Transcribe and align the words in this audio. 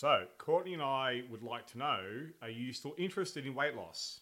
So, 0.00 0.24
Courtney 0.38 0.72
and 0.72 0.82
I 0.82 1.24
would 1.30 1.42
like 1.42 1.66
to 1.72 1.78
know 1.78 2.00
are 2.40 2.48
you 2.48 2.72
still 2.72 2.94
interested 2.96 3.44
in 3.44 3.54
weight 3.54 3.76
loss? 3.76 4.20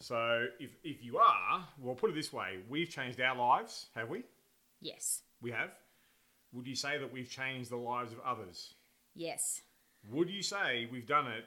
So, 0.00 0.46
if, 0.58 0.70
if 0.82 1.04
you 1.04 1.18
are, 1.18 1.68
well, 1.78 1.94
put 1.94 2.08
it 2.08 2.14
this 2.14 2.32
way 2.32 2.60
we've 2.66 2.88
changed 2.88 3.20
our 3.20 3.36
lives, 3.36 3.88
have 3.94 4.08
we? 4.08 4.22
Yes. 4.80 5.20
We 5.42 5.50
have. 5.50 5.72
Would 6.54 6.66
you 6.66 6.74
say 6.74 6.96
that 6.96 7.12
we've 7.12 7.28
changed 7.28 7.68
the 7.68 7.76
lives 7.76 8.12
of 8.12 8.20
others? 8.24 8.72
Yes. 9.14 9.60
Would 10.10 10.30
you 10.30 10.42
say 10.42 10.88
we've 10.90 11.06
done 11.06 11.26
it 11.26 11.44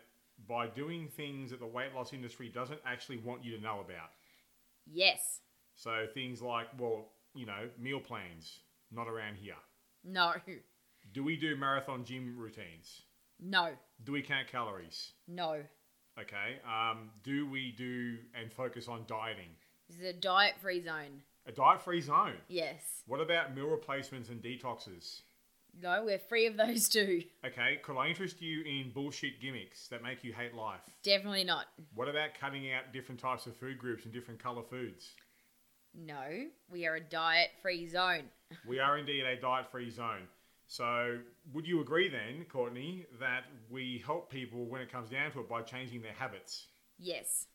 by 0.48 0.68
doing 0.68 1.08
things 1.08 1.50
that 1.50 1.60
the 1.60 1.66
weight 1.66 1.96
loss 1.96 2.14
industry 2.14 2.48
doesn't 2.48 2.80
actually 2.86 3.18
want 3.18 3.44
you 3.44 3.58
to 3.58 3.64
know 3.64 3.80
about? 3.80 4.12
Yes. 4.86 5.40
So, 5.74 6.06
things 6.14 6.44
like, 6.44 6.68
well, 6.78 7.08
you 7.34 7.48
know, 7.48 7.70
meal 7.80 8.02
plans, 8.02 8.60
not 8.92 9.08
around 9.08 9.38
here. 9.38 9.56
No. 10.04 10.34
Do 11.18 11.24
we 11.24 11.36
do 11.36 11.56
marathon 11.56 12.06
gym 12.06 12.36
routines? 12.38 13.02
No. 13.40 13.72
Do 14.04 14.12
we 14.12 14.22
count 14.22 14.48
calories? 14.52 15.14
No. 15.28 15.64
Okay. 16.22 16.60
Um, 16.64 17.10
do 17.24 17.50
we 17.50 17.74
do 17.76 18.18
and 18.40 18.54
focus 18.54 18.88
on 18.88 19.04
dieting? 19.08 19.50
This 19.90 19.98
is 19.98 20.06
a 20.06 20.14
diet 20.14 20.54
free 20.62 20.80
zone. 20.80 21.24
A 21.48 21.52
diet 21.52 21.82
free 21.82 22.02
zone. 22.02 22.36
Yes. 22.50 23.02
What 23.08 23.20
about 23.20 23.56
meal 23.56 23.66
replacements 23.66 24.30
and 24.30 24.44
detoxes? 24.44 25.22
No, 25.82 26.04
we're 26.06 26.20
free 26.20 26.46
of 26.46 26.56
those 26.56 26.88
too. 26.98 27.24
Okay, 27.44 27.80
could 27.82 27.98
I 27.98 28.10
interest 28.10 28.40
you 28.40 28.62
in 28.62 28.92
bullshit 28.92 29.42
gimmicks 29.42 29.88
that 29.88 30.04
make 30.04 30.24
you 30.24 30.34
hate 30.34 30.54
life? 30.54 30.82
Definitely 31.02 31.46
not. 31.46 31.66
What 31.96 32.10
about 32.10 32.36
cutting 32.40 32.72
out 32.72 32.94
different 32.94 33.20
types 33.20 33.48
of 33.48 33.56
food 33.56 33.80
groups 33.80 34.06
and 34.06 34.14
different 34.14 34.40
colour 34.40 34.62
foods? 34.62 35.16
No, 35.96 36.46
we 36.70 36.86
are 36.86 36.98
a 36.98 37.02
diet 37.02 37.50
free 37.64 37.88
zone. 37.88 38.26
We 38.68 38.80
are 38.80 38.98
indeed 38.98 39.26
a 39.26 39.36
diet 39.36 39.70
free 39.72 39.90
zone. 39.90 40.28
So, 40.68 41.20
would 41.54 41.66
you 41.66 41.80
agree 41.82 42.10
then, 42.10 42.46
Courtney, 42.50 43.06
that 43.20 43.46
we 43.70 44.04
help 44.06 44.30
people 44.30 44.66
when 44.66 44.82
it 44.82 44.92
comes 44.92 45.10
down 45.10 45.32
to 45.32 45.40
it 45.40 45.50
by 45.50 45.62
changing 45.62 46.02
their 46.02 46.14
habits? 46.14 46.68
Yes. 47.00 47.48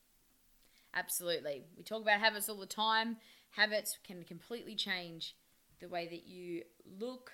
Absolutely. 0.95 1.64
We 1.77 1.83
talk 1.83 2.03
about 2.03 2.20
habits 2.20 2.48
all 2.48 2.59
the 2.59 2.67
time. 2.67 3.19
Habits 3.51 3.98
can 4.03 4.23
completely 4.25 4.75
change 4.75 5.36
the 5.81 5.89
way 5.89 6.06
that 6.09 6.27
you 6.27 6.62
look 6.98 7.33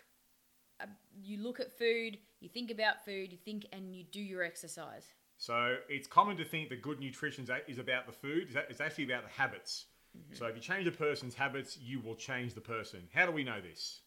uh, 0.81 0.87
you 1.13 1.39
look 1.39 1.59
at 1.59 1.77
food, 1.77 2.19
you 2.41 2.49
think 2.49 2.71
about 2.71 3.05
food, 3.05 3.33
you 3.33 3.39
think 3.45 3.67
and 3.73 3.95
you 3.95 4.05
do 4.05 4.21
your 4.21 4.45
exercise. 4.45 5.07
So, 5.37 5.77
it's 5.89 6.07
common 6.07 6.37
to 6.37 6.45
think 6.45 6.69
that 6.69 6.83
good 6.83 7.01
nutrition 7.01 7.47
is 7.67 7.79
about 7.79 8.07
the 8.07 8.13
food, 8.13 8.49
it's 8.69 8.81
actually 8.81 9.05
about 9.05 9.25
the 9.25 9.31
habits. 9.31 9.87
So, 10.33 10.47
if 10.47 10.57
you 10.57 10.61
change 10.63 10.87
a 10.87 10.93
person's 10.93 11.35
habits, 11.35 11.79
you 11.79 12.01
will 12.01 12.15
change 12.15 12.55
the 12.55 12.61
person. 12.61 13.01
How 13.13 13.27
do 13.27 13.33
we 13.33 13.45
know 13.45 13.61
this? 13.61 14.01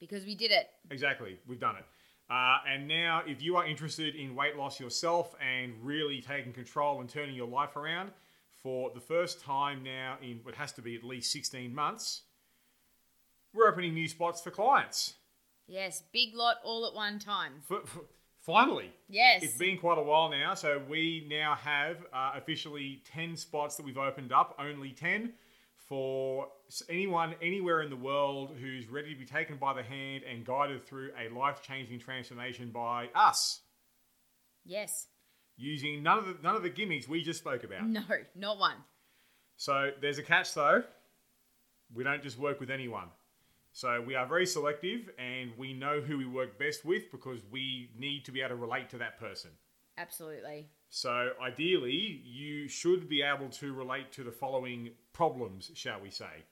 Because 0.00 0.24
we 0.24 0.34
did 0.34 0.50
it. 0.50 0.70
Exactly, 0.90 1.38
we've 1.46 1.60
done 1.60 1.76
it. 1.76 1.84
Uh, 2.30 2.58
and 2.68 2.88
now, 2.88 3.22
if 3.26 3.42
you 3.42 3.56
are 3.56 3.66
interested 3.66 4.14
in 4.14 4.34
weight 4.34 4.56
loss 4.56 4.80
yourself 4.80 5.34
and 5.40 5.74
really 5.82 6.20
taking 6.20 6.52
control 6.52 7.00
and 7.00 7.08
turning 7.08 7.34
your 7.34 7.48
life 7.48 7.76
around, 7.76 8.10
for 8.62 8.90
the 8.94 9.00
first 9.00 9.40
time 9.40 9.82
now 9.82 10.16
in 10.22 10.40
what 10.42 10.54
has 10.54 10.72
to 10.72 10.82
be 10.82 10.94
at 10.94 11.02
least 11.02 11.32
16 11.32 11.74
months, 11.74 12.22
we're 13.52 13.68
opening 13.68 13.94
new 13.94 14.08
spots 14.08 14.40
for 14.40 14.50
clients. 14.50 15.14
Yes, 15.66 16.02
big 16.12 16.34
lot 16.34 16.56
all 16.64 16.86
at 16.86 16.94
one 16.94 17.18
time. 17.18 17.54
For, 17.66 17.80
for- 17.84 18.04
finally. 18.40 18.92
Yes. 19.08 19.42
It's 19.42 19.56
been 19.56 19.78
quite 19.78 19.98
a 19.98 20.02
while 20.02 20.30
now, 20.30 20.54
so 20.54 20.80
we 20.88 21.26
now 21.28 21.54
have 21.54 21.98
uh, 22.12 22.32
officially 22.36 23.02
10 23.12 23.36
spots 23.36 23.76
that 23.76 23.84
we've 23.84 23.98
opened 23.98 24.32
up, 24.32 24.56
only 24.58 24.90
10, 24.90 25.32
for 25.76 26.48
anyone 26.88 27.34
anywhere 27.42 27.82
in 27.82 27.90
the 27.90 27.96
world 27.96 28.56
who's 28.60 28.88
ready 28.88 29.12
to 29.12 29.18
be 29.18 29.26
taken 29.26 29.56
by 29.56 29.74
the 29.74 29.82
hand 29.82 30.22
and 30.30 30.44
guided 30.44 30.86
through 30.86 31.10
a 31.18 31.32
life 31.36 31.62
changing 31.62 31.98
transformation 31.98 32.70
by 32.70 33.08
us, 33.14 33.60
yes. 34.64 35.06
using 35.56 36.02
none 36.02 36.18
of, 36.18 36.26
the, 36.26 36.36
none 36.42 36.56
of 36.56 36.62
the 36.62 36.70
gimmicks 36.70 37.08
we 37.08 37.22
just 37.22 37.40
spoke 37.40 37.64
about. 37.64 37.86
No, 37.86 38.02
not 38.34 38.58
one. 38.58 38.76
So 39.56 39.90
there's 40.00 40.18
a 40.18 40.22
catch 40.22 40.54
though. 40.54 40.82
We 41.94 42.04
don't 42.04 42.22
just 42.22 42.38
work 42.38 42.60
with 42.60 42.70
anyone. 42.70 43.08
So 43.72 44.02
we 44.04 44.14
are 44.14 44.26
very 44.26 44.46
selective 44.46 45.10
and 45.18 45.52
we 45.56 45.72
know 45.72 46.00
who 46.00 46.18
we 46.18 46.26
work 46.26 46.58
best 46.58 46.84
with 46.84 47.10
because 47.10 47.40
we 47.50 47.90
need 47.98 48.24
to 48.24 48.32
be 48.32 48.40
able 48.40 48.50
to 48.50 48.56
relate 48.56 48.90
to 48.90 48.98
that 48.98 49.18
person. 49.18 49.50
Absolutely. 49.98 50.68
So 50.88 51.30
ideally, 51.40 52.22
you 52.24 52.66
should 52.68 53.08
be 53.08 53.22
able 53.22 53.48
to 53.50 53.72
relate 53.72 54.12
to 54.12 54.24
the 54.24 54.32
following 54.32 54.90
problems, 55.12 55.70
shall 55.74 56.00
we 56.00 56.10
say. 56.10 56.44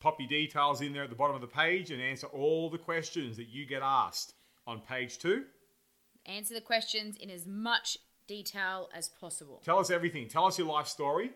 pop 0.00 0.20
your 0.20 0.28
details 0.28 0.80
in 0.80 0.92
there 0.92 1.02
at 1.02 1.10
the 1.10 1.16
bottom 1.16 1.34
of 1.34 1.42
the 1.42 1.48
page, 1.48 1.90
and 1.90 2.00
answer 2.00 2.28
all 2.28 2.70
the 2.70 2.78
questions 2.78 3.36
that 3.36 3.48
you 3.48 3.66
get 3.66 3.82
asked 3.82 4.34
on 4.66 4.80
page 4.80 5.18
two. 5.18 5.44
Answer 6.26 6.54
the 6.54 6.60
questions 6.60 7.16
in 7.16 7.30
as 7.30 7.46
much 7.46 7.96
detail 8.26 8.88
as 8.94 9.08
possible. 9.08 9.62
Tell 9.64 9.78
us 9.78 9.90
everything. 9.90 10.28
Tell 10.28 10.46
us 10.46 10.58
your 10.58 10.66
life 10.66 10.88
story, 10.88 11.30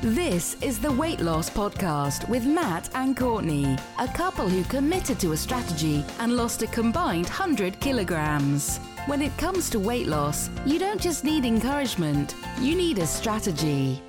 This 0.00 0.54
is 0.62 0.78
the 0.78 0.92
Weight 0.92 1.18
Loss 1.20 1.50
Podcast 1.50 2.28
with 2.28 2.46
Matt 2.46 2.88
and 2.94 3.16
Courtney, 3.16 3.76
a 3.98 4.06
couple 4.06 4.48
who 4.48 4.62
committed 4.64 5.18
to 5.18 5.32
a 5.32 5.36
strategy 5.36 6.04
and 6.20 6.36
lost 6.36 6.62
a 6.62 6.68
combined 6.68 7.26
100 7.26 7.80
kilograms. 7.80 8.78
When 9.08 9.22
it 9.22 9.34
comes 9.38 9.70
to 9.70 9.78
weight 9.78 10.06
loss, 10.06 10.50
you 10.66 10.78
don't 10.78 11.00
just 11.00 11.24
need 11.24 11.46
encouragement, 11.46 12.34
you 12.60 12.74
need 12.74 12.98
a 12.98 13.06
strategy. 13.06 14.02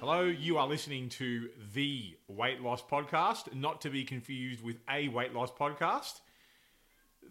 Hello, 0.00 0.24
you 0.24 0.58
are 0.58 0.68
listening 0.68 1.08
to 1.20 1.48
the 1.72 2.14
Weight 2.28 2.60
Loss 2.60 2.82
Podcast, 2.82 3.54
not 3.54 3.80
to 3.80 3.88
be 3.88 4.04
confused 4.04 4.62
with 4.62 4.76
a 4.90 5.08
weight 5.08 5.32
loss 5.32 5.50
podcast. 5.50 6.20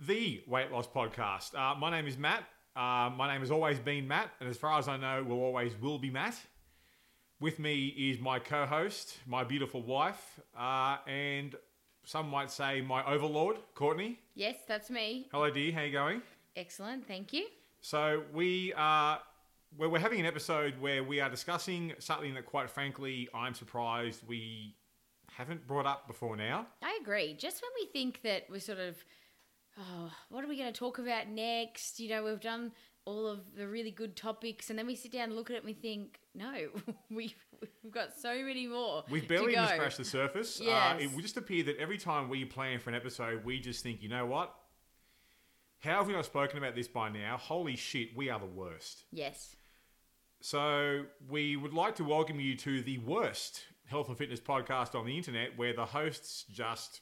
The 0.08 0.42
Weight 0.48 0.72
Loss 0.72 0.88
Podcast. 0.88 1.54
Uh, 1.54 1.76
my 1.76 1.92
name 1.92 2.08
is 2.08 2.18
Matt. 2.18 2.46
Uh, 2.76 3.12
my 3.16 3.32
name 3.32 3.42
has 3.42 3.52
always 3.52 3.78
been 3.78 4.08
Matt, 4.08 4.32
and 4.40 4.50
as 4.50 4.58
far 4.58 4.80
as 4.80 4.88
I 4.88 4.98
know, 4.98 5.22
will 5.22 5.44
always 5.44 5.80
will 5.80 6.00
be 6.00 6.10
Matt. 6.10 6.36
With 7.40 7.60
me 7.60 7.90
is 7.90 8.20
my 8.20 8.40
co 8.40 8.66
host, 8.66 9.20
my 9.28 9.44
beautiful 9.44 9.84
wife, 9.84 10.40
uh, 10.58 10.98
and 11.06 11.56
some 12.06 12.28
might 12.30 12.50
say 12.50 12.82
my 12.82 13.06
overlord, 13.06 13.58
Courtney. 13.76 14.18
Yes, 14.34 14.56
that's 14.68 14.90
me. 14.90 15.28
Hello, 15.32 15.52
dear. 15.52 15.72
How 15.74 15.82
you 15.84 15.92
going? 15.92 16.22
Excellent, 16.56 17.08
thank 17.08 17.34
you. 17.34 17.46
So 17.82 18.24
we 18.34 18.74
are 18.78 19.20
we're, 19.78 19.90
we're 19.90 20.00
having 20.00 20.20
an 20.20 20.26
episode 20.26 20.80
where 20.80 21.04
we 21.04 21.20
are 21.20 21.30
discussing 21.30 21.94
something 22.00 22.34
that, 22.36 22.46
quite 22.46 22.70
frankly, 22.70 23.28
I'm 23.34 23.54
surprised 23.54 24.22
we 24.28 24.76
haven't 25.32 25.66
brought 25.68 25.86
up 25.86 26.08
before 26.08 26.36
now. 26.36 26.68
I 26.82 26.98
agree. 27.02 27.34
Just 27.34 27.62
when 27.62 27.72
we 27.82 27.88
think 27.92 28.22
that 28.22 28.44
we're 28.50 28.60
sort 28.60 28.80
of, 28.80 28.96
oh, 29.80 30.12
what 30.30 30.44
are 30.44 30.48
we 30.48 30.58
going 30.58 30.72
to 30.72 30.78
talk 30.78 31.00
about 31.00 31.28
next? 31.28 32.00
You 32.00 32.10
know, 32.10 32.24
we've 32.24 32.40
done 32.40 32.72
all 33.06 33.28
of 33.28 33.40
the 33.58 33.68
really 33.68 33.92
good 33.92 34.16
topics, 34.16 34.70
and 34.70 34.78
then 34.80 34.88
we 34.88 34.96
sit 34.96 35.12
down 35.12 35.24
and 35.26 35.36
look 35.36 35.50
at 35.50 35.56
it 35.56 35.64
and 35.64 35.66
we 35.66 35.74
think, 35.74 36.20
no, 36.36 36.54
we, 37.10 37.36
we've 37.84 37.92
got 37.92 38.18
so 38.18 38.34
many 38.44 38.68
more. 38.68 39.04
We've 39.10 39.28
barely 39.28 39.54
even 39.54 39.66
go. 39.66 39.72
scratched 39.74 39.98
the 39.98 40.06
surface. 40.06 40.62
Uh, 40.62 40.66
Yes. 40.66 41.02
it 41.02 41.12
would 41.14 41.24
just 41.24 41.38
appear 41.38 41.64
that 41.64 41.78
every 41.78 41.98
time 41.98 42.30
we 42.30 42.46
plan 42.46 42.80
for 42.80 42.92
an 42.92 42.96
episode, 42.96 43.44
we 43.44 43.60
just 43.60 43.84
think, 43.84 44.02
you 44.04 44.10
know 44.10 44.26
what? 44.26 44.54
How 45.84 45.98
have 45.98 46.08
we 46.08 46.14
not 46.14 46.24
spoken 46.26 46.58
about 46.58 46.76
this 46.76 46.88
by 46.88 47.10
now? 47.10 47.36
Holy 47.38 47.76
shit, 47.76 48.16
we 48.16 48.30
are 48.30 48.40
the 48.40 48.46
worst. 48.46 49.04
Yes. 49.12 49.58
So 50.40 51.04
we 51.30 51.58
would 51.58 51.74
like 51.74 51.96
to 51.96 52.06
welcome 52.06 52.40
you 52.40 52.56
to 52.58 52.82
the 52.82 53.00
worst 53.00 53.64
health 53.88 54.08
and 54.08 54.18
fitness 54.18 54.40
podcast 54.40 54.96
on 54.98 55.06
the 55.06 55.18
internet, 55.18 55.58
where 55.58 55.74
the 55.74 55.86
hosts 55.86 56.46
just 56.50 57.02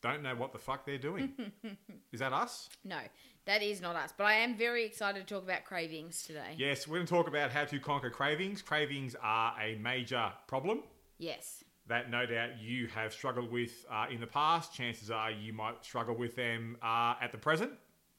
don't 0.00 0.22
know 0.22 0.34
what 0.34 0.54
the 0.54 0.58
fuck 0.58 0.86
they're 0.86 0.96
doing. 0.96 1.34
Is 2.12 2.20
that 2.20 2.32
us? 2.32 2.70
No, 2.84 3.00
that 3.44 3.62
is 3.62 3.82
not 3.82 3.96
us. 3.96 4.14
But 4.16 4.24
I 4.24 4.34
am 4.36 4.56
very 4.56 4.86
excited 4.86 5.26
to 5.26 5.34
talk 5.34 5.44
about 5.44 5.64
cravings 5.64 6.22
today. 6.24 6.54
Yes, 6.56 6.88
we're 6.88 6.96
going 6.96 7.06
to 7.06 7.12
talk 7.12 7.28
about 7.28 7.50
how 7.50 7.66
to 7.66 7.78
conquer 7.78 8.08
cravings. 8.08 8.62
Cravings 8.62 9.14
are 9.22 9.54
a 9.60 9.76
major 9.76 10.32
problem 10.46 10.84
Yes. 11.18 11.62
that 11.86 12.10
no 12.10 12.24
doubt 12.24 12.58
you 12.62 12.86
have 12.88 13.12
struggled 13.12 13.52
with 13.52 13.84
uh, 13.90 14.06
in 14.10 14.20
the 14.20 14.26
past. 14.26 14.72
Chances 14.72 15.10
are 15.10 15.30
you 15.30 15.52
might 15.52 15.84
struggle 15.84 16.14
with 16.16 16.34
them 16.34 16.78
uh, 16.82 17.14
at 17.20 17.30
the 17.30 17.38
present. 17.38 17.72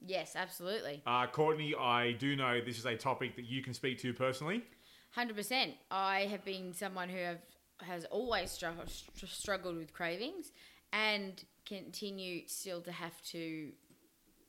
Yes, 0.05 0.35
absolutely. 0.35 1.01
Uh, 1.05 1.27
Courtney, 1.27 1.73
I 1.75 2.13
do 2.13 2.35
know 2.35 2.61
this 2.61 2.77
is 2.77 2.85
a 2.85 2.95
topic 2.95 3.35
that 3.35 3.45
you 3.45 3.61
can 3.61 3.73
speak 3.73 3.99
to 3.99 4.13
personally. 4.13 4.63
Hundred 5.11 5.35
percent. 5.35 5.73
I 5.89 6.21
have 6.31 6.45
been 6.45 6.73
someone 6.73 7.09
who 7.09 7.17
have 7.17 7.39
has 7.79 8.05
always 8.05 8.51
struggled, 8.51 8.89
struggled 8.89 9.77
with 9.77 9.93
cravings, 9.93 10.51
and 10.93 11.43
continue 11.65 12.47
still 12.47 12.81
to 12.81 12.91
have 12.91 13.21
to 13.21 13.71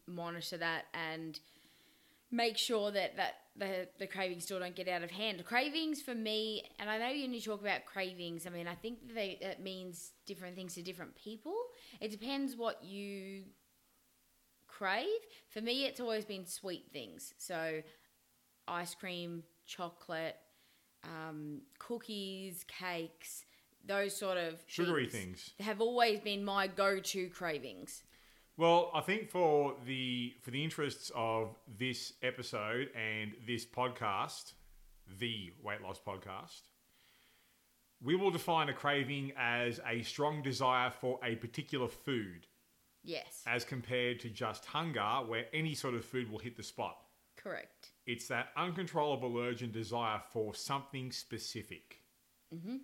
monitor 0.06 0.56
that 0.56 0.84
and 0.94 1.38
make 2.30 2.56
sure 2.56 2.90
that 2.90 3.16
that 3.16 3.34
the 3.56 3.88
the 3.98 4.06
cravings 4.06 4.44
still 4.44 4.58
don't 4.58 4.76
get 4.76 4.88
out 4.88 5.02
of 5.02 5.10
hand. 5.10 5.42
Cravings 5.44 6.02
for 6.02 6.14
me, 6.14 6.62
and 6.78 6.88
I 6.90 6.98
know 6.98 7.06
when 7.06 7.32
you 7.32 7.40
talk 7.40 7.60
about 7.60 7.84
cravings, 7.86 8.46
I 8.46 8.50
mean 8.50 8.68
I 8.68 8.74
think 8.74 9.06
that 9.06 9.14
they 9.14 9.38
it 9.40 9.60
means 9.60 10.12
different 10.26 10.56
things 10.56 10.74
to 10.74 10.82
different 10.82 11.16
people. 11.16 11.54
It 12.00 12.10
depends 12.10 12.56
what 12.56 12.84
you 12.84 13.44
crave. 14.78 15.06
For 15.48 15.60
me, 15.60 15.84
it's 15.84 16.00
always 16.00 16.24
been 16.24 16.46
sweet 16.46 16.84
things. 16.92 17.34
So 17.38 17.82
ice 18.68 18.94
cream, 18.94 19.42
chocolate, 19.66 20.36
um, 21.04 21.62
cookies, 21.78 22.64
cakes, 22.68 23.44
those 23.84 24.14
sort 24.14 24.36
of 24.36 24.60
Sugary 24.66 25.08
things. 25.08 25.50
have 25.60 25.80
always 25.80 26.20
been 26.20 26.44
my 26.44 26.66
go-to 26.66 27.28
cravings. 27.30 28.02
Well, 28.56 28.90
I 28.92 29.00
think 29.02 29.30
for 29.30 29.74
the 29.86 30.34
for 30.42 30.50
the 30.50 30.64
interests 30.64 31.12
of 31.14 31.54
this 31.78 32.14
episode 32.22 32.90
and 32.94 33.32
this 33.46 33.64
podcast, 33.64 34.54
the 35.18 35.52
weight 35.62 35.80
loss 35.80 36.00
podcast, 36.04 36.62
we 38.02 38.16
will 38.16 38.30
define 38.30 38.68
a 38.68 38.74
craving 38.74 39.32
as 39.38 39.80
a 39.86 40.02
strong 40.02 40.42
desire 40.42 40.90
for 40.90 41.20
a 41.24 41.36
particular 41.36 41.88
food, 41.88 42.46
Yes, 43.02 43.42
as 43.46 43.64
compared 43.64 44.20
to 44.20 44.30
just 44.30 44.64
hunger, 44.66 45.22
where 45.26 45.46
any 45.52 45.74
sort 45.74 45.94
of 45.94 46.04
food 46.04 46.30
will 46.30 46.38
hit 46.38 46.56
the 46.56 46.62
spot. 46.62 46.96
correct. 47.36 47.92
It's 48.06 48.28
that 48.28 48.48
uncontrollable 48.56 49.36
urge 49.38 49.62
and 49.62 49.72
desire 49.72 50.20
for 50.32 50.54
something 50.54 51.12
specific. 51.12 52.02
Mhm, 52.54 52.80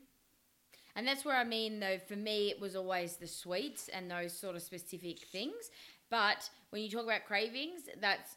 And 0.97 1.07
that's 1.09 1.25
where 1.25 1.37
I 1.37 1.45
mean, 1.45 1.81
though, 1.81 1.99
for 1.99 2.15
me, 2.17 2.51
it 2.51 2.61
was 2.61 2.77
always 2.77 3.17
the 3.17 3.27
sweets 3.27 3.89
and 3.89 4.11
those 4.11 4.33
sort 4.33 4.55
of 4.57 4.63
specific 4.63 5.19
things. 5.27 5.71
But 6.09 6.49
when 6.71 6.83
you 6.83 6.91
talk 6.91 7.05
about 7.05 7.25
cravings, 7.27 7.83
that's 8.01 8.37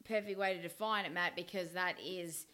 a 0.00 0.08
perfect 0.08 0.38
way 0.38 0.54
to 0.54 0.62
define 0.62 1.04
it, 1.04 1.12
Matt, 1.12 1.36
because 1.36 1.72
that 1.72 1.96
is. 2.00 2.46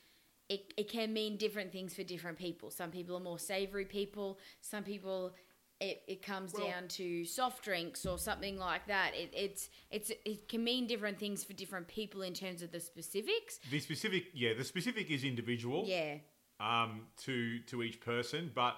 It, 0.48 0.72
it 0.76 0.88
can 0.88 1.12
mean 1.12 1.36
different 1.38 1.72
things 1.72 1.94
for 1.94 2.04
different 2.04 2.38
people. 2.38 2.70
Some 2.70 2.92
people 2.92 3.16
are 3.16 3.20
more 3.20 3.38
savory 3.38 3.84
people. 3.84 4.38
Some 4.60 4.84
people, 4.84 5.34
it, 5.80 6.02
it 6.08 6.22
comes 6.22 6.52
Well- 6.54 6.66
down 6.66 6.88
to 6.88 7.24
soft 7.24 7.62
drinks 7.64 8.06
or 8.06 8.18
something 8.18 8.58
like 8.58 8.86
that. 8.86 9.14
It, 9.14 9.30
it's 9.34 9.68
it's 9.90 10.10
it 10.24 10.48
can 10.48 10.64
mean 10.64 10.86
different 10.86 11.18
things 11.18 11.44
for 11.44 11.52
different 11.52 11.86
people 11.88 12.22
in 12.22 12.32
terms 12.34 12.62
of 12.62 12.72
the 12.72 12.80
specifics. 12.80 13.58
The 13.70 13.80
specific, 13.80 14.26
yeah, 14.32 14.54
the 14.54 14.64
specific 14.64 15.10
is 15.10 15.24
individual. 15.24 15.84
Yeah, 15.86 16.16
um, 16.60 17.02
to 17.24 17.58
to 17.60 17.82
each 17.82 18.00
person. 18.00 18.50
But 18.54 18.76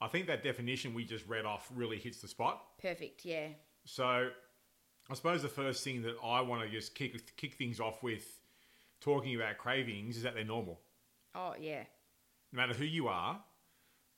I 0.00 0.08
think 0.08 0.26
that 0.26 0.42
definition 0.42 0.94
we 0.94 1.04
just 1.04 1.26
read 1.28 1.44
off 1.44 1.70
really 1.74 1.98
hits 1.98 2.20
the 2.20 2.28
spot. 2.28 2.62
perfect. 2.80 3.24
Yeah, 3.24 3.48
So 3.84 4.30
I 5.10 5.14
suppose 5.14 5.42
the 5.42 5.48
first 5.48 5.84
thing 5.84 6.02
that 6.02 6.16
I 6.24 6.40
want 6.40 6.62
to 6.62 6.68
just 6.68 6.94
kick 6.94 7.36
kick 7.36 7.54
things 7.54 7.78
off 7.80 8.02
with 8.02 8.40
talking 9.00 9.34
about 9.36 9.58
cravings 9.58 10.16
is 10.16 10.22
that 10.24 10.34
they're 10.34 10.44
normal. 10.44 10.80
oh 11.34 11.54
yeah, 11.60 11.84
No 12.52 12.56
matter 12.56 12.74
who 12.74 12.84
you 12.84 13.08
are, 13.08 13.40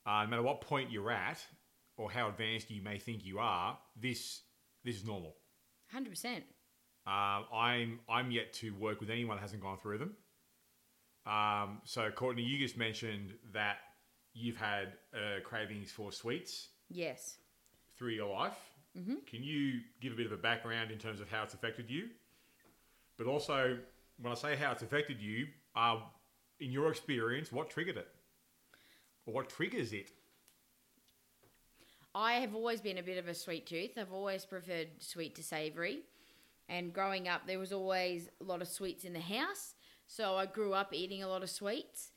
uh, 0.06 0.22
no 0.24 0.28
matter 0.30 0.42
what 0.42 0.60
point 0.62 0.90
you're 0.90 1.10
at, 1.10 1.44
or 1.96 2.10
how 2.10 2.28
advanced 2.28 2.70
you 2.70 2.82
may 2.82 2.98
think 2.98 3.24
you 3.24 3.38
are, 3.38 3.78
this 4.00 4.42
this 4.84 4.96
is 4.96 5.04
normal. 5.04 5.36
hundred 5.90 6.10
percent. 6.10 6.44
Um, 7.06 7.44
I'm 7.54 8.00
I'm 8.08 8.30
yet 8.30 8.52
to 8.54 8.70
work 8.74 9.00
with 9.00 9.10
anyone 9.10 9.36
that 9.36 9.42
hasn't 9.42 9.62
gone 9.62 9.78
through 9.78 9.98
them. 9.98 10.16
Um, 11.26 11.80
so 11.84 12.10
Courtney, 12.10 12.42
you 12.42 12.58
just 12.58 12.76
mentioned 12.76 13.34
that 13.52 13.76
you've 14.34 14.56
had 14.56 14.94
uh, 15.14 15.40
cravings 15.44 15.90
for 15.92 16.10
sweets 16.10 16.68
Yes. 16.90 17.36
through 17.96 18.10
your 18.10 18.32
life. 18.32 18.56
Mm-hmm. 18.98 19.14
Can 19.26 19.42
you 19.42 19.80
give 20.00 20.12
a 20.12 20.16
bit 20.16 20.26
of 20.26 20.32
a 20.32 20.36
background 20.36 20.90
in 20.90 20.98
terms 20.98 21.20
of 21.20 21.28
how 21.30 21.42
it's 21.44 21.54
affected 21.54 21.88
you? 21.90 22.08
But 23.16 23.26
also, 23.26 23.78
when 24.20 24.32
I 24.32 24.34
say 24.34 24.56
how 24.56 24.72
it's 24.72 24.82
affected 24.82 25.20
you, 25.20 25.46
uh, 25.76 26.00
in 26.60 26.70
your 26.72 26.90
experience, 26.90 27.52
what 27.52 27.70
triggered 27.70 27.96
it? 27.96 28.08
Or 29.26 29.34
what 29.34 29.48
triggers 29.48 29.92
it? 29.92 30.10
I 32.14 32.34
have 32.34 32.54
always 32.54 32.80
been 32.80 32.98
a 32.98 33.02
bit 33.02 33.18
of 33.18 33.28
a 33.28 33.34
sweet 33.34 33.66
tooth. 33.66 33.92
I've 33.96 34.12
always 34.12 34.44
preferred 34.44 34.88
sweet 34.98 35.34
to 35.36 35.42
savory. 35.42 36.00
And 36.68 36.92
growing 36.92 37.28
up, 37.28 37.46
there 37.46 37.58
was 37.58 37.72
always 37.72 38.28
a 38.40 38.44
lot 38.44 38.62
of 38.62 38.68
sweets 38.68 39.04
in 39.04 39.12
the 39.12 39.20
house. 39.20 39.74
So 40.06 40.36
I 40.36 40.46
grew 40.46 40.74
up 40.74 40.92
eating 40.92 41.22
a 41.22 41.28
lot 41.28 41.42
of 41.42 41.50
sweets. 41.50 42.10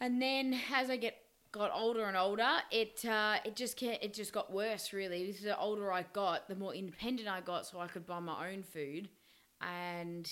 And 0.00 0.20
then 0.20 0.58
as 0.74 0.90
I 0.90 0.96
get 0.96 1.16
got 1.50 1.70
older 1.74 2.04
and 2.04 2.16
older, 2.16 2.58
it 2.70 3.04
uh, 3.04 3.36
it 3.44 3.56
just 3.56 3.82
it 3.82 4.14
just 4.14 4.32
got 4.32 4.52
worse. 4.52 4.92
Really, 4.92 5.32
the 5.32 5.58
older 5.58 5.92
I 5.92 6.04
got, 6.12 6.48
the 6.48 6.54
more 6.54 6.74
independent 6.74 7.28
I 7.28 7.40
got, 7.40 7.66
so 7.66 7.80
I 7.80 7.86
could 7.86 8.06
buy 8.06 8.20
my 8.20 8.52
own 8.52 8.62
food, 8.62 9.08
and 9.60 10.30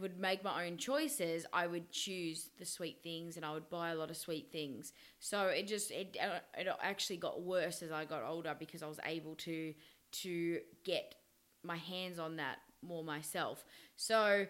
would 0.00 0.18
make 0.18 0.42
my 0.42 0.66
own 0.66 0.76
choices. 0.76 1.46
I 1.52 1.66
would 1.66 1.90
choose 1.90 2.50
the 2.58 2.64
sweet 2.64 2.98
things, 3.02 3.36
and 3.36 3.44
I 3.44 3.52
would 3.52 3.70
buy 3.70 3.90
a 3.90 3.94
lot 3.94 4.10
of 4.10 4.16
sweet 4.16 4.50
things. 4.50 4.92
So 5.20 5.46
it 5.46 5.66
just 5.66 5.90
it 5.90 6.16
uh, 6.20 6.40
it 6.58 6.68
actually 6.82 7.18
got 7.18 7.42
worse 7.42 7.82
as 7.82 7.92
I 7.92 8.04
got 8.04 8.22
older 8.22 8.54
because 8.58 8.82
I 8.82 8.88
was 8.88 9.00
able 9.04 9.34
to 9.36 9.74
to 10.22 10.60
get 10.84 11.14
my 11.62 11.76
hands 11.76 12.18
on 12.18 12.36
that 12.36 12.58
more 12.82 13.04
myself. 13.04 13.64
So 13.96 14.46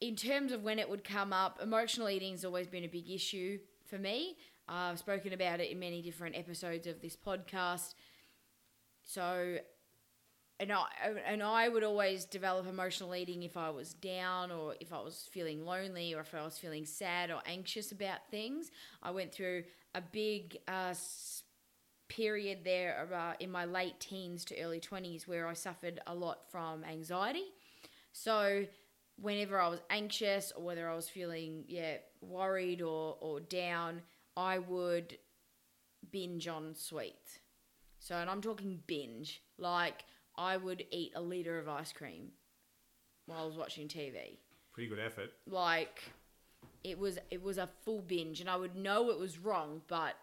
in 0.00 0.16
terms 0.16 0.52
of 0.52 0.62
when 0.62 0.78
it 0.78 0.88
would 0.88 1.04
come 1.04 1.32
up, 1.32 1.60
emotional 1.62 2.08
eating 2.08 2.32
has 2.32 2.44
always 2.44 2.66
been 2.66 2.84
a 2.84 2.88
big 2.88 3.08
issue 3.08 3.58
for 3.86 3.98
me. 3.98 4.36
Uh, 4.68 4.90
I've 4.90 4.98
spoken 4.98 5.32
about 5.32 5.60
it 5.60 5.70
in 5.70 5.78
many 5.78 6.02
different 6.02 6.36
episodes 6.36 6.86
of 6.86 7.00
this 7.00 7.16
podcast. 7.16 7.94
So 9.04 9.58
and 10.62 10.70
I 10.70 10.86
and 11.26 11.42
I 11.42 11.68
would 11.68 11.82
always 11.82 12.24
develop 12.24 12.68
emotional 12.68 13.16
eating 13.16 13.42
if 13.42 13.56
I 13.56 13.70
was 13.70 13.94
down 13.94 14.52
or 14.52 14.76
if 14.80 14.92
I 14.92 15.00
was 15.00 15.28
feeling 15.32 15.64
lonely 15.64 16.14
or 16.14 16.20
if 16.20 16.32
I 16.34 16.44
was 16.44 16.56
feeling 16.56 16.86
sad 16.86 17.32
or 17.32 17.40
anxious 17.46 17.90
about 17.90 18.20
things. 18.30 18.70
I 19.02 19.10
went 19.10 19.32
through 19.32 19.64
a 19.96 20.00
big 20.00 20.58
uh, 20.68 20.94
period 22.08 22.60
there 22.62 23.08
uh, 23.12 23.32
in 23.40 23.50
my 23.50 23.64
late 23.64 23.98
teens 23.98 24.44
to 24.46 24.60
early 24.60 24.78
20s 24.78 25.26
where 25.26 25.48
I 25.48 25.54
suffered 25.54 25.98
a 26.06 26.14
lot 26.14 26.48
from 26.48 26.84
anxiety. 26.84 27.46
So 28.12 28.64
whenever 29.20 29.60
I 29.60 29.66
was 29.66 29.80
anxious 29.90 30.52
or 30.56 30.62
whether 30.62 30.88
I 30.88 30.94
was 30.94 31.08
feeling 31.08 31.64
yeah 31.66 31.96
worried 32.20 32.82
or 32.82 33.16
or 33.20 33.40
down, 33.40 34.02
I 34.36 34.60
would 34.60 35.18
binge 36.12 36.46
on 36.46 36.76
sweets. 36.76 37.40
So 37.98 38.14
and 38.14 38.30
I'm 38.30 38.42
talking 38.42 38.80
binge. 38.86 39.42
Like 39.58 40.04
I 40.36 40.56
would 40.56 40.84
eat 40.90 41.12
a 41.14 41.20
liter 41.20 41.58
of 41.58 41.68
ice 41.68 41.92
cream 41.92 42.30
while 43.26 43.42
I 43.42 43.46
was 43.46 43.56
watching 43.56 43.88
TV. 43.88 44.38
Pretty 44.72 44.88
good 44.88 44.98
effort. 44.98 45.30
Like 45.46 46.02
it 46.84 46.98
was 46.98 47.18
it 47.30 47.42
was 47.42 47.58
a 47.58 47.68
full 47.84 48.02
binge 48.02 48.40
and 48.40 48.48
I 48.48 48.56
would 48.56 48.74
know 48.74 49.10
it 49.10 49.18
was 49.18 49.38
wrong, 49.38 49.82
but 49.88 50.14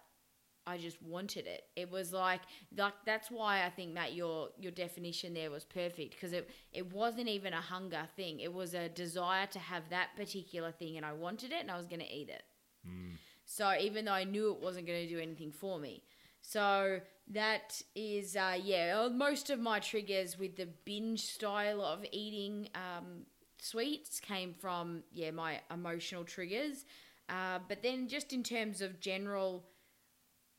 I 0.65 0.77
just 0.77 1.01
wanted 1.01 1.47
it. 1.47 1.63
It 1.75 1.89
was 1.89 2.13
like 2.13 2.41
like 2.75 2.93
that's 3.05 3.31
why 3.31 3.65
I 3.65 3.69
think 3.69 3.93
Matt 3.93 4.13
your 4.13 4.49
your 4.59 4.71
definition 4.71 5.33
there 5.33 5.51
was 5.51 5.63
perfect 5.63 6.11
because 6.11 6.33
it 6.33 6.49
it 6.73 6.91
wasn't 6.93 7.27
even 7.27 7.53
a 7.53 7.61
hunger 7.61 8.07
thing. 8.15 8.39
It 8.39 8.53
was 8.53 8.73
a 8.73 8.89
desire 8.89 9.47
to 9.47 9.59
have 9.59 9.89
that 9.89 10.09
particular 10.15 10.71
thing 10.71 10.97
and 10.97 11.05
I 11.05 11.13
wanted 11.13 11.51
it 11.51 11.61
and 11.61 11.71
I 11.71 11.77
was 11.77 11.87
going 11.87 12.01
to 12.01 12.11
eat 12.11 12.29
it. 12.29 12.43
Mm. 12.87 13.13
So 13.45 13.73
even 13.79 14.05
though 14.05 14.13
I 14.13 14.25
knew 14.25 14.51
it 14.51 14.61
wasn't 14.61 14.85
going 14.85 15.07
to 15.07 15.13
do 15.13 15.19
anything 15.19 15.51
for 15.51 15.79
me. 15.79 16.03
So 16.49 16.99
that 17.27 17.79
is 17.93 18.35
uh, 18.35 18.57
yeah, 18.59 19.03
uh, 19.05 19.09
most 19.09 19.51
of 19.51 19.59
my 19.59 19.79
triggers 19.79 20.39
with 20.39 20.55
the 20.55 20.67
binge 20.83 21.21
style 21.21 21.79
of 21.79 22.03
eating 22.11 22.69
um, 22.73 23.27
sweets 23.59 24.19
came 24.19 24.55
from 24.59 25.03
yeah, 25.13 25.29
my 25.29 25.59
emotional 25.71 26.23
triggers. 26.23 26.85
Uh, 27.29 27.59
but 27.67 27.83
then 27.83 28.07
just 28.07 28.33
in 28.33 28.41
terms 28.41 28.81
of 28.81 28.99
general 28.99 29.63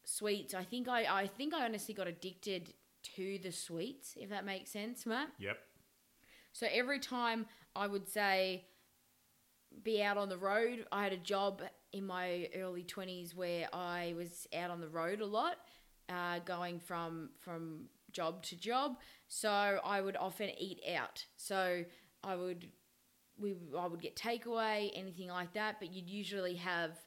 sweets, 0.04 0.54
I 0.54 0.62
think 0.62 0.86
I, 0.86 1.22
I 1.22 1.26
think 1.26 1.54
I 1.54 1.64
honestly 1.64 1.92
got 1.92 2.06
addicted 2.06 2.72
to 3.16 3.40
the 3.42 3.50
sweets, 3.50 4.14
if 4.16 4.30
that 4.30 4.44
makes 4.44 4.70
sense, 4.70 5.04
Matt. 5.06 5.30
Yep. 5.40 5.58
So 6.52 6.68
every 6.72 7.00
time 7.00 7.46
I 7.74 7.88
would 7.88 8.08
say 8.08 8.64
be 9.82 10.04
out 10.04 10.16
on 10.18 10.28
the 10.28 10.38
road, 10.38 10.86
I 10.92 11.02
had 11.02 11.12
a 11.12 11.16
job 11.16 11.62
in 11.92 12.06
my 12.06 12.48
early 12.54 12.84
20s 12.84 13.34
where 13.34 13.68
I 13.72 14.14
was 14.16 14.46
out 14.54 14.70
on 14.70 14.80
the 14.80 14.88
road 14.88 15.20
a 15.20 15.26
lot, 15.26 15.56
uh, 16.10 16.40
going 16.40 16.80
from 16.80 17.30
from 17.38 17.86
job 18.12 18.42
to 18.42 18.56
job. 18.56 18.96
So 19.28 19.50
I 19.84 20.00
would 20.00 20.16
often 20.16 20.50
eat 20.58 20.80
out. 20.96 21.24
So 21.36 21.84
I 22.24 22.36
would 22.36 22.66
we 23.38 23.54
I 23.78 23.86
would 23.86 24.00
get 24.02 24.16
takeaway, 24.16 24.90
anything 24.94 25.28
like 25.28 25.54
that, 25.54 25.76
but 25.78 25.92
you'd 25.92 26.10
usually 26.10 26.56
have 26.56 26.98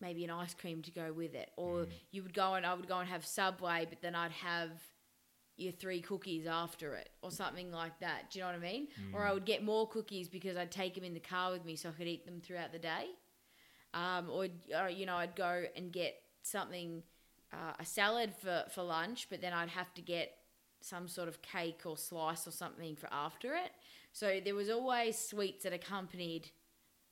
maybe 0.00 0.24
an 0.24 0.30
ice 0.30 0.54
cream 0.54 0.82
to 0.82 0.90
go 0.90 1.12
with 1.12 1.34
it, 1.34 1.50
or 1.56 1.86
you 2.10 2.22
would 2.22 2.34
go 2.34 2.54
and 2.54 2.66
I 2.66 2.74
would 2.74 2.86
go 2.86 2.98
and 2.98 3.08
have 3.08 3.24
Subway, 3.24 3.86
but 3.88 4.02
then 4.02 4.14
I'd 4.14 4.32
have 4.32 4.70
your 5.56 5.72
three 5.72 6.02
cookies 6.02 6.46
after 6.46 6.94
it, 6.96 7.08
or 7.22 7.30
something 7.30 7.72
like 7.72 7.98
that. 8.00 8.30
Do 8.30 8.38
you 8.38 8.44
know 8.44 8.50
what 8.50 8.56
I 8.56 8.72
mean? 8.72 8.88
Or 9.14 9.24
I 9.24 9.32
would 9.32 9.46
get 9.46 9.64
more 9.64 9.88
cookies 9.88 10.28
because 10.28 10.54
I'd 10.58 10.70
take 10.70 10.94
them 10.94 11.04
in 11.04 11.14
the 11.14 11.20
car 11.20 11.50
with 11.50 11.64
me 11.64 11.76
so 11.76 11.88
I 11.88 11.92
could 11.92 12.06
eat 12.06 12.26
them 12.26 12.42
throughout 12.42 12.72
the 12.72 12.78
day. 12.78 13.06
Um, 13.94 14.28
or, 14.30 14.48
or 14.78 14.90
you 14.90 15.06
know, 15.06 15.16
I'd 15.16 15.34
go 15.34 15.64
and 15.74 15.90
get 15.90 16.14
something, 16.42 17.02
uh, 17.52 17.72
a 17.78 17.84
salad 17.84 18.34
for 18.34 18.64
for 18.70 18.82
lunch, 18.82 19.28
but 19.30 19.40
then 19.40 19.52
I'd 19.52 19.68
have 19.70 19.92
to 19.94 20.02
get 20.02 20.32
some 20.80 21.08
sort 21.08 21.28
of 21.28 21.42
cake 21.42 21.82
or 21.84 21.96
slice 21.96 22.46
or 22.46 22.50
something 22.50 22.96
for 22.96 23.08
after 23.12 23.54
it. 23.54 23.72
So 24.12 24.40
there 24.44 24.54
was 24.54 24.70
always 24.70 25.18
sweets 25.18 25.64
that 25.64 25.72
accompanied 25.72 26.50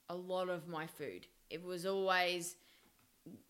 a 0.08 0.14
lot 0.14 0.48
of 0.48 0.68
my 0.68 0.86
food. 0.86 1.26
It 1.50 1.62
was 1.62 1.86
always, 1.86 2.56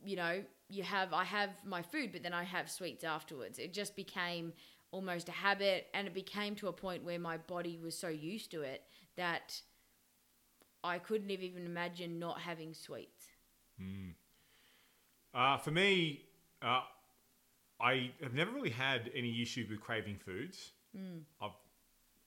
you 0.04 0.16
know, 0.16 0.42
you 0.68 0.82
have 0.82 1.12
I 1.12 1.24
have 1.24 1.50
my 1.64 1.82
food, 1.82 2.10
but 2.12 2.22
then 2.22 2.32
I 2.32 2.44
have 2.44 2.70
sweets 2.70 3.04
afterwards. 3.04 3.58
It 3.58 3.72
just 3.72 3.96
became 3.96 4.52
almost 4.90 5.28
a 5.28 5.32
habit, 5.32 5.88
and 5.92 6.06
it 6.06 6.14
became 6.14 6.54
to 6.56 6.68
a 6.68 6.72
point 6.72 7.04
where 7.04 7.18
my 7.18 7.36
body 7.36 7.78
was 7.82 7.98
so 7.98 8.08
used 8.08 8.50
to 8.52 8.62
it 8.62 8.82
that 9.16 9.60
I 10.84 10.98
couldn't 10.98 11.30
have 11.30 11.42
even 11.42 11.66
imagine 11.66 12.18
not 12.18 12.40
having 12.40 12.74
sweets. 12.74 13.26
Uh, 15.34 15.56
for 15.56 15.72
me, 15.72 16.24
uh, 16.64 16.80
I 17.80 18.10
have 18.22 18.34
never 18.34 18.50
really 18.52 18.70
had 18.70 19.10
any 19.14 19.42
issue 19.42 19.66
with 19.68 19.80
craving 19.80 20.16
foods. 20.16 20.72
I've, 21.42 21.50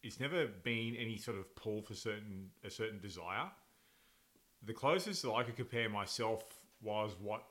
it's 0.03 0.19
never 0.19 0.47
been 0.63 0.95
any 0.95 1.17
sort 1.17 1.37
of 1.37 1.53
pull 1.55 1.81
for 1.81 1.93
certain 1.95 2.49
a 2.63 2.69
certain 2.69 2.99
desire. 2.99 3.49
The 4.65 4.73
closest 4.73 5.23
that 5.23 5.31
I 5.31 5.43
could 5.43 5.55
compare 5.55 5.89
myself 5.89 6.43
was 6.81 7.15
what 7.19 7.43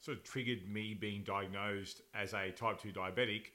sort 0.00 0.16
of 0.18 0.24
triggered 0.24 0.68
me 0.68 0.94
being 0.94 1.22
diagnosed 1.24 2.02
as 2.14 2.32
a 2.34 2.50
type 2.52 2.80
two 2.80 2.92
diabetic. 2.92 3.46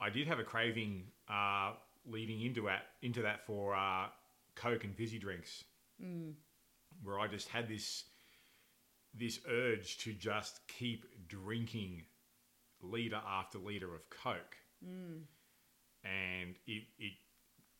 I 0.00 0.10
did 0.10 0.26
have 0.26 0.38
a 0.38 0.44
craving 0.44 1.04
uh, 1.28 1.72
leading 2.06 2.42
into 2.42 2.62
that 2.62 2.86
into 3.02 3.22
that 3.22 3.46
for 3.46 3.74
uh, 3.74 4.06
Coke 4.54 4.84
and 4.84 4.94
fizzy 4.96 5.18
drinks, 5.18 5.64
where 7.04 7.18
I 7.20 7.26
just 7.28 7.48
had 7.48 7.68
this 7.68 8.04
this 9.14 9.40
urge 9.48 9.98
to 9.98 10.12
just 10.12 10.60
keep 10.68 11.04
drinking 11.28 12.04
liter 12.82 13.20
after 13.26 13.58
liter 13.58 13.94
of 13.94 14.08
Coke, 14.10 14.56
and 16.04 16.54
it, 16.66 16.84
it 16.98 17.12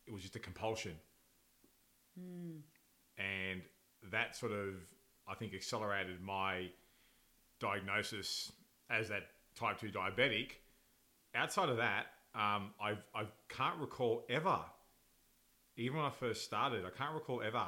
it 0.06 0.12
was 0.12 0.22
just 0.22 0.36
a 0.36 0.40
compulsion, 0.40 0.94
and 3.18 3.62
that 4.10 4.36
sort 4.36 4.52
of 4.52 4.74
I 5.28 5.34
think 5.34 5.54
accelerated 5.54 6.20
my 6.20 6.70
diagnosis 7.60 8.52
as 8.90 9.08
that 9.08 9.24
type 9.54 9.78
two 9.80 9.90
diabetic. 9.90 10.52
Outside 11.34 11.68
of 11.68 11.76
that, 11.76 12.06
um, 12.34 12.70
I've 12.80 13.04
I 13.14 13.26
can't 13.48 13.78
recall 13.78 14.24
ever, 14.28 14.60
even 15.76 15.96
when 15.98 16.06
I 16.06 16.10
first 16.10 16.44
started, 16.44 16.84
I 16.84 16.90
can't 16.96 17.14
recall 17.14 17.42
ever 17.42 17.66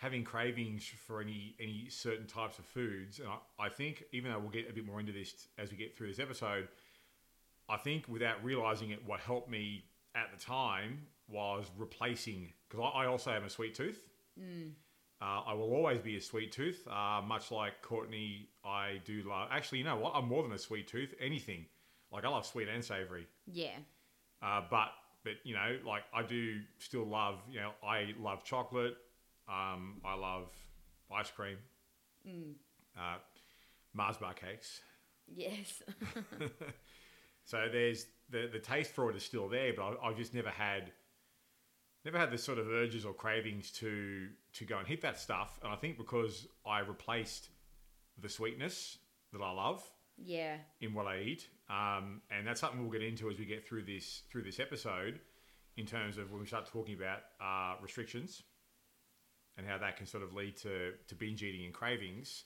having 0.00 0.24
cravings 0.24 0.90
for 1.06 1.20
any 1.20 1.54
any 1.60 1.86
certain 1.90 2.26
types 2.26 2.58
of 2.58 2.64
foods. 2.64 3.18
And 3.18 3.28
I, 3.28 3.66
I 3.66 3.68
think 3.68 4.04
even 4.12 4.32
though 4.32 4.38
we'll 4.38 4.50
get 4.50 4.68
a 4.68 4.72
bit 4.72 4.86
more 4.86 4.98
into 4.98 5.12
this 5.12 5.48
as 5.58 5.70
we 5.70 5.76
get 5.76 5.96
through 5.96 6.08
this 6.08 6.18
episode, 6.18 6.68
I 7.68 7.76
think 7.76 8.08
without 8.08 8.42
realizing 8.42 8.90
it, 8.90 9.00
what 9.06 9.20
helped 9.20 9.50
me 9.50 9.84
at 10.14 10.30
the 10.36 10.42
time 10.42 11.06
was 11.28 11.66
replacing 11.76 12.52
because 12.68 12.90
I, 12.94 13.02
I 13.02 13.06
also 13.06 13.30
have 13.30 13.44
a 13.44 13.50
sweet 13.50 13.74
tooth. 13.74 14.00
Uh, 15.22 15.42
I 15.48 15.52
will 15.52 15.74
always 15.74 16.00
be 16.00 16.16
a 16.16 16.20
sweet 16.20 16.50
tooth, 16.50 16.88
uh, 16.88 17.20
much 17.20 17.50
like 17.50 17.82
Courtney. 17.82 18.48
I 18.64 19.02
do 19.04 19.22
love. 19.28 19.48
Actually, 19.52 19.78
you 19.78 19.84
know 19.84 19.96
what? 19.96 20.12
I'm 20.14 20.26
more 20.26 20.42
than 20.42 20.52
a 20.52 20.58
sweet 20.58 20.88
tooth. 20.88 21.14
Anything, 21.20 21.66
like 22.10 22.24
I 22.24 22.28
love 22.28 22.46
sweet 22.46 22.68
and 22.68 22.82
savory. 22.82 23.26
Yeah. 23.46 23.76
Uh, 24.42 24.62
but 24.70 24.92
but 25.22 25.34
you 25.44 25.54
know, 25.54 25.78
like 25.86 26.04
I 26.14 26.22
do 26.22 26.60
still 26.78 27.04
love. 27.04 27.42
You 27.50 27.60
know, 27.60 27.72
I 27.86 28.14
love 28.18 28.44
chocolate. 28.44 28.96
Um, 29.50 30.00
I 30.04 30.14
love 30.14 30.48
ice 31.12 31.30
cream. 31.30 31.56
Uh, 32.96 33.18
Mars 33.92 34.16
bar 34.16 34.34
cakes. 34.34 34.80
Yes. 35.26 35.82
So 37.50 37.68
there's 37.70 38.06
the 38.30 38.48
the 38.52 38.60
taste 38.60 38.92
for 38.92 39.10
it 39.10 39.16
is 39.16 39.24
still 39.24 39.48
there, 39.48 39.72
but 39.74 39.82
I, 39.82 40.08
I've 40.08 40.16
just 40.16 40.34
never 40.34 40.50
had 40.50 40.92
never 42.04 42.16
had 42.16 42.30
the 42.30 42.38
sort 42.38 42.58
of 42.58 42.68
urges 42.68 43.04
or 43.04 43.12
cravings 43.12 43.72
to 43.72 44.28
to 44.52 44.64
go 44.64 44.78
and 44.78 44.86
hit 44.86 45.02
that 45.02 45.18
stuff. 45.18 45.58
And 45.60 45.72
I 45.72 45.74
think 45.74 45.98
because 45.98 46.46
I 46.64 46.78
replaced 46.78 47.48
the 48.20 48.28
sweetness 48.28 48.98
that 49.32 49.42
I 49.42 49.50
love 49.50 49.82
yeah. 50.16 50.58
in 50.80 50.94
what 50.94 51.08
I 51.08 51.22
eat, 51.22 51.48
um, 51.68 52.22
and 52.30 52.46
that's 52.46 52.60
something 52.60 52.80
we'll 52.80 52.92
get 52.92 53.02
into 53.02 53.28
as 53.30 53.38
we 53.40 53.46
get 53.46 53.66
through 53.66 53.82
this 53.82 54.22
through 54.30 54.42
this 54.42 54.60
episode, 54.60 55.18
in 55.76 55.86
terms 55.86 56.18
of 56.18 56.30
when 56.30 56.40
we 56.40 56.46
start 56.46 56.66
talking 56.66 56.94
about 56.94 57.22
uh, 57.40 57.82
restrictions 57.82 58.44
and 59.58 59.66
how 59.66 59.78
that 59.78 59.96
can 59.96 60.06
sort 60.06 60.22
of 60.22 60.34
lead 60.34 60.56
to, 60.58 60.92
to 61.08 61.14
binge 61.14 61.42
eating 61.42 61.64
and 61.64 61.74
cravings. 61.74 62.44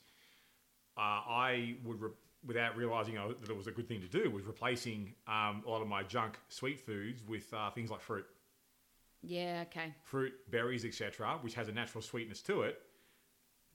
Uh, 0.96 1.00
I 1.00 1.76
would, 1.84 2.00
re- 2.00 2.10
without 2.46 2.76
realizing 2.76 3.14
that 3.14 3.50
it 3.50 3.56
was 3.56 3.66
a 3.66 3.72
good 3.72 3.88
thing 3.88 4.00
to 4.00 4.08
do, 4.08 4.30
was 4.30 4.44
replacing 4.44 5.14
um, 5.26 5.62
a 5.66 5.70
lot 5.70 5.82
of 5.82 5.88
my 5.88 6.02
junk 6.02 6.38
sweet 6.48 6.80
foods 6.80 7.22
with 7.26 7.52
uh, 7.54 7.70
things 7.70 7.90
like 7.90 8.00
fruit, 8.00 8.26
Yeah. 9.22 9.64
Okay. 9.68 9.92
fruit, 10.04 10.32
berries, 10.50 10.84
etc., 10.84 11.38
which 11.40 11.54
has 11.54 11.68
a 11.68 11.72
natural 11.72 12.02
sweetness 12.02 12.42
to 12.42 12.62
it. 12.62 12.80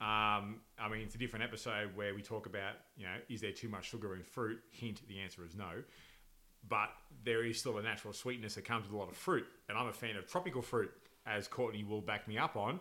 Um, 0.02 0.62
I 0.80 0.88
mean, 0.90 1.02
it's 1.02 1.16
a 1.16 1.18
different 1.18 1.44
episode 1.44 1.90
where 1.96 2.16
we 2.16 2.22
talk 2.22 2.46
about, 2.46 2.76
you 2.96 3.06
know, 3.06 3.16
is 3.28 3.42
there 3.42 3.52
too 3.52 3.68
much 3.68 3.90
sugar 3.90 4.16
in 4.16 4.24
fruit? 4.24 4.60
Hint: 4.72 5.02
the 5.10 5.20
answer 5.20 5.44
is 5.46 5.56
no. 5.56 5.84
But 6.68 6.90
there 7.24 7.44
is 7.44 7.60
still 7.60 7.78
a 7.80 7.82
natural 7.82 8.14
sweetness 8.14 8.56
that 8.56 8.64
comes 8.66 8.86
with 8.86 8.94
a 8.94 8.98
lot 8.98 9.10
of 9.10 9.18
fruit, 9.18 9.46
and 9.68 9.78
I'm 9.78 9.88
a 9.88 9.94
fan 9.94 10.16
of 10.16 10.26
tropical 10.28 10.62
fruit, 10.62 10.92
as 11.26 11.48
Courtney 11.50 11.84
will 11.84 12.02
back 12.02 12.28
me 12.30 12.38
up 12.38 12.56
on. 12.56 12.80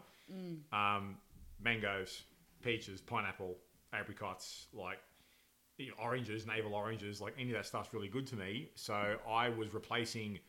Um, 0.73 1.17
mangoes, 1.61 2.23
peaches, 2.63 3.01
pineapple, 3.01 3.57
apricots, 3.93 4.67
like 4.73 4.99
you 5.79 5.89
know, 5.89 5.95
oranges, 6.03 6.47
navel 6.47 6.75
oranges, 6.75 7.21
like 7.21 7.35
any 7.39 7.51
of 7.51 7.57
that 7.57 7.67
stuff's 7.67 7.95
really 7.95 8.09
good 8.09 8.27
to 8.27 8.37
me. 8.37 8.71
So 8.75 9.17
I 9.29 9.49
was 9.49 9.73
replacing 9.73 10.41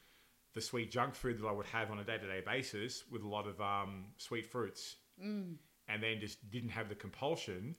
the 0.54 0.62
sweet 0.62 0.92
junk 0.92 1.16
food 1.16 1.40
that 1.40 1.48
I 1.48 1.52
would 1.52 1.68
have 1.68 1.92
on 1.92 2.00
a 2.00 2.04
day 2.04 2.18
to 2.18 2.28
day 2.28 2.42
basis 2.46 3.04
with 3.12 3.22
a 3.22 3.28
lot 3.28 3.48
of 3.48 3.62
um, 3.62 4.06
sweet 4.18 4.46
fruits, 4.46 4.96
mm. 5.24 5.56
and 5.88 6.04
then 6.04 6.20
just 6.20 6.50
didn't 6.50 6.70
have 6.70 6.90
the 6.90 6.96
compulsion 6.96 7.76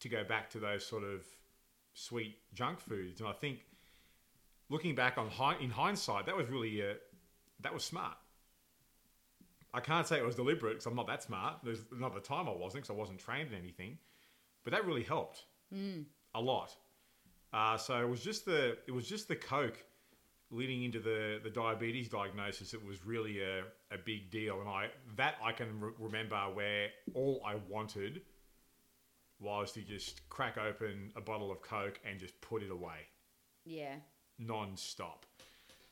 to 0.00 0.08
go 0.08 0.24
back 0.24 0.50
to 0.50 0.58
those 0.58 0.84
sort 0.84 1.04
of 1.04 1.24
sweet 1.94 2.36
junk 2.52 2.80
foods. 2.80 3.20
And 3.20 3.28
I 3.28 3.32
think 3.32 3.60
looking 4.68 4.94
back 4.94 5.16
on 5.18 5.30
in 5.60 5.70
hindsight, 5.70 6.26
that 6.26 6.36
was 6.36 6.48
really 6.48 6.82
uh, 6.82 6.94
that 7.60 7.72
was 7.72 7.84
smart. 7.84 8.16
I 9.74 9.80
can't 9.80 10.06
say 10.06 10.16
it 10.18 10.24
was 10.24 10.36
deliberate 10.36 10.72
because 10.74 10.86
I'm 10.86 10.94
not 10.96 11.06
that 11.08 11.22
smart. 11.22 11.56
There's 11.62 11.84
not 11.92 12.14
the 12.14 12.20
time 12.20 12.48
I 12.48 12.52
wasn't 12.52 12.84
because 12.84 12.90
I 12.90 12.98
wasn't 12.98 13.18
trained 13.18 13.52
in 13.52 13.58
anything, 13.58 13.98
but 14.64 14.72
that 14.72 14.86
really 14.86 15.02
helped 15.02 15.44
a 16.34 16.40
lot. 16.40 16.74
Uh, 17.52 17.76
so 17.76 18.00
it 18.00 18.08
was 18.08 18.22
just 18.22 18.44
the 18.44 18.78
it 18.86 18.92
was 18.92 19.06
just 19.08 19.28
the 19.28 19.36
coke 19.36 19.82
leading 20.50 20.84
into 20.84 21.00
the 21.00 21.40
the 21.42 21.50
diabetes 21.50 22.08
diagnosis. 22.08 22.72
It 22.74 22.84
was 22.84 23.04
really 23.04 23.42
a, 23.42 23.60
a 23.92 23.98
big 24.04 24.30
deal, 24.30 24.60
and 24.60 24.68
I 24.68 24.88
that 25.16 25.36
I 25.42 25.52
can 25.52 25.80
re- 25.80 25.92
remember 25.98 26.36
where 26.54 26.88
all 27.14 27.42
I 27.44 27.56
wanted 27.68 28.22
was 29.38 29.72
to 29.72 29.82
just 29.82 30.26
crack 30.30 30.56
open 30.56 31.12
a 31.16 31.20
bottle 31.20 31.50
of 31.52 31.60
coke 31.60 32.00
and 32.08 32.18
just 32.18 32.40
put 32.40 32.62
it 32.62 32.70
away 32.70 33.00
Yeah. 33.66 33.96
non-stop. 34.38 35.26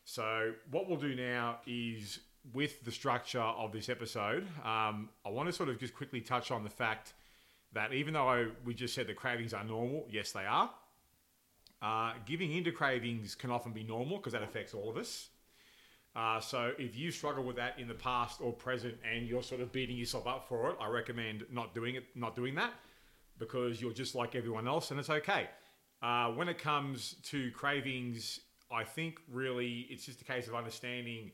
So 0.05 0.53
what 0.71 0.89
we'll 0.89 0.99
do 0.99 1.15
now 1.15 1.59
is 1.67 2.21
with 2.53 2.85
the 2.85 2.93
structure 2.93 3.41
of 3.41 3.73
this 3.73 3.89
episode, 3.89 4.47
um, 4.65 5.09
I 5.25 5.31
want 5.31 5.49
to 5.49 5.53
sort 5.53 5.69
of 5.69 5.79
just 5.79 5.95
quickly 5.95 6.21
touch 6.21 6.51
on 6.51 6.63
the 6.65 6.71
fact 6.71 7.15
that 7.73 7.93
even 7.93 8.15
though 8.15 8.29
I, 8.29 8.47
we 8.65 8.75
just 8.75 8.95
said 8.95 9.07
the 9.07 9.15
cravings 9.15 9.55
are 9.55 9.65
normal, 9.65 10.07
yes, 10.11 10.33
they 10.33 10.45
are. 10.45 10.71
Uh, 11.83 12.13
giving 12.25 12.53
into 12.53 12.73
cravings 12.73 13.35
can 13.35 13.51
often 13.51 13.73
be 13.73 13.83
normal 13.83 14.19
because 14.19 14.33
that 14.33 14.43
affects 14.43 14.75
all 14.75 14.91
of 14.91 14.97
us. 14.97 15.29
Uh, 16.17 16.39
so 16.39 16.73
if 16.79 16.97
you 16.97 17.11
struggle 17.11 17.43
with 17.43 17.57
that 17.57 17.79
in 17.79 17.89
the 17.89 17.95
past 17.95 18.41
or 18.41 18.53
present 18.53 18.95
and 19.11 19.27
you're 19.27 19.43
sort 19.43 19.61
of 19.61 19.73
beating 19.73 19.97
yourself 19.97 20.27
up 20.27 20.47
for 20.49 20.71
it, 20.71 20.77
I 20.81 20.89
recommend 20.89 21.45
not 21.51 21.75
doing 21.75 21.97
it, 21.97 22.05
not 22.15 22.37
doing 22.37 22.55
that, 22.55 22.73
because 23.39 23.83
you're 23.83 23.93
just 23.93 24.15
like 24.15 24.35
everyone 24.37 24.69
else 24.69 24.91
and 24.91 25.01
it's 25.01 25.11
okay. 25.11 25.49
Uh, 26.01 26.29
when 26.29 26.49
it 26.49 26.59
comes 26.59 27.17
to 27.25 27.51
cravings, 27.51 28.41
I 28.71 28.85
think 28.85 29.19
really 29.31 29.87
it's 29.91 30.07
just 30.07 30.21
a 30.21 30.25
case 30.25 30.47
of 30.47 30.55
understanding 30.55 31.33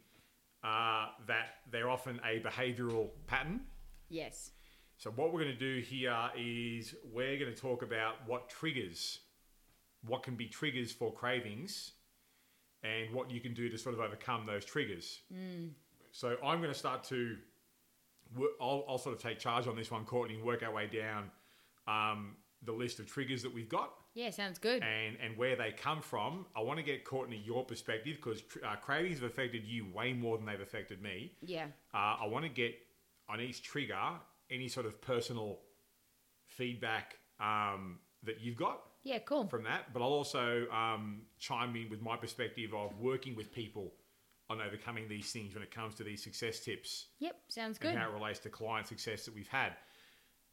uh, 0.65 1.07
that 1.27 1.47
they're 1.71 1.91
often 1.91 2.21
a 2.25 2.41
behavioural 2.41 3.09
pattern. 3.27 3.61
Yes. 4.09 4.51
So 4.99 5.11
what 5.11 5.33
we're 5.33 5.41
going 5.41 5.57
to 5.57 5.59
do 5.59 5.81
here 5.81 6.15
is 6.37 6.95
we're 7.13 7.39
going 7.39 7.53
to 7.53 7.59
talk 7.59 7.83
about 7.83 8.17
what 8.27 8.51
triggers, 8.51 9.21
what 10.07 10.23
can 10.23 10.35
be 10.35 10.47
triggers 10.47 10.93
for 10.93 11.13
cravings, 11.13 11.93
and 12.83 13.15
what 13.15 13.31
you 13.31 13.41
can 13.41 13.55
do 13.55 13.69
to 13.69 13.79
sort 13.79 13.95
of 13.95 14.01
overcome 14.01 14.47
those 14.47 14.65
triggers. 14.65 15.21
So 16.13 16.37
I'm 16.45 16.59
going 16.59 16.73
to 16.73 16.79
start 16.79 17.05
to, 17.05 17.37
I'll, 18.61 18.85
I'll 18.89 18.99
sort 18.99 19.15
of 19.15 19.23
take 19.23 19.39
charge 19.39 19.67
on 19.67 19.77
this 19.77 19.91
one, 19.91 20.05
Courtney, 20.05 20.35
and 20.35 20.45
work 20.45 20.63
our 20.63 20.73
way 20.73 20.87
down 20.87 21.31
um, 21.87 22.37
the 22.65 22.73
list 22.73 22.99
of 23.01 23.07
triggers 23.07 23.43
that 23.43 23.55
we've 23.55 23.69
got 23.69 23.93
Yeah, 24.15 24.31
sounds 24.31 24.59
good. 24.59 24.83
and 24.83 25.17
and 25.23 25.37
where 25.37 25.57
they 25.57 25.73
come 25.73 26.03
from. 26.03 26.47
I 26.57 26.61
want 26.61 26.79
to 26.79 26.85
get 26.85 27.05
Courtney 27.05 27.41
your 27.45 27.65
perspective 27.65 28.17
because 28.17 28.43
uh, 28.67 28.77
cravings 28.77 29.21
have 29.21 29.31
affected 29.31 29.65
you 29.65 29.87
way 29.95 30.13
more 30.13 30.37
than 30.37 30.47
they've 30.47 30.61
affected 30.61 31.01
me. 31.03 31.33
yeah. 31.43 31.67
Uh, 31.95 32.17
I 32.23 32.27
want 32.27 32.45
to 32.45 32.49
get 32.51 32.75
on 33.29 33.41
each 33.41 33.63
trigger 33.63 33.99
any 34.51 34.69
sort 34.69 34.87
of 34.87 35.01
personal 35.01 35.59
feedback 36.47 37.17
um, 37.41 37.99
that 38.25 38.41
you've 38.41 38.57
got 38.57 38.81
Yeah, 39.05 39.19
cool. 39.21 39.47
from 39.49 39.65
that, 39.65 39.93
but 39.93 40.03
I'll 40.03 40.09
also 40.13 40.67
um, 40.71 41.23
chime 41.39 41.75
in 41.77 41.89
with 41.89 42.03
my 42.03 42.17
perspective 42.17 42.73
of 42.75 42.99
working 42.99 43.35
with 43.37 43.53
people 43.53 43.93
on 44.49 44.61
overcoming 44.61 45.09
these 45.09 45.31
things 45.31 45.55
when 45.55 45.63
it 45.63 45.71
comes 45.71 45.95
to 45.95 46.03
these 46.05 46.23
success 46.23 46.59
tips 46.61 47.07
Yep, 47.21 47.37
sounds 47.49 47.79
good. 47.79 47.91
and 47.93 47.99
how 48.01 48.11
it 48.11 48.13
relates 48.15 48.41
to 48.41 48.49
client 48.49 48.89
success 48.89 49.25
that 49.25 49.35
we've 49.35 49.47
had. 49.49 49.75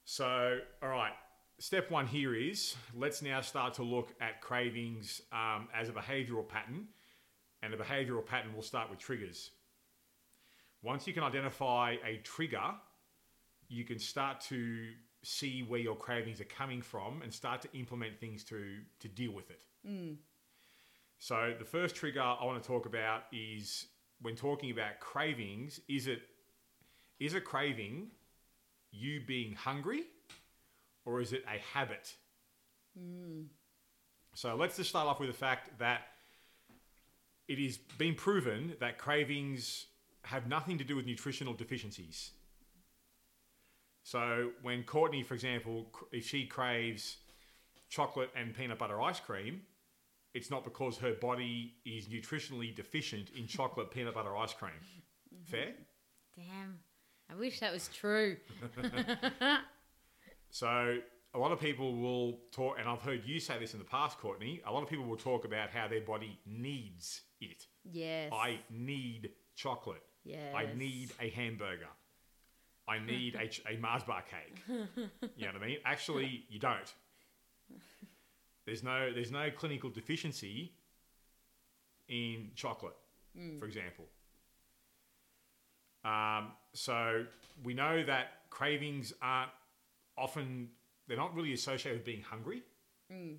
So, 0.06 0.60
all 0.84 0.90
right, 0.90 1.14
step 1.60 1.90
one 1.90 2.08
here 2.08 2.36
is 2.36 2.76
let's 2.96 3.22
now 3.22 3.42
start 3.42 3.74
to 3.76 3.84
look 3.84 4.14
at 4.22 4.42
cravings 4.42 5.22
um, 5.32 5.68
as 5.74 5.90
a 5.90 5.92
behavioral 5.92 6.48
pattern, 6.48 6.88
and 7.64 7.74
a 7.74 7.78
behavioral 7.78 8.26
pattern 8.26 8.54
will 8.56 8.64
start 8.64 8.90
with 8.90 9.00
triggers. 9.00 9.52
Once 10.84 11.08
you 11.08 11.14
can 11.14 11.24
identify 11.24 11.96
a 12.06 12.18
trigger, 12.18 12.72
you 13.68 13.84
can 13.84 14.00
start 14.00 14.40
to 14.40 14.90
see 15.24 15.64
where 15.64 15.80
your 15.80 15.96
cravings 15.96 16.40
are 16.40 16.46
coming 16.46 16.82
from 16.82 17.22
and 17.22 17.34
start 17.34 17.62
to 17.62 17.68
implement 17.74 18.20
things 18.20 18.44
to 18.44 18.78
to 19.00 19.08
deal 19.08 19.32
with 19.32 19.50
it. 19.50 19.62
So 21.20 21.56
the 21.58 21.66
first 21.66 21.96
trigger 21.96 22.22
I 22.22 22.46
want 22.46 22.62
to 22.62 22.68
talk 22.68 22.86
about 22.86 23.24
is 23.34 23.88
when 24.22 24.36
talking 24.36 24.72
about 24.72 25.00
cravings, 25.00 25.80
is 25.88 26.08
it 26.08 26.22
is 27.20 27.34
a 27.34 27.42
craving 27.42 28.12
you 28.92 29.22
being 29.26 29.54
hungry 29.54 30.04
or 31.08 31.22
is 31.22 31.32
it 31.32 31.44
a 31.48 31.58
habit? 31.74 32.16
So 34.36 34.56
let's 34.56 34.76
just 34.76 34.90
start 34.90 35.08
off 35.08 35.20
with 35.20 35.30
the 35.30 35.36
fact 35.36 35.80
that 35.80 36.02
it 37.48 37.60
is 37.60 37.78
been 37.78 38.14
proven 38.14 38.74
that 38.82 38.98
cravings 38.98 39.86
have 40.24 40.48
nothing 40.48 40.78
to 40.78 40.84
do 40.84 40.98
with 40.98 41.06
nutritional 41.06 41.54
deficiencies. 41.54 42.32
So 44.04 44.52
when 44.62 44.84
Courtney, 44.84 45.24
for 45.24 45.34
example, 45.34 45.88
if 46.12 46.28
she 46.28 46.46
craves 46.46 47.18
chocolate 47.90 48.30
and 48.36 48.54
peanut 48.54 48.78
butter 48.78 49.02
ice 49.02 49.22
cream, 49.22 49.62
it's 50.34 50.52
not 50.52 50.66
because 50.66 50.98
her 50.98 51.14
body 51.14 51.76
is 51.86 52.08
nutritionally 52.08 52.76
deficient 52.76 53.30
in 53.36 53.48
chocolate 53.48 53.92
peanut 53.92 54.14
butter 54.14 54.36
ice 54.36 54.54
cream. 54.54 54.72
Mm-hmm. 55.28 55.52
Fair? 55.52 55.74
Damn. 56.38 56.80
I 57.30 57.36
wish 57.36 57.60
that 57.60 57.74
was 57.74 57.90
true. 57.90 58.38
So 60.58 60.98
a 61.36 61.38
lot 61.38 61.52
of 61.52 61.60
people 61.60 61.96
will 61.96 62.40
talk, 62.52 62.78
and 62.80 62.90
I've 62.90 63.04
heard 63.04 63.22
you 63.24 63.40
say 63.40 63.60
this 63.60 63.74
in 63.74 63.80
the 63.80 63.86
past, 63.86 64.18
Courtney. 64.18 64.60
A 64.66 64.72
lot 64.72 64.82
of 64.82 64.90
people 64.90 65.06
will 65.06 65.16
talk 65.16 65.46
about 65.46 65.70
how 65.70 65.88
their 65.88 66.02
body 66.02 66.40
needs 66.48 67.22
it. 67.40 67.68
Yes. 67.84 68.34
I 68.34 68.58
need 68.72 69.30
chocolate. 69.56 70.02
Yes. 70.24 70.56
I 70.56 70.66
need 70.76 71.12
a 71.22 71.30
hamburger. 71.30 71.90
I 72.88 72.98
need 72.98 73.36
a, 73.36 73.72
a 73.72 73.78
Mars 73.78 74.02
bar 74.02 74.24
cake. 74.24 74.64
You 75.36 75.46
know 75.46 75.54
what 75.54 75.62
I 75.62 75.68
mean? 75.68 75.78
Actually, 75.86 76.46
you 76.50 76.58
don't. 76.58 76.92
There's 78.66 78.82
no 78.82 79.14
there's 79.14 79.32
no 79.32 79.52
clinical 79.52 79.92
deficiency 79.92 80.72
in 82.08 82.50
chocolate, 82.56 82.96
for 83.60 83.66
example. 83.66 84.06
Um, 86.04 86.54
so 86.74 87.26
we 87.64 87.76
know 87.76 88.04
that 88.04 88.50
cravings 88.50 89.14
aren't 89.22 89.52
often 90.18 90.70
they're 91.08 91.18
not 91.18 91.34
really 91.36 91.54
associated 91.54 92.00
with 92.00 92.06
being 92.06 92.22
hungry 92.22 92.64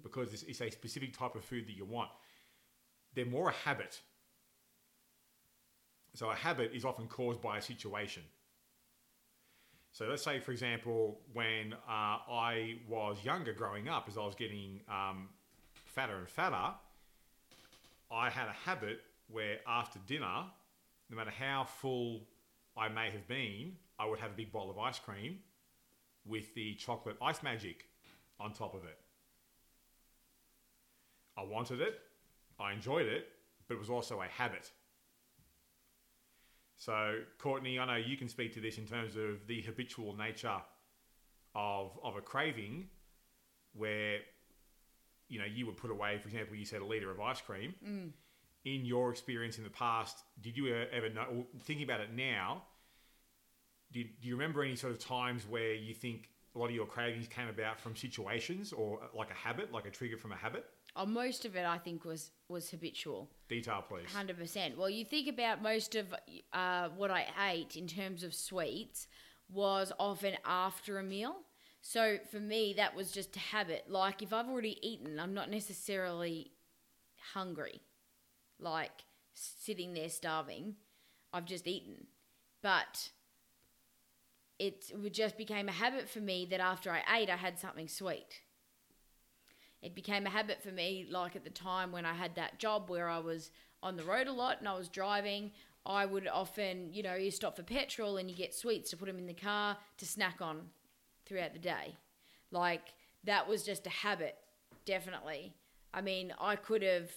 because 0.03 0.33
it's, 0.33 0.43
it's 0.45 0.61
a 0.61 0.71
specific 0.71 1.17
type 1.17 1.35
of 1.35 1.45
food 1.45 1.67
that 1.67 1.77
you 1.77 1.85
want. 1.85 2.11
They're 3.15 3.27
more 3.27 3.51
a 3.51 3.53
habit. 3.53 4.01
So 6.15 6.31
a 6.31 6.35
habit 6.35 6.73
is 6.75 6.85
often 6.85 7.07
caused 7.07 7.43
by 7.43 7.59
a 7.59 7.63
situation. 7.63 8.23
So 9.93 10.07
let's 10.07 10.23
say, 10.23 10.41
for 10.41 10.53
example, 10.53 11.21
when 11.33 11.73
uh, 11.73 11.77
I 12.31 12.77
was 12.89 13.19
younger 13.25 13.53
growing 13.53 13.89
up, 13.89 14.07
as 14.09 14.17
I 14.17 14.25
was 14.25 14.35
getting 14.35 14.81
um, 14.89 15.29
fatter 15.87 16.17
and 16.17 16.29
fatter, 16.29 16.75
I 18.11 18.31
had 18.31 18.49
a 18.49 18.53
habit 18.53 19.01
where 19.29 19.59
after 19.67 19.99
dinner, 20.07 20.45
no 21.11 21.17
matter 21.17 21.31
how 21.31 21.65
full 21.65 22.23
I 22.77 22.89
may 22.89 23.11
have 23.11 23.27
been, 23.27 23.73
I 23.99 24.07
would 24.07 24.19
have 24.21 24.31
a 24.31 24.35
big 24.35 24.53
bowl 24.53 24.71
of 24.71 24.79
ice 24.79 24.99
cream 24.99 25.39
with 26.29 26.55
the 26.55 26.75
chocolate 26.75 27.17
ice 27.23 27.43
magic 27.43 27.87
on 28.39 28.53
top 28.53 28.75
of 28.75 28.85
it. 28.85 28.99
I 31.37 31.43
wanted 31.43 31.81
it, 31.81 32.01
I 32.59 32.73
enjoyed 32.73 33.07
it, 33.07 33.29
but 33.67 33.75
it 33.75 33.79
was 33.79 33.91
also 33.91 34.21
a 34.21 34.27
habit. 34.27 34.71
So, 36.77 37.21
Courtney, 37.39 37.79
I 37.79 37.87
know 37.87 37.97
you 37.97 38.17
can 38.17 38.29
speak 38.29 38.55
to 38.55 38.61
this 38.61 38.79
in 38.79 38.87
terms 38.87 39.17
of 39.17 39.47
the 39.47 39.61
habitual 39.63 40.17
nature 40.17 40.61
of, 41.55 41.99
of 42.05 42.17
a 42.17 42.21
craving 42.21 42.89
where, 43.75 44.19
you 45.29 45.39
know, 45.39 45.45
you 45.45 45.67
would 45.67 45.77
put 45.77 45.91
away, 45.91 46.19
for 46.19 46.29
example, 46.29 46.55
you 46.55 46.65
said 46.65 46.81
a 46.81 46.85
litre 46.85 47.11
of 47.11 47.21
ice 47.21 47.41
cream. 47.41 47.75
Mm. 47.85 48.11
In 48.65 48.85
your 48.85 49.11
experience 49.11 49.59
in 49.59 49.65
the 49.65 49.71
past, 49.71 50.19
did 50.41 50.57
you 50.57 50.75
ever 50.93 51.09
know, 51.09 51.47
thinking 51.65 51.85
about 51.85 52.01
it 52.01 52.15
now, 52.15 52.63
did, 53.93 54.09
do 54.21 54.29
you 54.29 54.35
remember 54.35 54.63
any 54.63 54.77
sort 54.77 54.93
of 54.93 54.99
times 54.99 55.47
where 55.49 55.75
you 55.75 55.95
think 55.95 56.31
a 56.55 56.59
lot 56.59 56.67
of 56.67 56.75
your 56.75 56.87
cravings 56.87 57.29
came 57.29 57.49
about 57.49 57.81
from 57.81 57.95
situations 57.95 58.73
or 58.73 59.01
uh, 59.03 59.07
like 59.17 59.31
a 59.31 59.35
habit, 59.35 59.73
like 59.73 59.87
a 59.87 59.91
trigger 59.91 60.17
from 60.17 60.33
a 60.33 60.37
habit? 60.37 60.65
Oh, 60.97 61.07
most 61.07 61.45
of 61.45 61.55
it, 61.55 61.65
I 61.65 61.79
think, 61.79 62.05
was 62.05 62.31
was 62.49 62.71
habitual. 62.71 63.31
Detail, 63.49 63.85
please. 63.89 64.11
Hundred 64.13 64.39
percent. 64.39 64.77
Well, 64.77 64.91
you 64.91 65.05
think 65.05 65.29
about 65.29 65.63
most 65.63 65.95
of 65.95 66.07
uh, 66.53 66.89
what 66.97 67.11
I 67.11 67.27
ate 67.51 67.77
in 67.77 67.87
terms 67.87 68.25
of 68.25 68.35
sweets 68.35 69.07
was 69.51 69.93
often 69.99 70.35
after 70.45 70.99
a 70.99 71.03
meal. 71.03 71.37
So 71.81 72.19
for 72.31 72.41
me, 72.41 72.75
that 72.77 72.97
was 72.97 73.13
just 73.13 73.37
a 73.37 73.41
habit. 73.41 73.85
Like 73.89 74.23
if 74.23 74.33
I've 74.33 74.49
already 74.49 74.79
eaten, 74.87 75.21
I'm 75.21 75.35
not 75.35 75.51
necessarily 75.51 76.53
hungry. 77.33 77.81
Like 78.59 79.05
sitting 79.35 79.95
there 79.95 80.09
starving. 80.09 80.75
I've 81.33 81.45
just 81.45 81.67
eaten. 81.67 82.07
But 82.63 83.11
it 84.59 84.93
just 85.13 85.37
became 85.37 85.69
a 85.69 85.73
habit 85.73 86.09
for 86.09 86.21
me 86.21 86.47
that 86.51 86.61
after 86.61 86.91
I 86.91 87.03
ate, 87.17 87.31
I 87.31 87.37
had 87.37 87.59
something 87.59 87.89
sweet. 87.89 88.41
It 89.81 89.95
became 89.95 90.27
a 90.27 90.31
habit 90.31 90.63
for 90.63 90.71
me, 90.73 91.07
like 91.09 91.37
at 91.37 91.45
the 91.45 91.51
time 91.51 91.93
when 91.93 92.05
I 92.05 92.15
had 92.15 92.35
that 92.35 92.59
job 92.59 92.91
where 92.91 93.09
I 93.09 93.19
was 93.19 93.51
on 93.83 93.97
the 93.97 94.05
road 94.05 94.27
a 94.27 94.33
lot 94.33 94.59
and 94.59 94.69
I 94.69 94.77
was 94.77 94.89
driving, 94.89 95.53
I 95.87 96.05
would 96.05 96.27
often, 96.27 96.93
you 96.93 97.03
know, 97.03 97.15
you 97.15 97.31
stop 97.31 97.57
for 97.57 97.63
petrol 97.63 98.17
and 98.17 98.29
you 98.29 98.37
get 98.37 98.55
sweets 98.55 98.91
to 98.91 98.97
put 98.97 99.07
them 99.07 99.19
in 99.19 99.27
the 99.27 99.35
car 99.35 99.77
to 99.99 100.07
snack 100.07 100.41
on 100.41 100.63
throughout 101.25 101.53
the 101.53 101.61
day. 101.61 101.95
Like 102.51 102.93
that 103.25 103.49
was 103.49 103.63
just 103.63 103.87
a 103.87 103.91
habit, 103.91 104.37
definitely. 104.85 105.55
I 105.95 106.01
mean, 106.01 106.35
I 106.41 106.57
could 106.57 106.83
have 106.83 107.11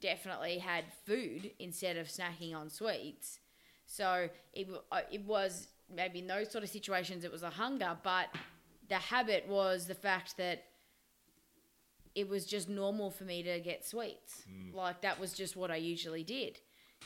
definitely 0.00 0.58
had 0.58 0.84
food 1.04 1.50
instead 1.58 1.96
of 1.96 2.08
snacking 2.08 2.54
on 2.54 2.70
sweets. 2.70 3.40
So 3.86 4.28
it, 4.52 4.68
it 5.12 5.24
was 5.24 5.68
maybe 5.94 6.20
in 6.20 6.26
those 6.26 6.50
sort 6.50 6.64
of 6.64 6.70
situations 6.70 7.24
it 7.24 7.32
was 7.32 7.42
a 7.42 7.50
hunger, 7.50 7.96
but 8.02 8.28
the 8.88 8.96
habit 8.96 9.46
was 9.48 9.86
the 9.86 9.94
fact 9.94 10.36
that 10.36 10.64
it 12.14 12.28
was 12.28 12.46
just 12.46 12.68
normal 12.68 13.10
for 13.10 13.24
me 13.24 13.42
to 13.42 13.60
get 13.60 13.84
sweets. 13.84 14.44
Mm. 14.50 14.74
Like 14.74 15.02
that 15.02 15.20
was 15.20 15.32
just 15.32 15.54
what 15.56 15.70
I 15.70 15.76
usually 15.76 16.24
did. 16.24 16.60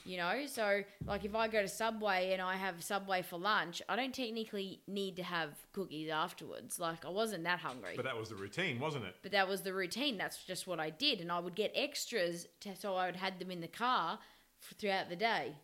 You 0.05 0.19
know, 0.19 0.47
so 0.47 0.83
like 1.05 1.25
if 1.25 1.35
I 1.35 1.49
go 1.49 1.61
to 1.61 1.69
Subway 1.69 2.33
and 2.33 2.41
I 2.41 2.55
have 2.55 2.83
Subway 2.83 3.23
for 3.23 3.39
lunch, 3.39 3.83
I 3.89 3.97
don't 3.97 4.15
technically 4.15 4.81
need 4.87 5.17
to 5.17 5.25
have 5.25 5.51
cookies 5.73 6.09
afterwards. 6.09 6.79
Like 6.79 7.05
I 7.05 7.11
wasn't 7.11 7.43
that 7.45 7.59
hungry. 7.59 7.95
But 7.97 8.05
that 8.05 8.17
was 8.17 8.29
the 8.29 8.37
routine, 8.37 8.79
wasn't 8.79 9.05
it? 9.05 9.17
But 9.23 9.33
that 9.33 9.49
was 9.49 9.63
the 9.63 9.75
routine. 9.75 10.17
That's 10.17 10.45
just 10.45 10.67
what 10.67 10.79
I 10.79 10.91
did, 10.91 11.21
and 11.21 11.31
I 11.31 11.41
would 11.41 11.57
get 11.57 11.73
extras, 11.75 12.47
to, 12.61 12.77
so 12.77 12.95
I 12.95 13.07
would 13.07 13.17
had 13.17 13.39
them 13.41 13.51
in 13.51 13.61
the 13.61 13.69
car 13.69 14.21
f 14.63 14.79
throughout 14.79 15.09
the 15.09 15.17
day, 15.17 15.55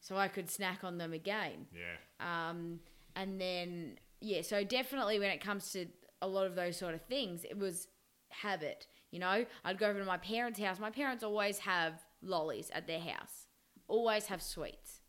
so 0.00 0.16
I 0.16 0.28
could 0.28 0.50
snack 0.50 0.84
on 0.84 0.98
them 0.98 1.12
again. 1.12 1.66
Yeah. 1.72 2.48
Um, 2.50 2.80
and 3.16 3.40
then 3.40 3.98
yeah, 4.20 4.42
so 4.42 4.64
definitely 4.64 5.18
when 5.18 5.30
it 5.30 5.40
comes 5.40 5.72
to 5.72 5.86
a 6.20 6.28
lot 6.28 6.46
of 6.46 6.54
those 6.54 6.76
sort 6.76 6.94
of 6.94 7.02
things, 7.02 7.44
it 7.44 7.58
was 7.58 7.88
habit. 8.30 8.86
You 9.10 9.20
know, 9.20 9.46
I'd 9.64 9.78
go 9.78 9.88
over 9.88 9.98
to 9.98 10.04
my 10.04 10.18
parents' 10.18 10.60
house. 10.60 10.78
My 10.78 10.90
parents 10.90 11.24
always 11.24 11.60
have 11.60 12.04
lollies 12.22 12.70
at 12.72 12.86
their 12.86 13.00
house, 13.00 13.46
always 13.86 14.26
have 14.26 14.42
sweets. 14.42 15.00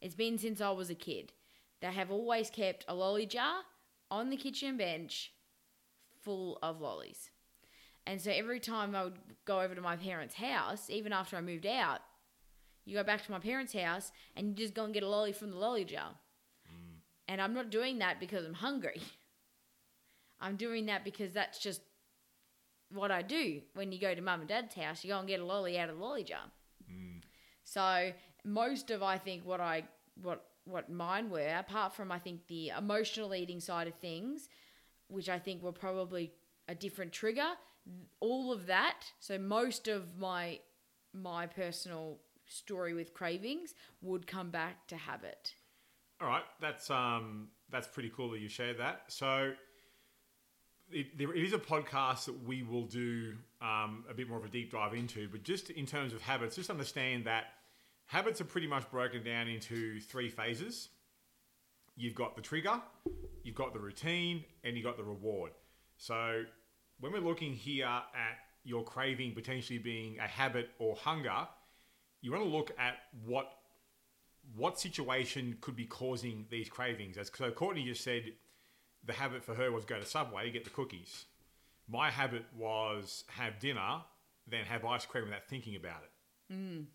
It's 0.00 0.14
been 0.14 0.38
since 0.38 0.60
I 0.60 0.70
was 0.70 0.90
a 0.90 0.94
kid. 0.94 1.32
They 1.80 1.88
have 1.88 2.10
always 2.10 2.50
kept 2.50 2.84
a 2.88 2.94
lolly 2.94 3.26
jar 3.26 3.62
on 4.10 4.30
the 4.30 4.36
kitchen 4.36 4.76
bench 4.76 5.32
full 6.22 6.58
of 6.62 6.80
lollies. 6.80 7.30
And 8.06 8.20
so 8.20 8.30
every 8.30 8.60
time 8.60 8.94
I 8.94 9.04
would 9.04 9.18
go 9.44 9.60
over 9.60 9.74
to 9.74 9.80
my 9.80 9.96
parents' 9.96 10.34
house, 10.34 10.90
even 10.90 11.12
after 11.12 11.36
I 11.36 11.40
moved 11.40 11.66
out, 11.66 12.00
you 12.90 12.96
go 12.96 13.04
back 13.04 13.24
to 13.24 13.30
my 13.30 13.38
parents' 13.38 13.72
house 13.72 14.10
and 14.34 14.48
you 14.48 14.54
just 14.54 14.74
go 14.74 14.84
and 14.84 14.92
get 14.92 15.04
a 15.04 15.08
lolly 15.08 15.32
from 15.32 15.50
the 15.50 15.56
lolly 15.56 15.84
jar. 15.84 16.10
Mm. 16.66 16.98
And 17.28 17.40
I'm 17.40 17.54
not 17.54 17.70
doing 17.70 18.00
that 18.00 18.18
because 18.18 18.44
I'm 18.44 18.54
hungry. 18.54 19.00
I'm 20.40 20.56
doing 20.56 20.86
that 20.86 21.04
because 21.04 21.32
that's 21.32 21.60
just 21.60 21.82
what 22.92 23.12
I 23.12 23.22
do. 23.22 23.60
When 23.74 23.92
you 23.92 24.00
go 24.00 24.12
to 24.12 24.20
mum 24.20 24.40
and 24.40 24.48
dad's 24.48 24.74
house, 24.74 25.04
you 25.04 25.10
go 25.10 25.20
and 25.20 25.28
get 25.28 25.38
a 25.38 25.44
lolly 25.44 25.78
out 25.78 25.88
of 25.88 25.98
the 25.98 26.02
lolly 26.02 26.24
jar. 26.24 26.50
Mm. 26.90 27.20
So 27.62 28.10
most 28.44 28.90
of 28.90 29.04
I 29.04 29.18
think 29.18 29.46
what 29.46 29.60
I 29.60 29.84
what 30.20 30.44
what 30.64 30.90
mine 30.90 31.30
were, 31.30 31.56
apart 31.56 31.94
from 31.94 32.10
I 32.10 32.18
think 32.18 32.48
the 32.48 32.70
emotional 32.76 33.36
eating 33.36 33.60
side 33.60 33.86
of 33.86 33.94
things, 33.94 34.48
which 35.06 35.28
I 35.28 35.38
think 35.38 35.62
were 35.62 35.70
probably 35.70 36.32
a 36.66 36.74
different 36.74 37.12
trigger, 37.12 37.50
all 38.18 38.52
of 38.52 38.66
that. 38.66 39.04
So 39.20 39.38
most 39.38 39.86
of 39.86 40.18
my 40.18 40.58
my 41.12 41.46
personal 41.46 42.18
story 42.50 42.94
with 42.94 43.14
cravings 43.14 43.74
would 44.02 44.26
come 44.26 44.50
back 44.50 44.86
to 44.88 44.96
habit. 44.96 45.54
All 46.20 46.28
right, 46.28 46.44
that's 46.60 46.90
um, 46.90 47.48
that's 47.70 47.86
pretty 47.86 48.10
cool 48.14 48.30
that 48.32 48.40
you 48.40 48.48
shared 48.48 48.78
that. 48.78 49.04
So, 49.08 49.52
it, 50.90 51.16
there 51.16 51.32
it 51.32 51.42
is 51.42 51.52
a 51.54 51.58
podcast 51.58 52.26
that 52.26 52.44
we 52.44 52.62
will 52.62 52.84
do 52.84 53.34
um, 53.62 54.04
a 54.08 54.14
bit 54.14 54.28
more 54.28 54.38
of 54.38 54.44
a 54.44 54.48
deep 54.48 54.72
dive 54.72 54.92
into. 54.92 55.28
But 55.28 55.44
just 55.44 55.70
in 55.70 55.86
terms 55.86 56.12
of 56.12 56.20
habits, 56.20 56.56
just 56.56 56.68
understand 56.68 57.24
that 57.24 57.44
habits 58.06 58.40
are 58.40 58.44
pretty 58.44 58.66
much 58.66 58.90
broken 58.90 59.24
down 59.24 59.48
into 59.48 60.00
three 60.00 60.28
phases. 60.28 60.90
You've 61.96 62.14
got 62.14 62.36
the 62.36 62.42
trigger, 62.42 62.80
you've 63.42 63.54
got 63.54 63.72
the 63.72 63.80
routine, 63.80 64.44
and 64.62 64.76
you've 64.76 64.84
got 64.84 64.96
the 64.96 65.04
reward. 65.04 65.52
So, 65.96 66.42
when 66.98 67.12
we're 67.12 67.20
looking 67.20 67.54
here 67.54 67.86
at 67.86 68.38
your 68.64 68.84
craving 68.84 69.32
potentially 69.34 69.78
being 69.78 70.18
a 70.18 70.26
habit 70.26 70.70
or 70.78 70.96
hunger, 70.96 71.46
you 72.20 72.32
want 72.32 72.44
to 72.44 72.48
look 72.48 72.72
at 72.78 72.94
what 73.24 73.52
what 74.56 74.80
situation 74.80 75.56
could 75.60 75.76
be 75.76 75.84
causing 75.84 76.46
these 76.50 76.68
cravings? 76.68 77.16
As 77.18 77.30
so 77.36 77.50
Courtney 77.50 77.84
just 77.84 78.02
said, 78.02 78.24
the 79.04 79.12
habit 79.12 79.44
for 79.44 79.54
her 79.54 79.70
was 79.70 79.84
go 79.84 79.98
to 79.98 80.04
Subway 80.04 80.44
to 80.44 80.50
get 80.50 80.64
the 80.64 80.70
cookies. 80.70 81.26
My 81.88 82.10
habit 82.10 82.44
was 82.56 83.24
have 83.28 83.58
dinner, 83.58 84.02
then 84.46 84.64
have 84.64 84.84
ice 84.84 85.06
cream 85.06 85.24
without 85.24 85.48
thinking 85.48 85.76
about 85.76 86.02
it. 86.02 86.54
Mm. 86.54 86.86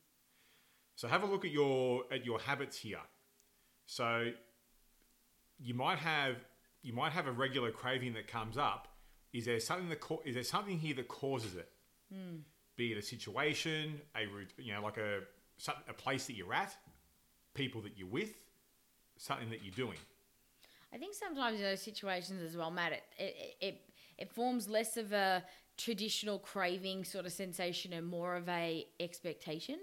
So 0.96 1.08
have 1.08 1.24
a 1.24 1.26
look 1.26 1.46
at 1.46 1.52
your 1.52 2.04
at 2.12 2.26
your 2.26 2.40
habits 2.40 2.78
here. 2.78 3.02
So 3.86 4.32
you 5.60 5.74
might 5.74 6.00
have 6.00 6.38
you 6.82 6.94
might 6.94 7.12
have 7.12 7.28
a 7.28 7.32
regular 7.32 7.72
craving 7.72 8.14
that 8.14 8.28
comes 8.28 8.58
up. 8.58 8.88
Is 9.34 9.46
there 9.46 9.60
something 9.60 9.90
that 9.90 10.00
is 10.26 10.36
there 10.36 10.44
something 10.44 10.80
here 10.80 10.96
that 10.96 11.08
causes 11.08 11.56
it? 11.56 11.70
Mm. 12.14 12.42
Be 12.76 12.92
it 12.92 12.98
a 12.98 13.02
situation, 13.02 14.02
a 14.16 14.28
you 14.62 14.74
know, 14.74 14.82
like 14.82 14.98
a 14.98 15.22
a 15.88 15.94
place 15.94 16.26
that 16.28 16.34
you're 16.34 16.54
at, 16.54 16.76
people 17.54 17.82
that 17.82 17.94
you're 17.98 18.08
with, 18.08 18.34
something 19.18 19.50
that 19.50 19.64
you're 19.64 19.74
doing. 19.74 19.98
I 20.94 20.98
think 20.98 21.16
sometimes 21.16 21.58
in 21.58 21.64
those 21.64 21.82
situations 21.82 22.42
as 22.42 22.56
well, 22.56 22.72
Matt, 22.72 22.94
it, 22.94 23.04
it, 23.18 23.56
it, 23.62 23.82
it 24.18 24.32
forms 24.32 24.70
less 24.70 24.98
of 24.98 25.12
a 25.14 25.44
traditional 25.78 26.40
craving 26.40 27.04
sort 27.04 27.26
of 27.26 27.34
sensation 27.34 27.94
and 27.94 28.06
more 28.08 28.36
of 28.36 28.48
a 28.48 28.88
expectation 29.00 29.80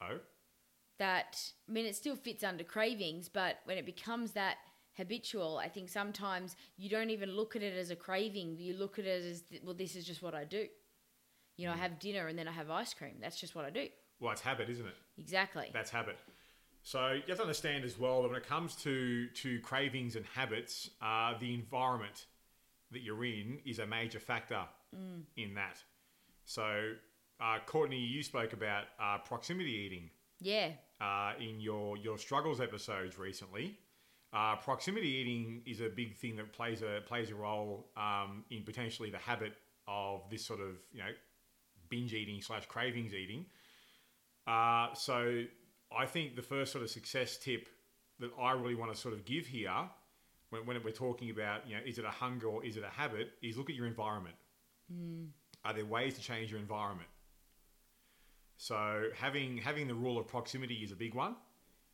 Oh, 0.00 0.18
that, 0.98 1.40
I 1.68 1.72
mean, 1.72 1.86
it 1.86 1.96
still 1.96 2.16
fits 2.16 2.44
under 2.44 2.64
cravings, 2.64 3.28
but 3.28 3.60
when 3.64 3.78
it 3.78 3.86
becomes 3.86 4.32
that 4.32 4.56
habitual, 4.96 5.58
I 5.58 5.68
think 5.68 5.88
sometimes 5.88 6.56
you 6.76 6.88
don't 6.88 7.10
even 7.10 7.30
look 7.30 7.56
at 7.56 7.62
it 7.62 7.76
as 7.76 7.90
a 7.90 7.96
craving. 7.96 8.56
You 8.58 8.74
look 8.74 8.98
at 8.98 9.06
it 9.06 9.24
as, 9.24 9.42
well, 9.64 9.74
this 9.74 9.96
is 9.96 10.04
just 10.06 10.22
what 10.22 10.34
I 10.34 10.44
do. 10.44 10.66
You 11.60 11.66
know, 11.66 11.74
I 11.74 11.76
have 11.76 11.98
dinner 11.98 12.26
and 12.26 12.38
then 12.38 12.48
I 12.48 12.52
have 12.52 12.70
ice 12.70 12.94
cream. 12.94 13.16
That's 13.20 13.38
just 13.38 13.54
what 13.54 13.66
I 13.66 13.70
do. 13.70 13.86
well, 14.18 14.32
it's 14.32 14.40
habit, 14.40 14.70
isn't 14.70 14.86
it? 14.86 14.94
Exactly. 15.18 15.68
That's 15.74 15.90
habit. 15.90 16.16
So 16.82 17.10
you 17.10 17.22
have 17.28 17.36
to 17.36 17.42
understand 17.42 17.84
as 17.84 17.98
well 17.98 18.22
that 18.22 18.28
when 18.28 18.38
it 18.38 18.48
comes 18.48 18.74
to 18.76 19.26
to 19.26 19.60
cravings 19.60 20.16
and 20.16 20.24
habits, 20.24 20.88
uh, 21.02 21.34
the 21.38 21.52
environment 21.52 22.24
that 22.92 23.02
you're 23.02 23.22
in 23.26 23.58
is 23.66 23.78
a 23.78 23.86
major 23.86 24.18
factor 24.18 24.62
in 25.36 25.54
that. 25.54 25.76
So, 26.46 26.94
uh, 27.38 27.58
Courtney, 27.66 28.00
you 28.00 28.22
spoke 28.22 28.54
about 28.54 28.84
uh, 28.98 29.18
proximity 29.18 29.72
eating 29.72 30.10
yeah. 30.40 30.70
uh, 30.98 31.32
in 31.38 31.60
your 31.60 31.98
your 31.98 32.16
struggles 32.16 32.62
episodes 32.62 33.18
recently. 33.18 33.76
Uh, 34.32 34.56
proximity 34.56 35.08
eating 35.08 35.60
is 35.66 35.82
a 35.82 35.90
big 35.90 36.16
thing 36.16 36.36
that 36.36 36.54
plays 36.54 36.80
a 36.80 37.02
plays 37.06 37.30
a 37.30 37.34
role 37.34 37.90
um, 37.98 38.44
in 38.50 38.62
potentially 38.62 39.10
the 39.10 39.18
habit 39.18 39.52
of 39.86 40.22
this 40.30 40.42
sort 40.42 40.60
of 40.60 40.76
you 40.92 41.00
know 41.00 41.10
binge 41.90 42.14
eating 42.14 42.40
slash 42.40 42.66
cravings 42.66 43.12
eating. 43.12 43.46
Uh, 44.46 44.94
so 44.94 45.44
I 45.96 46.06
think 46.06 46.36
the 46.36 46.42
first 46.42 46.72
sort 46.72 46.82
of 46.84 46.90
success 46.90 47.36
tip 47.36 47.68
that 48.20 48.30
I 48.40 48.52
really 48.52 48.74
want 48.74 48.92
to 48.92 48.98
sort 48.98 49.14
of 49.14 49.24
give 49.24 49.46
here, 49.46 49.74
when, 50.50 50.66
when 50.66 50.82
we're 50.82 50.90
talking 50.92 51.30
about 51.30 51.68
you 51.68 51.76
know 51.76 51.82
is 51.84 51.98
it 51.98 52.04
a 52.04 52.10
hunger 52.10 52.48
or 52.48 52.64
is 52.64 52.76
it 52.76 52.84
a 52.84 52.88
habit, 52.88 53.30
is 53.42 53.56
look 53.56 53.70
at 53.70 53.76
your 53.76 53.86
environment. 53.86 54.36
Are 55.64 55.72
there 55.72 55.84
ways 55.84 56.14
to 56.14 56.20
change 56.20 56.50
your 56.50 56.60
environment? 56.60 57.08
So 58.56 59.08
having 59.16 59.58
having 59.58 59.88
the 59.88 59.94
rule 59.94 60.18
of 60.18 60.26
proximity 60.26 60.76
is 60.76 60.92
a 60.92 60.96
big 60.96 61.14
one. 61.14 61.36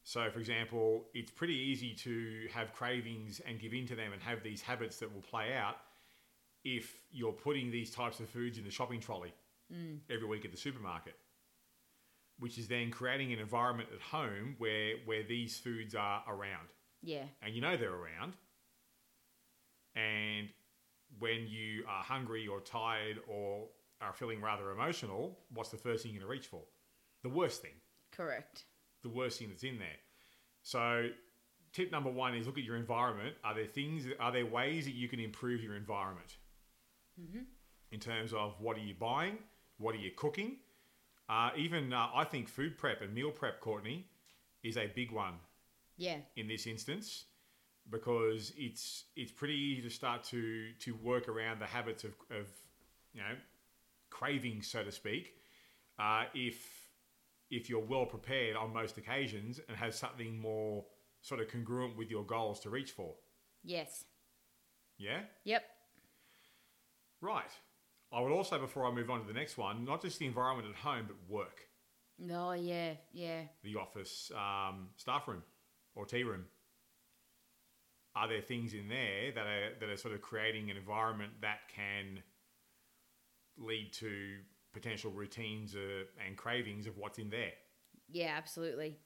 So, 0.05 0.31
for 0.31 0.39
example, 0.39 1.07
it's 1.15 1.33
pretty 1.33 1.57
easy 1.57 1.93
to 1.95 2.47
have 2.55 2.73
cravings 2.73 3.41
and 3.41 3.59
give 3.59 3.75
in 3.75 3.89
to 3.89 3.97
them 3.97 4.13
and 4.13 4.23
have 4.23 4.41
these 4.45 4.63
habits 4.63 4.99
that 5.01 5.13
will 5.13 5.23
play 5.23 5.53
out 5.53 5.79
if 6.65 7.01
you're 7.11 7.33
putting 7.33 7.73
these 7.73 7.91
types 7.91 8.21
of 8.21 8.29
foods 8.29 8.57
in 8.57 8.65
the 8.65 8.71
shopping 8.71 9.01
trolley 9.01 9.33
Mm. 9.73 9.99
every 10.09 10.27
week 10.29 10.45
at 10.45 10.53
the 10.53 10.57
supermarket, 10.57 11.15
which 12.39 12.57
is 12.57 12.69
then 12.69 12.91
creating 12.91 13.33
an 13.33 13.39
environment 13.41 13.89
at 13.93 14.01
home 14.01 14.55
where 14.59 14.95
where 15.07 15.23
these 15.25 15.59
foods 15.59 15.95
are 15.95 16.23
around 16.29 16.69
Yeah. 17.03 17.25
and 17.43 17.55
you 17.55 17.61
know 17.61 17.77
they're 17.77 17.93
around. 17.93 18.35
And 19.95 20.49
when 21.19 21.47
you 21.49 21.85
are 21.89 22.03
hungry 22.03 22.47
or 22.47 22.61
tired 22.61 23.19
or 23.29 23.69
are 24.01 24.13
feeling 24.13 24.41
rather 24.43 24.71
emotional, 24.71 25.39
what's 25.53 25.71
the 25.71 25.77
first 25.79 26.03
thing 26.03 26.13
you're 26.13 26.21
going 26.21 26.29
to 26.29 26.33
reach 26.33 26.47
for? 26.47 26.63
The 27.23 27.29
worst 27.31 27.63
thing 27.63 27.73
Correct. 28.13 28.65
the 29.03 29.09
worst 29.09 29.39
thing 29.39 29.49
that's 29.49 29.65
in 29.65 29.79
there. 29.79 29.99
So, 30.63 31.09
tip 31.73 31.91
number 31.93 32.11
one 32.11 32.35
is 32.37 32.47
look 32.47 32.59
at 32.59 32.65
your 32.65 32.77
environment. 32.77 33.35
Are 33.45 33.55
there 33.55 33.67
things? 33.67 34.05
Are 34.21 34.33
there 34.33 34.47
ways 34.47 34.85
that 34.85 34.95
you 34.95 35.09
can 35.09 35.21
improve 35.21 35.63
your 35.63 35.75
environment? 35.77 36.37
Mm-hmm. 37.21 37.41
In 37.93 38.01
terms 38.01 38.33
of 38.33 38.55
what 38.61 38.77
are 38.77 38.81
you 38.81 38.95
buying, 38.99 39.39
what 39.79 39.95
are 39.95 39.99
you 39.99 40.11
cooking, 40.13 40.57
Uh, 41.29 41.51
even 41.57 41.93
uh, 41.93 42.09
I 42.15 42.25
think 42.25 42.49
food 42.49 42.79
prep 42.79 43.03
and 43.03 43.13
meal 43.15 43.33
prep, 43.33 43.61
Courtney, 43.61 44.07
is 44.63 44.77
a 44.77 44.87
big 44.95 45.11
one 45.13 45.35
Yeah. 45.97 46.21
in 46.37 46.47
this 46.49 46.67
instance 46.67 47.25
because 47.91 48.53
it's 48.57 49.05
it's 49.17 49.33
pretty 49.33 49.55
easy 49.55 49.83
to 49.83 49.91
start 49.91 50.25
to 50.25 50.73
to 50.85 50.95
work 50.95 51.29
around 51.29 51.59
the 51.61 51.67
habits 51.67 52.05
of, 52.05 52.15
of 52.31 52.47
you 53.15 53.21
know 53.23 53.37
cravings, 54.11 54.67
so 54.69 54.85
to 54.85 54.93
speak, 54.93 55.35
uh, 55.99 56.25
if 56.35 56.89
if 57.51 57.69
you're 57.71 57.85
well 57.95 58.07
prepared 58.07 58.57
on 58.57 58.73
most 58.73 58.99
occasions 58.99 59.61
and 59.69 59.77
have 59.77 59.95
something 59.95 60.39
more 60.41 60.85
sort 61.23 61.41
of 61.41 61.49
congruent 61.49 61.97
with 61.97 62.11
your 62.11 62.25
goals 62.25 62.61
to 62.61 62.71
reach 62.71 62.93
for. 62.93 63.15
Yes. 63.65 64.05
Yeah. 64.99 65.21
Yep. 65.45 65.65
Right. 67.21 67.51
I 68.17 68.21
would 68.21 68.33
also, 68.33 68.59
before 68.59 68.87
I 68.87 68.93
move 68.93 69.11
on 69.11 69.21
to 69.21 69.27
the 69.27 69.35
next 69.35 69.59
one, 69.59 69.85
not 69.85 70.01
just 70.01 70.19
the 70.19 70.25
environment 70.25 70.67
at 70.71 70.77
home, 70.77 71.05
but 71.07 71.17
work, 71.29 71.69
Oh 72.33 72.53
yeah, 72.53 72.95
yeah. 73.13 73.43
the 73.63 73.77
office, 73.77 74.33
um, 74.35 74.89
staff 74.97 75.29
room, 75.29 75.43
or 75.95 76.07
tea 76.07 76.23
room. 76.23 76.47
Are 78.15 78.27
there 78.27 78.41
things 78.41 78.73
in 78.73 78.89
there 78.89 79.33
that 79.35 79.47
are 79.47 79.75
that 79.79 79.89
are 79.91 79.97
sort 79.99 80.15
of 80.15 80.23
creating 80.23 80.71
an 80.71 80.79
environment 80.79 81.33
that 81.43 81.59
can 81.75 82.23
lead 83.59 83.93
to 83.93 84.39
potential 84.73 85.11
routines 85.11 85.75
uh, 85.75 86.05
and 86.27 86.39
cravings 86.39 86.87
of 86.87 86.97
what's 86.97 87.19
in 87.19 87.29
there? 87.29 87.53
Yeah, 88.09 88.33
absolutely. 88.35 88.97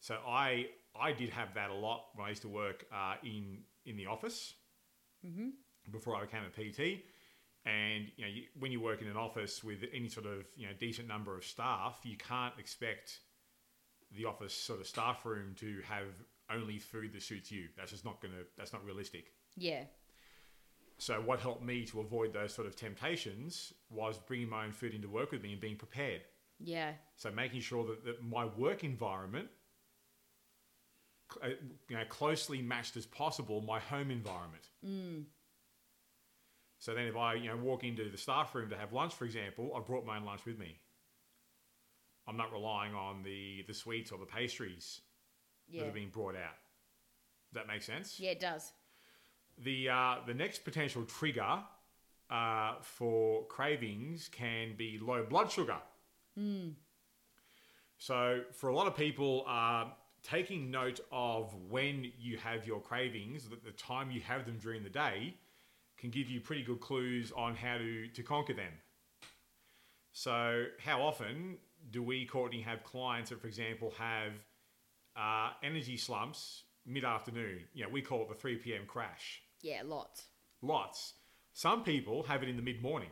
So 0.00 0.16
I 0.26 0.66
I 1.00 1.12
did 1.12 1.30
have 1.30 1.54
that 1.54 1.70
a 1.70 1.74
lot 1.74 2.06
when 2.16 2.26
I 2.26 2.30
used 2.30 2.42
to 2.42 2.48
work 2.48 2.84
uh, 2.92 3.14
in 3.22 3.58
in 3.84 3.96
the 3.96 4.06
office 4.06 4.54
before 5.92 6.16
I 6.16 6.22
became 6.22 6.42
a 6.42 6.50
PT. 6.50 7.04
And 7.66 8.06
you 8.16 8.24
know, 8.24 8.30
you, 8.30 8.42
when 8.58 8.70
you 8.70 8.80
work 8.80 9.02
in 9.02 9.08
an 9.08 9.16
office 9.16 9.62
with 9.62 9.84
any 9.92 10.08
sort 10.08 10.26
of 10.26 10.46
you 10.56 10.66
know 10.66 10.72
decent 10.78 11.08
number 11.08 11.36
of 11.36 11.44
staff, 11.44 11.98
you 12.04 12.16
can't 12.16 12.54
expect 12.58 13.18
the 14.16 14.24
office 14.24 14.54
sort 14.54 14.80
of 14.80 14.86
staff 14.86 15.26
room 15.26 15.54
to 15.58 15.80
have 15.84 16.06
only 16.50 16.78
food 16.78 17.12
that 17.12 17.22
suits 17.22 17.50
you. 17.50 17.68
That's 17.76 17.90
just 17.90 18.04
not 18.04 18.20
gonna. 18.20 18.44
That's 18.56 18.72
not 18.72 18.84
realistic. 18.84 19.32
Yeah. 19.56 19.82
So 20.98 21.20
what 21.20 21.40
helped 21.40 21.62
me 21.62 21.84
to 21.86 22.00
avoid 22.00 22.32
those 22.32 22.54
sort 22.54 22.66
of 22.66 22.74
temptations 22.74 23.72
was 23.90 24.18
bringing 24.18 24.48
my 24.48 24.64
own 24.64 24.72
food 24.72 24.94
into 24.94 25.08
work 25.08 25.30
with 25.30 25.42
me 25.42 25.52
and 25.52 25.60
being 25.60 25.76
prepared. 25.76 26.22
Yeah. 26.58 26.92
So 27.16 27.30
making 27.30 27.60
sure 27.60 27.84
that, 27.86 28.04
that 28.04 28.24
my 28.24 28.46
work 28.46 28.82
environment, 28.82 29.48
uh, 31.42 31.48
you 31.88 31.96
know, 31.96 32.04
closely 32.08 32.62
matched 32.62 32.96
as 32.96 33.04
possible 33.04 33.60
my 33.60 33.78
home 33.78 34.10
environment. 34.10 34.70
So 36.78 36.94
then, 36.94 37.06
if 37.06 37.16
I 37.16 37.34
you 37.34 37.48
know 37.48 37.56
walk 37.56 37.84
into 37.84 38.08
the 38.10 38.18
staff 38.18 38.54
room 38.54 38.70
to 38.70 38.76
have 38.76 38.92
lunch, 38.92 39.14
for 39.14 39.24
example, 39.24 39.72
I've 39.76 39.86
brought 39.86 40.04
my 40.04 40.16
own 40.16 40.24
lunch 40.24 40.44
with 40.44 40.58
me. 40.58 40.78
I'm 42.28 42.36
not 42.36 42.52
relying 42.52 42.94
on 42.94 43.22
the 43.22 43.64
the 43.66 43.74
sweets 43.74 44.10
or 44.12 44.18
the 44.18 44.26
pastries 44.26 45.00
that 45.70 45.82
Yeah. 45.82 45.88
are 45.88 45.92
being 45.92 46.10
brought 46.10 46.36
out. 46.36 46.58
Does 47.52 47.54
that 47.54 47.66
make 47.66 47.82
sense? 47.82 48.20
Yeah, 48.20 48.30
it 48.30 48.40
does. 48.40 48.72
The 49.58 49.88
uh, 49.88 50.16
the 50.26 50.34
next 50.34 50.64
potential 50.64 51.04
trigger 51.04 51.62
uh, 52.30 52.74
for 52.82 53.46
cravings 53.46 54.28
can 54.28 54.76
be 54.76 54.98
low 55.00 55.24
blood 55.24 55.50
sugar. 55.50 55.78
So 57.98 58.42
for 58.52 58.68
a 58.68 58.74
lot 58.74 58.86
of 58.86 58.96
people, 58.96 59.44
uh, 59.48 59.86
taking 60.22 60.70
note 60.70 61.00
of 61.10 61.54
when 61.70 62.12
you 62.18 62.36
have 62.36 62.66
your 62.66 62.80
cravings, 62.80 63.48
the 63.48 63.70
time 63.72 64.10
you 64.10 64.20
have 64.20 64.44
them 64.44 64.58
during 64.58 64.82
the 64.82 64.90
day, 64.90 65.34
can 65.98 66.10
give 66.10 66.28
you 66.28 66.40
pretty 66.40 66.62
good 66.62 66.80
clues 66.80 67.32
on 67.36 67.54
how 67.56 67.78
to 67.78 68.08
to 68.08 68.22
conquer 68.22 68.54
them. 68.54 68.72
So 70.12 70.66
how 70.78 71.02
often 71.02 71.58
do 71.90 72.02
we, 72.02 72.24
Courtney, 72.24 72.62
have 72.62 72.82
clients 72.84 73.30
that, 73.30 73.40
for 73.40 73.46
example, 73.46 73.92
have 73.98 74.32
uh, 75.14 75.50
energy 75.62 75.96
slumps 75.96 76.62
mid 76.86 77.04
afternoon? 77.04 77.60
You 77.74 77.84
know, 77.84 77.90
we 77.90 78.00
call 78.02 78.22
it 78.22 78.28
the 78.28 78.34
3 78.34 78.56
p.m. 78.56 78.82
crash 78.86 79.42
Yeah, 79.62 79.82
lots. 79.84 80.24
lots. 80.62 81.14
Some 81.52 81.84
people 81.84 82.22
have 82.24 82.42
it 82.42 82.48
in 82.48 82.56
the 82.56 82.62
mid 82.62 82.82
morning. 82.82 83.10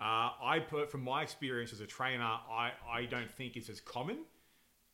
Uh, 0.00 0.30
I 0.42 0.62
put, 0.66 0.90
from 0.90 1.02
my 1.02 1.22
experience 1.22 1.72
as 1.72 1.80
a 1.80 1.86
trainer, 1.86 2.22
I, 2.22 2.72
I 2.90 3.04
don't 3.06 3.30
think 3.30 3.56
it's 3.56 3.68
as 3.70 3.80
common 3.80 4.18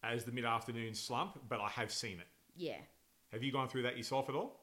as 0.02 0.24
the 0.24 0.32
mid 0.32 0.44
afternoon 0.44 0.94
slump, 0.94 1.38
but 1.48 1.60
I 1.60 1.68
have 1.68 1.92
seen 1.92 2.18
it. 2.18 2.26
Yeah. 2.56 2.78
Have 3.32 3.42
you 3.42 3.50
gone 3.52 3.68
through 3.68 3.82
that 3.82 3.96
yourself 3.96 4.28
at 4.28 4.34
all? 4.34 4.61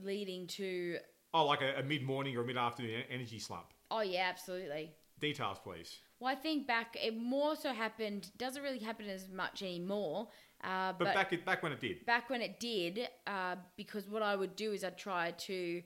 Leading 0.00 0.46
to 0.48 0.98
Oh, 1.34 1.44
like 1.46 1.60
a, 1.62 1.80
a 1.80 1.82
mid 1.82 2.02
morning 2.02 2.36
or 2.36 2.42
a 2.42 2.44
mid 2.44 2.56
afternoon 2.56 3.02
energy 3.10 3.38
slump. 3.38 3.72
Oh 3.90 4.00
yeah, 4.00 4.26
absolutely. 4.28 4.92
Details, 5.20 5.58
please. 5.62 5.98
Well, 6.20 6.30
I 6.32 6.34
think 6.34 6.66
back 6.66 6.96
it 7.02 7.16
more 7.16 7.56
so 7.56 7.72
happened. 7.72 8.30
Doesn't 8.36 8.62
really 8.62 8.78
happen 8.78 9.08
as 9.08 9.28
much 9.28 9.62
anymore. 9.62 10.28
Uh, 10.64 10.92
But, 10.98 11.04
but 11.06 11.14
back 11.14 11.44
back 11.44 11.62
when 11.62 11.72
it 11.72 11.80
did. 11.80 12.04
back 12.06 12.30
when 12.30 12.40
it 12.42 12.58
did, 12.60 13.08
uh, 13.26 13.56
because 13.76 14.08
what 14.08 14.22
I 14.22 14.34
would 14.36 14.56
do 14.56 14.72
is 14.72 14.84
I'd 14.84 14.98
try 14.98 15.32
to 15.32 15.82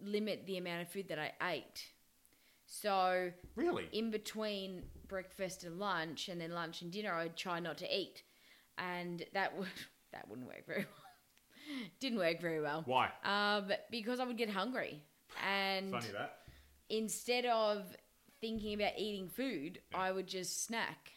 limit 0.00 0.46
the 0.46 0.58
amount 0.58 0.82
of 0.82 0.88
food 0.88 1.08
that 1.08 1.18
I 1.18 1.32
ate. 1.54 1.86
So 2.66 3.30
Really? 3.54 3.88
in 3.92 4.10
between 4.10 4.82
breakfast 5.06 5.62
and 5.64 5.78
lunch, 5.78 6.28
and 6.28 6.40
then 6.40 6.50
lunch 6.52 6.82
and 6.82 6.90
dinner, 6.92 7.12
I'd 7.14 7.36
try 7.36 7.60
not 7.60 7.78
to 7.78 7.96
eat, 7.96 8.22
and 8.78 9.24
that 9.32 9.56
would 9.56 9.68
that 10.12 10.28
wouldn't 10.28 10.46
work 10.48 10.66
very 10.66 10.84
well. 10.84 11.05
Didn't 12.00 12.18
work 12.18 12.40
very 12.40 12.60
well. 12.60 12.82
Why? 12.86 13.10
Um, 13.24 13.70
because 13.90 14.20
I 14.20 14.24
would 14.24 14.36
get 14.36 14.50
hungry, 14.50 15.02
and 15.44 15.90
Funny 15.90 16.08
that. 16.12 16.38
instead 16.88 17.46
of 17.46 17.84
thinking 18.40 18.74
about 18.74 18.92
eating 18.98 19.28
food, 19.28 19.80
I 19.94 20.12
would 20.12 20.26
just 20.26 20.64
snack 20.64 21.12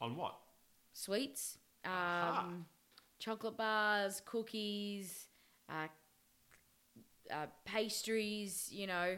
On 0.00 0.16
what? 0.16 0.36
sweets, 0.92 1.58
um, 1.84 1.92
Aha. 1.92 2.48
chocolate 3.18 3.56
bars, 3.56 4.22
cookies, 4.24 5.26
uh, 5.68 5.86
uh, 7.30 7.46
pastries, 7.64 8.68
you 8.70 8.86
know, 8.86 9.16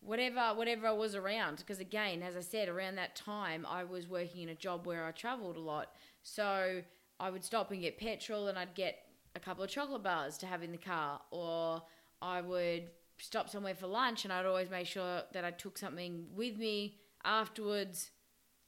whatever 0.00 0.52
whatever 0.54 0.86
I 0.86 0.92
was 0.92 1.14
around. 1.14 1.58
Because 1.58 1.80
again, 1.80 2.22
as 2.22 2.36
I 2.36 2.40
said, 2.40 2.68
around 2.68 2.96
that 2.96 3.16
time, 3.16 3.66
I 3.66 3.84
was 3.84 4.08
working 4.08 4.42
in 4.42 4.48
a 4.50 4.54
job 4.54 4.86
where 4.86 5.04
I 5.04 5.10
travelled 5.12 5.56
a 5.56 5.60
lot, 5.60 5.92
so 6.22 6.82
I 7.18 7.30
would 7.30 7.44
stop 7.44 7.70
and 7.70 7.80
get 7.80 7.98
petrol, 7.98 8.48
and 8.48 8.58
I'd 8.58 8.74
get 8.74 8.98
a 9.36 9.40
couple 9.40 9.62
of 9.62 9.70
chocolate 9.70 10.02
bars 10.02 10.38
to 10.38 10.46
have 10.46 10.62
in 10.62 10.72
the 10.72 10.78
car, 10.78 11.20
or 11.30 11.82
I 12.20 12.40
would 12.40 12.90
stop 13.18 13.48
somewhere 13.50 13.74
for 13.74 13.86
lunch, 13.86 14.24
and 14.24 14.32
I'd 14.32 14.46
always 14.46 14.70
make 14.70 14.86
sure 14.86 15.22
that 15.32 15.44
I 15.44 15.50
took 15.52 15.78
something 15.78 16.26
with 16.34 16.56
me 16.56 16.96
afterwards 17.24 18.10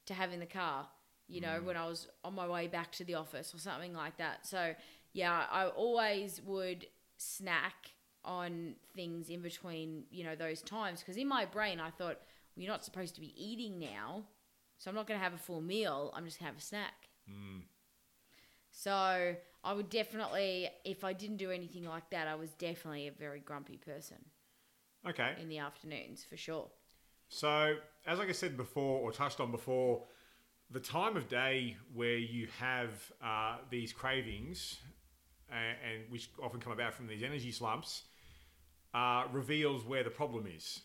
to 0.06 0.14
have 0.14 0.32
in 0.32 0.40
the 0.40 0.46
car, 0.46 0.86
you 1.26 1.40
know, 1.40 1.58
mm. 1.60 1.64
when 1.64 1.76
I 1.76 1.86
was 1.86 2.08
on 2.22 2.34
my 2.34 2.46
way 2.46 2.68
back 2.68 2.92
to 2.92 3.04
the 3.04 3.14
office 3.14 3.54
or 3.54 3.58
something 3.58 3.94
like 3.94 4.18
that. 4.18 4.46
So, 4.46 4.74
yeah, 5.12 5.44
I 5.50 5.66
always 5.66 6.40
would 6.44 6.86
snack 7.16 7.92
on 8.24 8.74
things 8.94 9.30
in 9.30 9.40
between, 9.40 10.04
you 10.10 10.24
know, 10.24 10.36
those 10.36 10.60
times 10.60 11.00
because 11.00 11.16
in 11.16 11.28
my 11.28 11.44
brain 11.44 11.80
I 11.80 11.90
thought, 11.90 12.18
well, 12.56 12.64
you're 12.64 12.72
not 12.72 12.84
supposed 12.84 13.14
to 13.14 13.20
be 13.20 13.32
eating 13.36 13.78
now, 13.78 14.24
so 14.78 14.90
I'm 14.90 14.94
not 14.94 15.06
going 15.06 15.18
to 15.18 15.24
have 15.24 15.34
a 15.34 15.38
full 15.38 15.60
meal, 15.60 16.12
I'm 16.14 16.24
just 16.24 16.38
going 16.38 16.50
to 16.50 16.54
have 16.54 16.62
a 16.62 16.66
snack. 16.66 17.08
Mm. 17.30 17.62
So, 18.70 19.34
I 19.64 19.72
would 19.72 19.90
definitely, 19.90 20.68
if 20.84 21.04
I 21.04 21.12
didn't 21.12 21.36
do 21.38 21.50
anything 21.50 21.84
like 21.84 22.10
that, 22.10 22.28
I 22.28 22.34
was 22.36 22.50
definitely 22.50 23.08
a 23.08 23.12
very 23.12 23.40
grumpy 23.40 23.76
person 23.76 24.18
Okay. 25.08 25.34
in 25.40 25.48
the 25.48 25.58
afternoons 25.58 26.24
for 26.24 26.36
sure. 26.36 26.68
So, 27.28 27.76
as 28.06 28.18
like 28.18 28.28
I 28.28 28.32
said 28.32 28.56
before, 28.56 29.00
or 29.00 29.12
touched 29.12 29.40
on 29.40 29.50
before, 29.50 30.04
the 30.70 30.80
time 30.80 31.16
of 31.16 31.28
day 31.28 31.76
where 31.94 32.16
you 32.16 32.48
have 32.58 32.90
uh, 33.22 33.58
these 33.70 33.92
cravings, 33.92 34.78
and, 35.50 35.76
and 35.84 36.10
which 36.10 36.30
often 36.42 36.60
come 36.60 36.72
about 36.72 36.94
from 36.94 37.06
these 37.06 37.22
energy 37.22 37.50
slumps, 37.50 38.04
uh, 38.94 39.24
reveals 39.32 39.84
where 39.84 40.04
the 40.04 40.10
problem 40.10 40.46
is. 40.46 40.80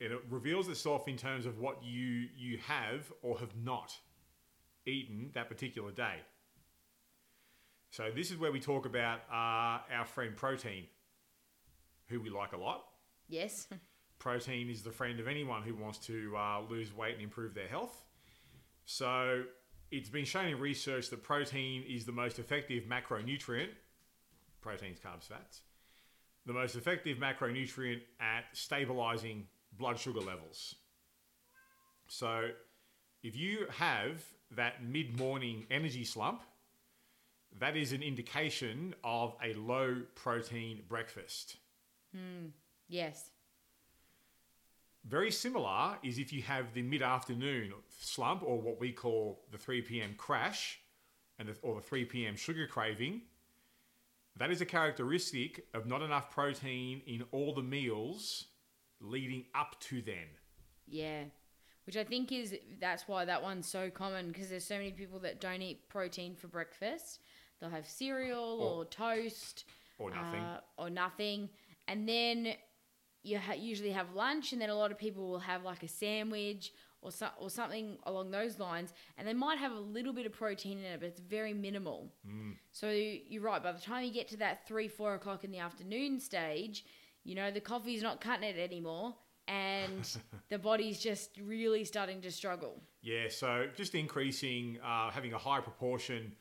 And 0.00 0.12
it 0.12 0.20
reveals 0.30 0.68
itself 0.68 1.08
in 1.08 1.16
terms 1.16 1.46
of 1.46 1.58
what 1.58 1.82
you 1.84 2.28
you 2.36 2.58
have 2.58 3.12
or 3.22 3.38
have 3.38 3.54
not 3.62 3.94
eaten 4.86 5.30
that 5.34 5.48
particular 5.48 5.92
day. 5.92 6.16
So 7.90 8.10
this 8.14 8.30
is 8.30 8.38
where 8.38 8.52
we 8.52 8.60
talk 8.60 8.86
about 8.86 9.18
uh, 9.30 9.80
our 9.92 10.06
friend 10.06 10.36
protein, 10.36 10.84
who 12.06 12.20
we 12.20 12.30
like 12.30 12.52
a 12.52 12.56
lot. 12.56 12.84
Yes. 13.28 13.68
Protein 14.18 14.70
is 14.70 14.82
the 14.82 14.92
friend 14.92 15.18
of 15.18 15.26
anyone 15.26 15.62
who 15.62 15.74
wants 15.74 15.98
to 16.06 16.34
uh, 16.36 16.60
lose 16.68 16.94
weight 16.94 17.14
and 17.14 17.22
improve 17.22 17.54
their 17.54 17.66
health. 17.66 18.02
So 18.84 19.44
it's 19.90 20.08
been 20.08 20.24
shown 20.24 20.46
in 20.46 20.60
research 20.60 21.10
that 21.10 21.22
protein 21.22 21.84
is 21.88 22.04
the 22.04 22.12
most 22.12 22.38
effective 22.38 22.84
macronutrient. 22.84 23.70
Proteins, 24.60 24.98
carbs, 25.00 25.24
fats. 25.24 25.62
The 26.46 26.52
most 26.52 26.76
effective 26.76 27.18
macronutrient 27.18 28.02
at 28.20 28.44
stabilizing 28.52 29.46
blood 29.78 29.98
sugar 29.98 30.20
levels. 30.20 30.76
So 32.08 32.50
if 33.22 33.36
you 33.36 33.66
have 33.70 34.22
that 34.52 34.84
mid 34.84 35.18
morning 35.18 35.66
energy 35.70 36.04
slump, 36.04 36.42
that 37.58 37.76
is 37.76 37.92
an 37.92 38.02
indication 38.02 38.94
of 39.04 39.34
a 39.44 39.54
low 39.54 40.02
protein 40.14 40.82
breakfast. 40.88 41.56
Hmm, 42.14 42.48
yes. 42.88 43.30
very 45.04 45.30
similar 45.30 45.96
is 46.02 46.18
if 46.18 46.32
you 46.32 46.42
have 46.42 46.72
the 46.74 46.82
mid-afternoon 46.82 47.72
slump 47.98 48.42
or 48.42 48.60
what 48.60 48.80
we 48.80 48.92
call 48.92 49.44
the 49.50 49.58
3 49.58 49.82
p.m. 49.82 50.14
crash 50.16 50.80
and 51.38 51.48
the, 51.48 51.56
or 51.62 51.74
the 51.76 51.80
3 51.80 52.04
p.m. 52.04 52.36
sugar 52.36 52.66
craving. 52.66 53.22
That 54.36 54.50
is 54.50 54.60
a 54.60 54.66
characteristic 54.66 55.66
of 55.74 55.86
not 55.86 56.02
enough 56.02 56.30
protein 56.30 57.02
in 57.06 57.24
all 57.32 57.54
the 57.54 57.62
meals 57.62 58.46
leading 59.00 59.44
up 59.54 59.78
to 59.80 60.02
then. 60.02 60.28
Yeah. 60.86 61.24
Which 61.86 61.96
I 61.96 62.04
think 62.04 62.30
is 62.30 62.54
that's 62.80 63.08
why 63.08 63.24
that 63.24 63.42
one's 63.42 63.66
so 63.66 63.90
common 63.90 64.28
because 64.28 64.50
there's 64.50 64.64
so 64.64 64.76
many 64.76 64.92
people 64.92 65.18
that 65.20 65.40
don't 65.40 65.62
eat 65.62 65.88
protein 65.88 66.36
for 66.36 66.46
breakfast. 66.46 67.20
They'll 67.60 67.70
have 67.70 67.86
cereal 67.86 68.60
or, 68.60 68.80
Or- 68.80 68.84
toast 68.86 69.64
Or 69.98 70.10
nothing. 70.10 70.40
uh, 70.40 70.60
or 70.78 70.90
nothing, 70.90 71.50
and 71.88 72.08
then 72.08 72.54
you 73.22 73.38
ha- 73.38 73.52
usually 73.52 73.90
have 73.90 74.14
lunch, 74.14 74.52
and 74.52 74.60
then 74.62 74.70
a 74.70 74.74
lot 74.74 74.90
of 74.90 74.98
people 74.98 75.28
will 75.30 75.38
have 75.40 75.62
like 75.62 75.82
a 75.82 75.88
sandwich 75.88 76.72
or 77.02 77.12
so- 77.12 77.30
or 77.38 77.50
something 77.50 77.98
along 78.04 78.30
those 78.30 78.58
lines, 78.58 78.92
and 79.18 79.28
they 79.28 79.34
might 79.34 79.58
have 79.58 79.72
a 79.72 79.78
little 79.80 80.12
bit 80.12 80.24
of 80.26 80.32
protein 80.32 80.78
in 80.78 80.84
it, 80.84 81.00
but 81.00 81.06
it's 81.06 81.20
very 81.20 81.52
minimal. 81.52 82.10
So 82.72 82.90
you're 82.90 83.42
right. 83.42 83.62
By 83.62 83.72
the 83.72 83.80
time 83.80 84.04
you 84.04 84.10
get 84.12 84.28
to 84.28 84.36
that 84.38 84.66
three, 84.66 84.88
four 84.88 85.14
o'clock 85.14 85.44
in 85.44 85.50
the 85.50 85.58
afternoon 85.58 86.18
stage, 86.20 86.84
you 87.24 87.34
know 87.34 87.50
the 87.50 87.60
coffee's 87.60 88.02
not 88.02 88.20
cutting 88.22 88.48
it 88.48 88.58
anymore, 88.58 89.14
and 89.48 90.08
the 90.48 90.58
body's 90.58 90.98
just 90.98 91.38
really 91.42 91.84
starting 91.84 92.22
to 92.22 92.30
struggle. 92.30 92.80
Yeah, 93.02 93.28
so 93.28 93.68
just 93.74 93.94
increasing, 93.94 94.78
uh, 94.82 95.10
having 95.10 95.32
a 95.34 95.38
high 95.38 95.60
proportion 95.60 96.32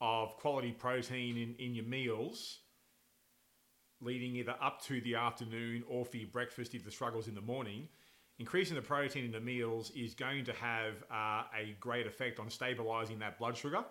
of 0.00 0.36
quality 0.36 0.72
protein 0.72 1.36
in, 1.36 1.54
in 1.58 1.74
your 1.74 1.84
meals, 1.84 2.60
leading 4.00 4.36
either 4.36 4.54
up 4.62 4.82
to 4.82 5.00
the 5.02 5.14
afternoon 5.14 5.84
or 5.88 6.04
for 6.04 6.16
your 6.16 6.28
breakfast 6.28 6.74
if 6.74 6.84
the 6.84 6.90
struggle's 6.90 7.28
in 7.28 7.34
the 7.34 7.40
morning. 7.40 7.88
Increasing 8.38 8.74
the 8.74 8.82
protein 8.82 9.26
in 9.26 9.32
the 9.32 9.40
meals 9.40 9.90
is 9.94 10.14
going 10.14 10.44
to 10.46 10.52
have 10.54 10.94
uh, 11.10 11.42
a 11.54 11.76
great 11.78 12.06
effect 12.06 12.40
on 12.40 12.48
stabilizing 12.48 13.18
that 13.18 13.38
blood 13.38 13.56
sugar. 13.56 13.84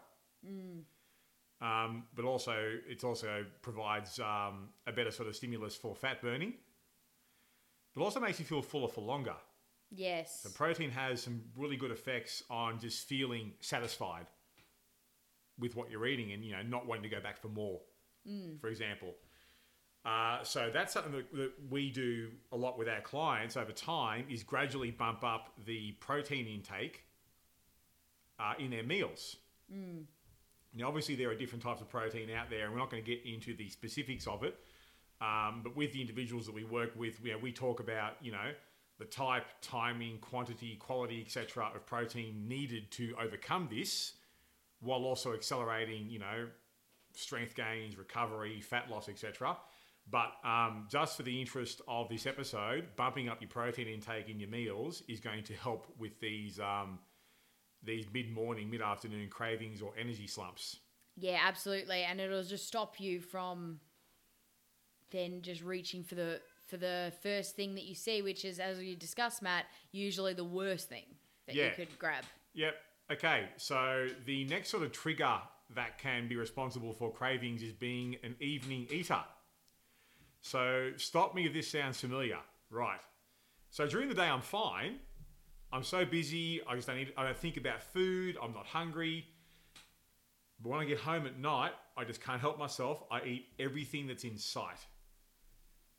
Um, 1.61 2.05
but 2.15 2.25
also, 2.25 2.55
it 2.87 3.03
also 3.03 3.45
provides 3.61 4.19
um, 4.19 4.69
a 4.87 4.91
better 4.91 5.11
sort 5.11 5.27
of 5.27 5.35
stimulus 5.35 5.75
for 5.75 5.93
fat 5.93 6.21
burning. 6.21 6.53
But 7.93 8.01
also 8.03 8.19
makes 8.19 8.39
you 8.39 8.45
feel 8.45 8.63
fuller 8.63 8.87
for 8.87 9.01
longer. 9.01 9.35
Yes. 9.91 10.41
So 10.41 10.49
protein 10.49 10.89
has 10.91 11.21
some 11.21 11.41
really 11.55 11.75
good 11.75 11.91
effects 11.91 12.43
on 12.49 12.79
just 12.79 13.07
feeling 13.07 13.53
satisfied 13.59 14.25
with 15.59 15.75
what 15.75 15.89
you're 15.91 16.05
eating 16.05 16.31
and 16.31 16.43
you 16.43 16.51
know 16.51 16.61
not 16.61 16.85
wanting 16.87 17.03
to 17.03 17.09
go 17.09 17.21
back 17.21 17.41
for 17.41 17.49
more. 17.49 17.79
For 18.59 18.67
example, 18.67 19.15
uh, 20.05 20.43
so 20.43 20.69
that's 20.73 20.93
something 20.93 21.11
that, 21.11 21.33
that 21.35 21.51
we 21.69 21.89
do 21.89 22.29
a 22.51 22.57
lot 22.57 22.77
with 22.77 22.87
our 22.87 23.01
clients 23.01 23.57
over 23.57 23.71
time 23.71 24.25
is 24.29 24.43
gradually 24.43 24.91
bump 24.91 25.23
up 25.23 25.51
the 25.65 25.91
protein 25.99 26.47
intake 26.47 27.03
uh, 28.39 28.53
in 28.57 28.71
their 28.71 28.83
meals. 28.83 29.35
Now, 30.73 30.87
obviously, 30.87 31.15
there 31.15 31.29
are 31.29 31.35
different 31.35 31.63
types 31.63 31.81
of 31.81 31.89
protein 31.89 32.29
out 32.31 32.49
there, 32.49 32.65
and 32.65 32.73
we're 32.73 32.79
not 32.79 32.91
going 32.91 33.03
to 33.03 33.15
get 33.15 33.25
into 33.25 33.55
the 33.55 33.69
specifics 33.69 34.27
of 34.27 34.43
it. 34.43 34.55
Um, 35.21 35.61
but 35.63 35.75
with 35.75 35.91
the 35.91 35.99
individuals 35.99 36.45
that 36.45 36.55
we 36.55 36.63
work 36.63 36.91
with, 36.95 37.19
you 37.23 37.33
know, 37.33 37.39
we 37.39 37.51
talk 37.51 37.79
about 37.79 38.13
you 38.21 38.31
know 38.31 38.51
the 38.99 39.05
type, 39.05 39.45
timing, 39.61 40.17
quantity, 40.19 40.75
quality, 40.75 41.21
etc. 41.25 41.71
of 41.75 41.85
protein 41.85 42.47
needed 42.47 42.91
to 42.91 43.13
overcome 43.21 43.67
this, 43.71 44.13
while 44.81 45.03
also 45.03 45.33
accelerating 45.33 46.09
you 46.09 46.19
know 46.19 46.47
strength 47.15 47.55
gains, 47.55 47.97
recovery, 47.97 48.61
fat 48.61 48.89
loss, 48.89 49.09
etc. 49.09 49.57
But 50.11 50.31
um, 50.43 50.87
just 50.89 51.17
for 51.17 51.23
the 51.23 51.39
interest 51.39 51.81
of 51.87 52.09
this 52.09 52.25
episode, 52.25 52.87
bumping 52.95 53.29
up 53.29 53.41
your 53.41 53.49
protein 53.49 53.87
intake 53.87 54.29
in 54.29 54.39
your 54.39 54.49
meals 54.49 55.03
is 55.07 55.19
going 55.19 55.43
to 55.43 55.53
help 55.53 55.87
with 55.99 56.19
these 56.19 56.59
um, 56.59 56.99
these 57.83 58.05
mid 58.13 58.31
morning, 58.31 58.69
mid 58.69 58.81
afternoon 58.81 59.29
cravings 59.29 59.81
or 59.81 59.93
energy 59.99 60.27
slumps. 60.27 60.77
Yeah, 61.15 61.39
absolutely, 61.43 62.03
and 62.03 62.19
it'll 62.19 62.43
just 62.43 62.67
stop 62.67 62.99
you 62.99 63.19
from 63.19 63.79
then 65.11 65.41
just 65.41 65.61
reaching 65.63 66.03
for 66.03 66.15
the 66.15 66.41
for 66.65 66.77
the 66.77 67.11
first 67.21 67.55
thing 67.55 67.75
that 67.75 67.83
you 67.83 67.95
see, 67.95 68.21
which 68.21 68.45
is, 68.45 68.59
as 68.59 68.77
we 68.77 68.95
discussed, 68.95 69.41
Matt, 69.41 69.65
usually 69.91 70.33
the 70.33 70.43
worst 70.43 70.87
thing 70.87 71.05
that 71.47 71.55
you 71.55 71.71
could 71.75 71.97
grab. 71.97 72.23
Yep. 72.53 72.75
Okay. 73.11 73.49
So 73.57 74.07
the 74.25 74.45
next 74.45 74.69
sort 74.69 74.83
of 74.83 74.91
trigger 74.91 75.39
that 75.75 75.97
can 75.97 76.27
be 76.27 76.35
responsible 76.35 76.93
for 76.93 77.11
cravings 77.11 77.61
is 77.61 77.73
being 77.73 78.17
an 78.23 78.35
evening 78.39 78.87
eater. 78.91 79.23
So 80.41 80.91
stop 80.97 81.35
me 81.35 81.45
if 81.45 81.53
this 81.53 81.67
sounds 81.69 81.99
familiar. 81.99 82.39
Right. 82.69 82.99
So 83.69 83.87
during 83.87 84.09
the 84.09 84.15
day, 84.15 84.27
I'm 84.27 84.41
fine. 84.41 84.99
I'm 85.71 85.83
so 85.83 86.05
busy. 86.05 86.61
I 86.67 86.75
just 86.75 86.87
don't 86.87 86.97
eat. 86.97 87.13
I 87.17 87.23
don't 87.23 87.37
think 87.37 87.57
about 87.57 87.81
food. 87.81 88.37
I'm 88.41 88.53
not 88.53 88.65
hungry. 88.65 89.25
But 90.61 90.69
when 90.69 90.79
I 90.79 90.85
get 90.85 90.99
home 90.99 91.25
at 91.25 91.37
night, 91.37 91.71
I 91.95 92.03
just 92.03 92.21
can't 92.23 92.41
help 92.41 92.57
myself. 92.57 93.03
I 93.11 93.21
eat 93.23 93.45
everything 93.59 94.07
that's 94.07 94.23
in 94.23 94.37
sight. 94.37 94.79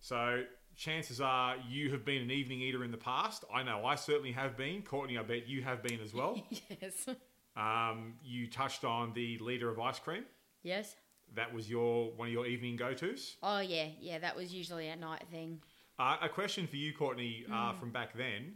So 0.01 0.43
chances 0.81 1.21
are 1.21 1.57
you 1.69 1.91
have 1.93 2.05
been 2.07 2.23
an 2.23 2.31
evening 2.31 2.63
eater 2.63 2.83
in 2.83 2.91
the 2.91 2.97
past. 2.97 3.45
I 3.55 3.63
know 3.63 3.85
I 3.85 3.95
certainly 3.97 4.33
have 4.33 4.57
been. 4.57 4.83
Courtney, 4.83 5.19
I 5.19 5.23
bet 5.23 5.47
you 5.47 5.63
have 5.63 5.83
been 5.83 6.01
as 6.03 6.15
well. 6.15 6.43
yes. 6.81 7.07
Um, 7.55 8.15
you 8.25 8.49
touched 8.49 8.85
on 8.85 9.13
the 9.13 9.37
liter 9.39 9.69
of 9.69 9.79
ice 9.79 9.99
cream. 9.99 10.25
Yes. 10.63 10.97
That 11.37 11.53
was 11.53 11.69
your 11.69 12.13
one 12.13 12.29
of 12.29 12.33
your 12.33 12.47
evening 12.47 12.77
go-tos. 12.77 13.37
Oh 13.43 13.61
yeah, 13.61 13.89
yeah. 14.01 14.19
That 14.19 14.35
was 14.35 14.53
usually 14.53 14.89
a 14.89 14.97
night 14.97 15.25
thing. 15.31 15.61
Uh, 15.99 16.17
a 16.23 16.29
question 16.29 16.67
for 16.67 16.77
you, 16.77 16.95
Courtney, 16.95 17.45
uh, 17.53 17.75
from 17.75 17.91
back 17.91 18.17
then. 18.17 18.55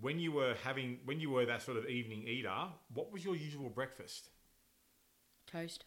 When 0.00 0.18
you 0.18 0.32
were 0.32 0.54
having, 0.62 0.98
when 1.04 1.20
you 1.20 1.30
were 1.30 1.46
that 1.46 1.62
sort 1.62 1.76
of 1.78 1.86
evening 1.86 2.24
eater, 2.26 2.54
what 2.94 3.10
was 3.12 3.24
your 3.24 3.34
usual 3.34 3.68
breakfast? 3.70 4.28
Toast. 5.46 5.84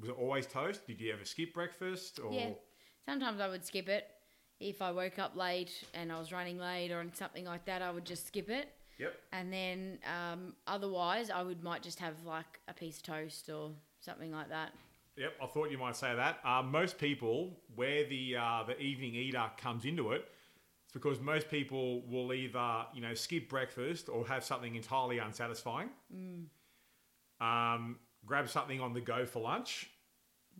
Was 0.00 0.08
it 0.08 0.16
always 0.18 0.46
toast? 0.46 0.86
Did 0.86 1.00
you 1.00 1.12
ever 1.12 1.24
skip 1.24 1.52
breakfast? 1.52 2.20
Or 2.20 2.32
Yeah. 2.32 2.50
Sometimes 3.06 3.40
I 3.40 3.48
would 3.48 3.64
skip 3.64 3.88
it. 3.88 4.06
If 4.60 4.80
I 4.80 4.92
woke 4.92 5.18
up 5.18 5.36
late 5.36 5.72
and 5.94 6.10
I 6.10 6.18
was 6.18 6.32
running 6.32 6.58
late 6.58 6.90
or 6.90 7.04
something 7.12 7.44
like 7.44 7.64
that, 7.66 7.82
I 7.82 7.90
would 7.90 8.04
just 8.04 8.26
skip 8.26 8.48
it. 8.48 8.68
Yep. 8.98 9.14
And 9.32 9.52
then 9.52 9.98
um, 10.06 10.54
otherwise, 10.66 11.30
I 11.30 11.42
would 11.42 11.62
might 11.62 11.82
just 11.82 11.98
have 11.98 12.14
like 12.24 12.60
a 12.68 12.72
piece 12.72 12.98
of 12.98 13.02
toast 13.02 13.50
or 13.50 13.72
something 14.00 14.32
like 14.32 14.48
that. 14.50 14.72
Yep, 15.16 15.32
I 15.42 15.46
thought 15.46 15.70
you 15.70 15.78
might 15.78 15.96
say 15.96 16.14
that. 16.14 16.38
Uh, 16.44 16.62
most 16.62 16.98
people, 16.98 17.56
where 17.74 18.04
the 18.04 18.36
uh, 18.36 18.64
the 18.66 18.78
evening 18.80 19.14
eater 19.14 19.44
comes 19.56 19.84
into 19.84 20.12
it, 20.12 20.26
it's 20.84 20.92
because 20.92 21.20
most 21.20 21.48
people 21.50 22.02
will 22.08 22.32
either 22.32 22.86
you 22.92 23.00
know 23.00 23.14
skip 23.14 23.48
breakfast 23.48 24.08
or 24.08 24.26
have 24.26 24.44
something 24.44 24.74
entirely 24.74 25.18
unsatisfying. 25.18 25.90
Um, 27.40 27.98
grab 28.26 28.48
something 28.48 28.80
on 28.80 28.92
the 28.92 29.00
go 29.00 29.24
for 29.26 29.40
lunch, 29.40 29.90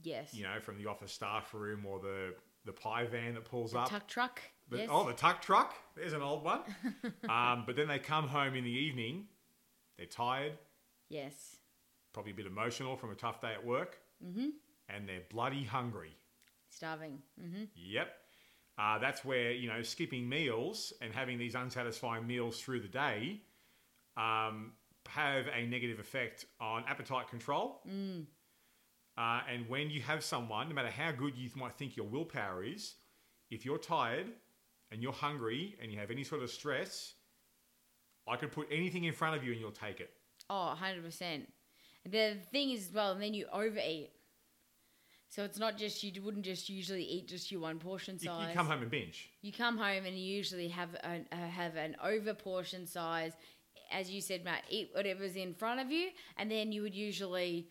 Yes. 0.03 0.35
you 0.35 0.43
know, 0.45 0.61
from 0.61 0.77
the 0.79 0.87
office 0.87 1.13
staff 1.13 1.53
room 1.55 1.85
or 1.87 1.99
the 2.01 2.35
the 2.67 2.73
pie 2.73 3.05
van 3.07 3.35
that 3.35 3.45
pulls 3.45 3.73
The 3.73 3.81
up. 3.81 3.91
tuck 3.91 4.09
truck. 4.09 4.41
The- 4.71 4.79
yes. 4.79 4.89
Oh, 4.91 5.07
the 5.07 5.13
tuck 5.13 5.43
truck. 5.43 5.75
There's 5.95 6.15
an 6.15 6.23
old 6.23 6.43
one. 6.43 6.61
um, 7.29 7.65
but 7.67 7.77
then 7.77 7.89
they 7.89 7.99
come 7.99 8.27
home 8.29 8.55
in 8.55 8.65
the 8.65 8.71
evening. 8.71 9.27
They're 9.99 10.07
tired, 10.07 10.53
yes. 11.09 11.57
probably 12.13 12.33
a 12.33 12.35
bit 12.35 12.47
emotional 12.47 12.97
from 12.97 13.11
a 13.11 13.15
tough 13.15 13.41
day 13.41 13.53
at 13.53 13.65
work, 13.65 13.99
mm-hmm. 14.25 14.49
and 14.89 15.09
they're 15.09 15.23
bloody 15.31 15.63
hungry. 15.65 16.17
Starving. 16.71 17.19
hmm 17.39 17.65
Yep. 17.77 18.09
Uh, 18.77 18.99
that's 18.99 19.25
where, 19.25 19.53
you 19.53 19.69
know, 19.69 19.83
skipping 19.83 20.29
meals 20.29 20.93
and 21.01 21.13
having 21.13 21.39
these 21.39 21.55
unsatisfying 21.55 22.27
meals 22.27 22.61
through 22.61 22.81
the 22.81 22.89
day 22.89 23.41
um, 24.17 24.73
have 25.09 25.47
a 25.57 25.65
negative 25.67 26.01
effect 26.01 26.47
on 26.61 26.83
appetite 26.89 27.29
control. 27.29 27.81
Mm. 27.89 28.25
Uh, 29.17 29.41
and 29.53 29.69
when 29.69 29.91
you 29.91 30.01
have 30.03 30.25
someone, 30.25 30.69
no 30.69 30.75
matter 30.75 30.91
how 30.91 31.13
good 31.13 31.37
you 31.37 31.49
might 31.55 31.75
think 31.77 31.97
your 31.97 32.07
willpower 32.07 32.65
is, 32.65 32.95
if 33.51 33.65
you're 33.65 33.79
tired 33.79 34.27
and 34.91 35.03
you're 35.03 35.13
hungry 35.13 35.77
and 35.81 35.93
you 35.93 35.99
have 35.99 36.11
any 36.11 36.25
sort 36.25 36.43
of 36.43 36.51
stress, 36.51 37.15
I 38.29 38.37
could 38.37 38.51
put 38.53 38.67
anything 38.71 39.05
in 39.05 39.13
front 39.13 39.37
of 39.37 39.45
you 39.45 39.53
and 39.53 39.61
you'll 39.61 39.71
take 39.71 40.01
it. 40.01 40.11
Oh, 40.51 40.77
100%. 40.81 41.43
The 42.07 42.37
thing 42.51 42.71
is, 42.71 42.91
well, 42.93 43.13
and 43.13 43.23
then 43.23 43.35
you 43.35 43.47
overeat. 43.53 44.11
So 45.29 45.43
it's 45.43 45.59
not 45.59 45.77
just, 45.77 46.03
you 46.03 46.23
wouldn't 46.23 46.45
just 46.45 46.69
usually 46.69 47.03
eat 47.03 47.29
just 47.29 47.51
your 47.51 47.61
one 47.61 47.79
portion 47.79 48.19
You, 48.21 48.27
size. 48.29 48.49
you 48.49 48.55
come 48.55 48.67
home 48.67 48.83
and 48.83 48.91
binge. 48.91 49.31
You 49.43 49.53
come 49.53 49.77
home 49.77 50.05
and 50.07 50.17
you 50.17 50.25
usually 50.37 50.69
have 50.69 50.91
an, 51.03 51.27
uh, 51.33 51.37
have 51.37 51.77
an 51.77 51.97
over 52.03 52.35
portion 52.35 52.87
size. 52.87 53.33
As 53.91 54.11
you 54.11 54.21
said, 54.21 54.45
Matt, 54.45 54.63
eat 54.71 54.91
whatever's 54.93 55.37
in 55.37 55.55
front 55.55 55.81
of 55.81 55.91
you, 55.91 56.11
and 56.37 56.51
then 56.51 56.73
you 56.73 56.83
would 56.83 56.95
usually, 56.95 57.69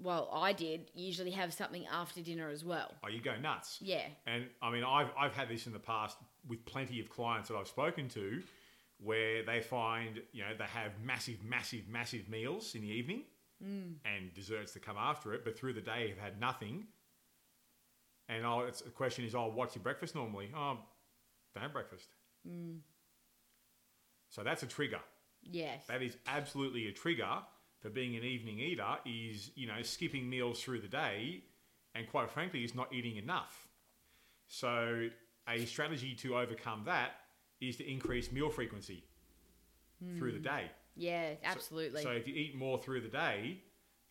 well, 0.00 0.30
I 0.32 0.52
did 0.52 0.90
usually 0.94 1.32
have 1.32 1.52
something 1.52 1.86
after 1.86 2.20
dinner 2.20 2.48
as 2.48 2.64
well. 2.64 2.94
Oh, 3.04 3.08
you 3.08 3.20
go 3.20 3.36
nuts. 3.36 3.78
Yeah, 3.80 4.02
And 4.26 4.46
I 4.62 4.70
mean, 4.70 4.84
I've, 4.84 5.10
I've 5.18 5.34
had 5.34 5.48
this 5.48 5.66
in 5.66 5.72
the 5.72 5.78
past 5.78 6.16
with 6.48 6.64
plenty 6.64 7.00
of 7.00 7.10
clients 7.10 7.48
that 7.48 7.56
I've 7.56 7.68
spoken 7.68 8.08
to 8.10 8.42
where 9.00 9.44
they 9.44 9.60
find, 9.60 10.20
you 10.32 10.42
know, 10.42 10.50
they 10.58 10.64
have 10.64 10.92
massive, 11.02 11.42
massive, 11.44 11.88
massive 11.88 12.28
meals 12.28 12.74
in 12.74 12.82
the 12.82 12.88
evening 12.88 13.22
mm. 13.64 13.94
and 14.04 14.32
desserts 14.34 14.72
to 14.72 14.80
come 14.80 14.96
after 14.98 15.34
it, 15.34 15.44
but 15.44 15.56
through 15.58 15.72
the 15.72 15.80
day 15.80 16.08
have 16.08 16.18
had 16.18 16.40
nothing. 16.40 16.86
And 18.28 18.44
oh, 18.44 18.60
it's, 18.68 18.82
the 18.82 18.90
question 18.90 19.24
is, 19.24 19.34
oh, 19.34 19.50
what's 19.54 19.74
your 19.74 19.82
breakfast 19.82 20.14
normally? 20.14 20.50
Oh, 20.54 20.78
don't 21.54 21.62
have 21.62 21.72
breakfast. 21.72 22.08
Mm. 22.46 22.78
So 24.30 24.42
that's 24.42 24.62
a 24.62 24.66
trigger. 24.66 25.00
Yes. 25.42 25.86
That 25.88 26.02
is 26.02 26.16
absolutely 26.26 26.88
a 26.88 26.92
trigger 26.92 27.38
for 27.80 27.90
being 27.90 28.16
an 28.16 28.24
evening 28.24 28.58
eater. 28.58 28.96
Is 29.06 29.50
you 29.54 29.66
know 29.66 29.82
skipping 29.82 30.28
meals 30.28 30.62
through 30.62 30.80
the 30.80 30.88
day, 30.88 31.42
and 31.94 32.08
quite 32.08 32.30
frankly, 32.30 32.64
is 32.64 32.74
not 32.74 32.92
eating 32.92 33.16
enough. 33.16 33.68
So 34.46 35.08
a 35.48 35.64
strategy 35.66 36.14
to 36.16 36.36
overcome 36.38 36.82
that 36.86 37.12
is 37.60 37.76
to 37.76 37.90
increase 37.90 38.30
meal 38.32 38.50
frequency 38.50 39.04
through 40.16 40.32
the 40.32 40.38
day. 40.38 40.70
yeah, 40.94 41.34
So- 41.34 41.38
absolutely. 41.44 42.02
So, 42.02 42.10
if 42.12 42.28
you 42.28 42.34
eat 42.34 42.54
more 42.54 42.78
through 42.78 43.00
the 43.00 43.08
day, 43.08 43.60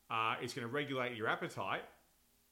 uh, 0.09 0.35
it's 0.41 0.53
going 0.53 0.67
to 0.67 0.73
regulate 0.73 1.15
your 1.15 1.27
appetite 1.27 1.83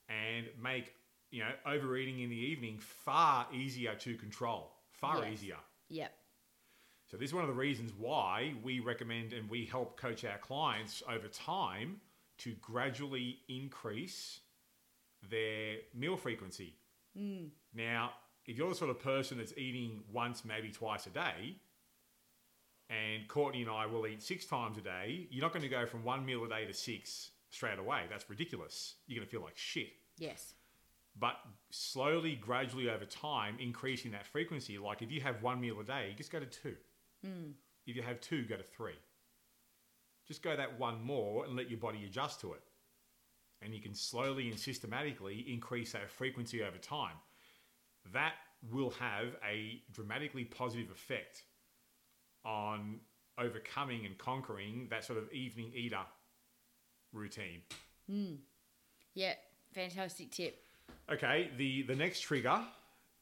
and 0.07 0.47
make 0.61 0.93
you 1.32 1.41
know 1.43 1.51
overeating 1.66 2.20
in 2.22 2.30
the 2.30 2.36
evening 2.36 2.80
far 2.80 3.47
easier 3.53 3.95
to 3.95 4.16
control. 4.16 4.72
Far 4.91 5.24
Yes. 5.26 5.34
easier. 5.34 5.57
yep. 5.89 6.18
So 7.07 7.17
this 7.17 7.29
is 7.29 7.33
one 7.33 7.43
of 7.43 7.49
the 7.49 7.53
reasons 7.55 7.91
why 7.97 8.53
we 8.63 8.79
recommend 8.79 9.33
and 9.33 9.49
we 9.49 9.65
help 9.65 9.95
coach 9.97 10.25
our 10.25 10.37
clients 10.39 11.03
over 11.09 11.27
time 11.27 12.01
to 12.39 12.53
gradually 12.61 13.39
increase 13.47 14.39
their 15.29 15.77
meal 15.93 16.17
frequency. 16.17 16.73
Mm. 17.17 17.49
Now, 17.73 18.11
if 18.45 18.57
you're 18.57 18.69
the 18.69 18.75
sort 18.75 18.89
of 18.89 18.99
person 18.99 19.37
that's 19.37 19.53
eating 19.57 20.03
once, 20.11 20.43
maybe 20.43 20.69
twice 20.71 21.05
a 21.07 21.11
day, 21.11 21.55
and 22.89 23.27
Courtney 23.27 23.61
and 23.61 23.71
I 23.71 23.85
will 23.85 24.05
eat 24.05 24.21
six 24.21 24.45
times 24.45 24.77
a 24.77 24.81
day, 24.81 25.27
you're 25.31 25.41
not 25.41 25.53
going 25.53 25.63
to 25.63 25.69
go 25.69 25.85
from 25.85 26.03
one 26.03 26.25
meal 26.25 26.43
a 26.43 26.49
day 26.49 26.65
to 26.65 26.73
six 26.73 27.31
straight 27.49 27.79
away. 27.79 28.01
That's 28.09 28.29
ridiculous. 28.29 28.95
You're 29.07 29.17
going 29.19 29.27
to 29.27 29.31
feel 29.31 29.41
like 29.41 29.57
shit 29.57 29.89
Yes. 30.19 30.53
but 31.19 31.37
slowly, 31.71 32.35
gradually 32.35 32.89
over 32.89 33.05
time, 33.05 33.57
increasing 33.59 34.11
that 34.11 34.25
frequency. 34.27 34.77
Like 34.77 35.01
if 35.01 35.11
you 35.11 35.21
have 35.21 35.41
one 35.41 35.59
meal 35.61 35.79
a 35.79 35.83
day, 35.83 36.09
you 36.09 36.15
just 36.15 36.31
go 36.31 36.39
to 36.39 36.45
two. 36.45 36.75
Mm. 37.26 37.53
If 37.88 37.95
you 37.95 38.01
have 38.01 38.21
two, 38.21 38.43
go 38.43 38.57
to 38.57 38.63
three. 38.63 38.97
Just 40.28 40.41
go 40.41 40.55
that 40.55 40.80
one 40.80 41.03
more 41.03 41.45
and 41.45 41.55
let 41.55 41.69
your 41.69 41.80
body 41.80 42.03
adjust 42.05 42.41
to 42.41 42.53
it. 42.53 42.61
And 43.61 43.73
you 43.73 43.82
can 43.82 43.93
slowly 43.93 44.49
and 44.49 44.59
systematically 44.59 45.45
increase 45.47 45.93
that 45.93 46.09
frequency 46.09 46.63
over 46.63 46.78
time. 46.78 47.15
That 48.13 48.34
will 48.71 48.91
have 48.91 49.28
a 49.47 49.82
dramatically 49.91 50.45
positive 50.45 50.89
effect 50.91 51.43
on 52.43 52.99
overcoming 53.38 54.05
and 54.05 54.17
conquering 54.17 54.88
that 54.89 55.03
sort 55.03 55.19
of 55.19 55.32
evening 55.32 55.71
eater 55.76 56.05
routine. 57.13 57.61
Hmm. 58.09 58.36
Yeah. 59.13 59.34
Fantastic 59.73 60.32
tip. 60.32 60.61
Okay, 61.11 61.51
the, 61.57 61.84
the 61.84 61.95
next 61.95 62.21
trigger 62.21 62.61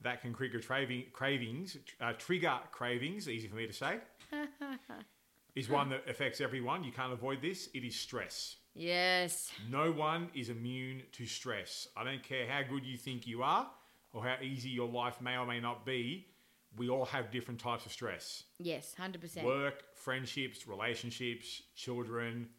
that 0.03 0.21
can 0.21 0.33
trigger 0.33 0.59
craving, 0.59 1.05
cravings, 1.13 1.77
uh, 2.01 2.13
trigger 2.13 2.59
cravings, 2.71 3.27
easy 3.29 3.47
for 3.47 3.55
me 3.55 3.65
to 3.67 3.73
say, 3.73 3.99
is 5.55 5.69
one 5.69 5.89
that 5.89 6.03
affects 6.09 6.41
everyone. 6.41 6.83
You 6.83 6.91
can't 6.91 7.13
avoid 7.13 7.41
this. 7.41 7.69
It 7.73 7.83
is 7.83 7.95
stress. 7.95 8.57
Yes. 8.75 9.51
No 9.69 9.91
one 9.91 10.29
is 10.33 10.49
immune 10.49 11.03
to 11.13 11.25
stress. 11.25 11.87
I 11.95 12.03
don't 12.03 12.23
care 12.23 12.47
how 12.47 12.61
good 12.63 12.85
you 12.85 12.97
think 12.97 13.27
you 13.27 13.43
are 13.43 13.69
or 14.13 14.23
how 14.23 14.35
easy 14.41 14.69
your 14.69 14.87
life 14.89 15.21
may 15.21 15.37
or 15.37 15.45
may 15.45 15.59
not 15.59 15.85
be. 15.85 16.27
We 16.75 16.89
all 16.89 17.05
have 17.05 17.29
different 17.29 17.59
types 17.59 17.85
of 17.85 17.91
stress 17.91 18.45
Yes. 18.57 18.95
Hundred 18.95 19.21
percent. 19.21 19.45
work, 19.45 19.83
friendships, 19.93 20.67
relationships, 20.67 21.61
children, 21.75 22.49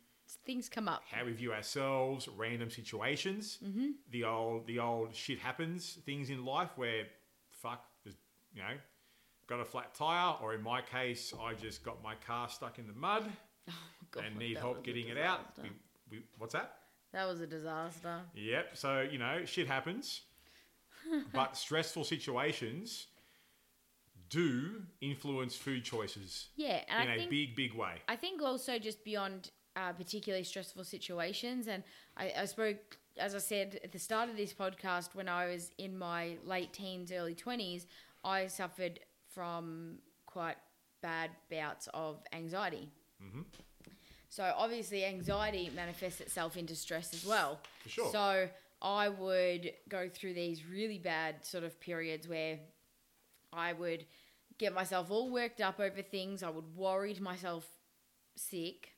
Things 0.46 0.68
come 0.68 0.88
up. 0.88 1.02
how 1.10 1.24
we 1.24 1.32
view 1.32 1.52
ourselves, 1.52 2.28
random 2.36 2.70
situations, 2.70 3.58
Mm-hmm. 3.64 3.88
the 4.10 4.22
old 4.24 4.66
the 4.68 4.78
old 4.78 5.14
shit 5.14 5.38
happens 5.40 5.98
things 6.06 6.30
in 6.30 6.44
life 6.44 6.70
where 6.76 7.06
you 8.54 8.62
know, 8.62 8.76
got 9.46 9.60
a 9.60 9.64
flat 9.64 9.94
tire, 9.94 10.36
or 10.42 10.54
in 10.54 10.62
my 10.62 10.80
case, 10.80 11.34
I 11.40 11.54
just 11.54 11.84
got 11.84 12.02
my 12.02 12.14
car 12.26 12.48
stuck 12.48 12.78
in 12.78 12.86
the 12.86 12.92
mud 12.94 13.24
God, 14.10 14.24
and 14.24 14.36
need 14.36 14.56
help 14.56 14.84
getting 14.84 15.08
it 15.08 15.18
out. 15.18 15.40
We, 15.62 15.70
we, 16.10 16.22
what's 16.38 16.54
that? 16.54 16.76
That 17.12 17.28
was 17.28 17.40
a 17.40 17.46
disaster. 17.46 18.20
Yep. 18.34 18.76
So 18.76 19.06
you 19.10 19.18
know, 19.18 19.44
shit 19.44 19.66
happens, 19.66 20.22
but 21.32 21.56
stressful 21.56 22.04
situations 22.04 23.06
do 24.30 24.82
influence 25.00 25.54
food 25.54 25.84
choices 25.84 26.48
Yeah, 26.56 26.80
and 26.88 27.08
in 27.08 27.10
I 27.10 27.14
a 27.14 27.18
think 27.18 27.30
big, 27.30 27.56
big 27.56 27.74
way. 27.74 27.96
I 28.08 28.16
think 28.16 28.42
also 28.42 28.78
just 28.78 29.04
beyond 29.04 29.50
uh, 29.76 29.92
particularly 29.92 30.44
stressful 30.44 30.84
situations, 30.84 31.68
and 31.68 31.82
I, 32.16 32.32
I 32.40 32.44
spoke, 32.46 32.98
as 33.18 33.34
I 33.34 33.38
said 33.38 33.78
at 33.84 33.92
the 33.92 33.98
start 33.98 34.28
of 34.28 34.36
this 34.36 34.52
podcast, 34.52 35.14
when 35.14 35.28
I 35.28 35.46
was 35.46 35.70
in 35.78 35.96
my 35.96 36.36
late 36.44 36.72
teens, 36.72 37.12
early 37.12 37.34
twenties, 37.34 37.86
I 38.24 38.46
suffered 38.46 39.00
from 39.34 39.98
quite 40.26 40.56
bad 41.02 41.30
bouts 41.50 41.88
of 41.92 42.22
anxiety. 42.32 42.88
Mm-hmm. 43.22 43.42
So 44.30 44.52
obviously, 44.56 45.04
anxiety 45.04 45.70
manifests 45.76 46.20
itself 46.20 46.56
into 46.56 46.74
stress 46.74 47.14
as 47.14 47.24
well. 47.24 47.60
For 47.82 47.88
sure. 47.88 48.10
So 48.10 48.48
I 48.82 49.08
would 49.08 49.72
go 49.88 50.08
through 50.08 50.34
these 50.34 50.66
really 50.66 50.98
bad 50.98 51.44
sort 51.44 51.62
of 51.62 51.78
periods 51.78 52.26
where 52.26 52.58
I 53.52 53.72
would 53.74 54.06
get 54.58 54.74
myself 54.74 55.10
all 55.10 55.30
worked 55.30 55.60
up 55.60 55.78
over 55.78 56.02
things. 56.02 56.42
I 56.42 56.50
would 56.50 56.74
worry 56.74 57.16
myself 57.20 57.64
sick. 58.36 58.93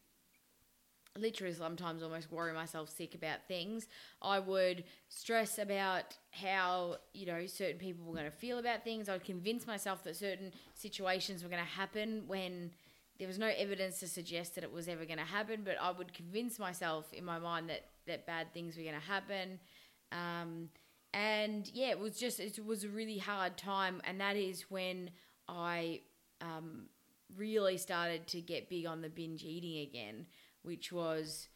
Literally, 1.19 1.55
sometimes 1.55 2.03
almost 2.03 2.31
worry 2.31 2.53
myself 2.53 2.91
sick 2.91 3.15
about 3.15 3.47
things. 3.49 3.89
I 4.21 4.39
would 4.39 4.85
stress 5.09 5.59
about 5.59 6.17
how, 6.31 6.97
you 7.15 7.27
know, 7.27 7.47
certain 7.47 7.79
people 7.79 8.05
were 8.05 8.15
going 8.15 8.31
to 8.31 8.37
feel 8.37 8.59
about 8.59 8.85
things. 8.85 9.09
I'd 9.09 9.25
convince 9.25 9.67
myself 9.67 10.05
that 10.05 10.17
certain 10.17 10.53
situations 10.75 11.43
were 11.43 11.49
going 11.49 11.63
to 11.63 11.69
happen 11.69 12.25
when 12.27 12.71
there 13.19 13.29
was 13.29 13.39
no 13.39 13.51
evidence 13.57 14.01
to 14.01 14.09
suggest 14.09 14.55
that 14.55 14.65
it 14.65 14.73
was 14.73 14.89
ever 14.89 15.05
going 15.05 15.19
to 15.19 15.25
happen, 15.25 15.63
but 15.65 15.77
I 15.81 15.91
would 15.91 16.13
convince 16.13 16.59
myself 16.59 17.13
in 17.13 17.25
my 17.25 17.39
mind 17.39 17.71
that, 17.71 17.87
that 18.07 18.27
bad 18.27 18.53
things 18.53 18.77
were 18.77 18.83
going 18.83 18.95
to 18.95 19.01
happen. 19.01 19.59
Um, 20.13 20.69
and 21.15 21.71
yeah, 21.73 21.89
it 21.89 21.99
was 21.99 22.19
just, 22.19 22.41
it 22.41 22.65
was 22.65 22.85
a 22.85 22.89
really 22.89 23.19
hard 23.19 23.57
time. 23.57 24.03
And 24.05 24.21
that 24.21 24.37
is 24.37 24.67
when 24.71 25.11
I 25.49 26.01
um, 26.43 26.89
really 27.37 27.79
started 27.79 28.27
to 28.29 28.41
get 28.41 28.69
big 28.69 28.87
on 28.87 29.01
the 29.01 29.09
binge 29.09 29.45
eating 29.45 29.81
again, 29.89 30.27
which 30.67 30.93
was 30.93 31.49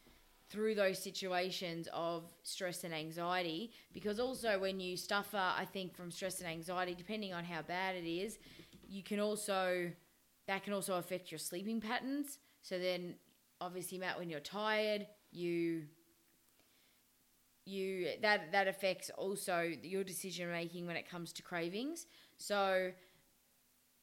through 0.49 0.75
those 0.75 0.97
situations 0.97 1.87
of 1.93 2.23
stress 2.43 2.83
and 2.83 2.93
anxiety. 2.93 3.71
Because 3.93 4.19
also, 4.19 4.57
when 4.59 4.79
you 4.79 4.95
suffer, 4.95 5.37
I 5.37 5.65
think, 5.65 5.95
from 5.95 6.11
stress 6.11 6.39
and 6.39 6.49
anxiety, 6.49 6.95
depending 6.95 7.33
on 7.33 7.43
how 7.43 7.61
bad 7.61 7.95
it 7.95 8.07
is, 8.07 8.37
you 8.87 9.03
can 9.03 9.19
also, 9.19 9.91
that 10.47 10.63
can 10.63 10.73
also 10.73 10.95
affect 10.95 11.31
your 11.31 11.39
sleeping 11.39 11.81
patterns. 11.81 12.39
So 12.61 12.79
then, 12.79 13.15
obviously, 13.59 13.97
Matt, 13.97 14.17
when 14.17 14.29
you're 14.29 14.39
tired, 14.39 15.07
you 15.31 15.83
you 17.63 18.07
that 18.23 18.51
that 18.51 18.67
affects 18.67 19.11
also 19.17 19.71
your 19.83 20.03
decision 20.03 20.49
making 20.51 20.87
when 20.87 20.95
it 20.95 21.07
comes 21.07 21.31
to 21.31 21.43
cravings. 21.43 22.07
So 22.37 22.91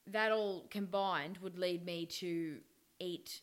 that 0.06 0.32
all 0.32 0.66
combined 0.70 1.38
would 1.38 1.58
lead 1.58 1.84
me 1.84 2.06
to 2.06 2.58
eat 3.00 3.40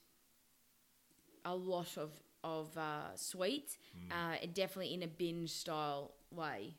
a 1.46 1.56
lot 1.56 1.98
of 1.98 2.12
of 2.44 2.78
uh, 2.78 3.16
sweets, 3.16 3.78
uh, 4.12 4.36
definitely 4.54 4.94
in 4.94 5.02
a 5.02 5.08
binge 5.08 5.50
style 5.50 6.12
way. 6.30 6.76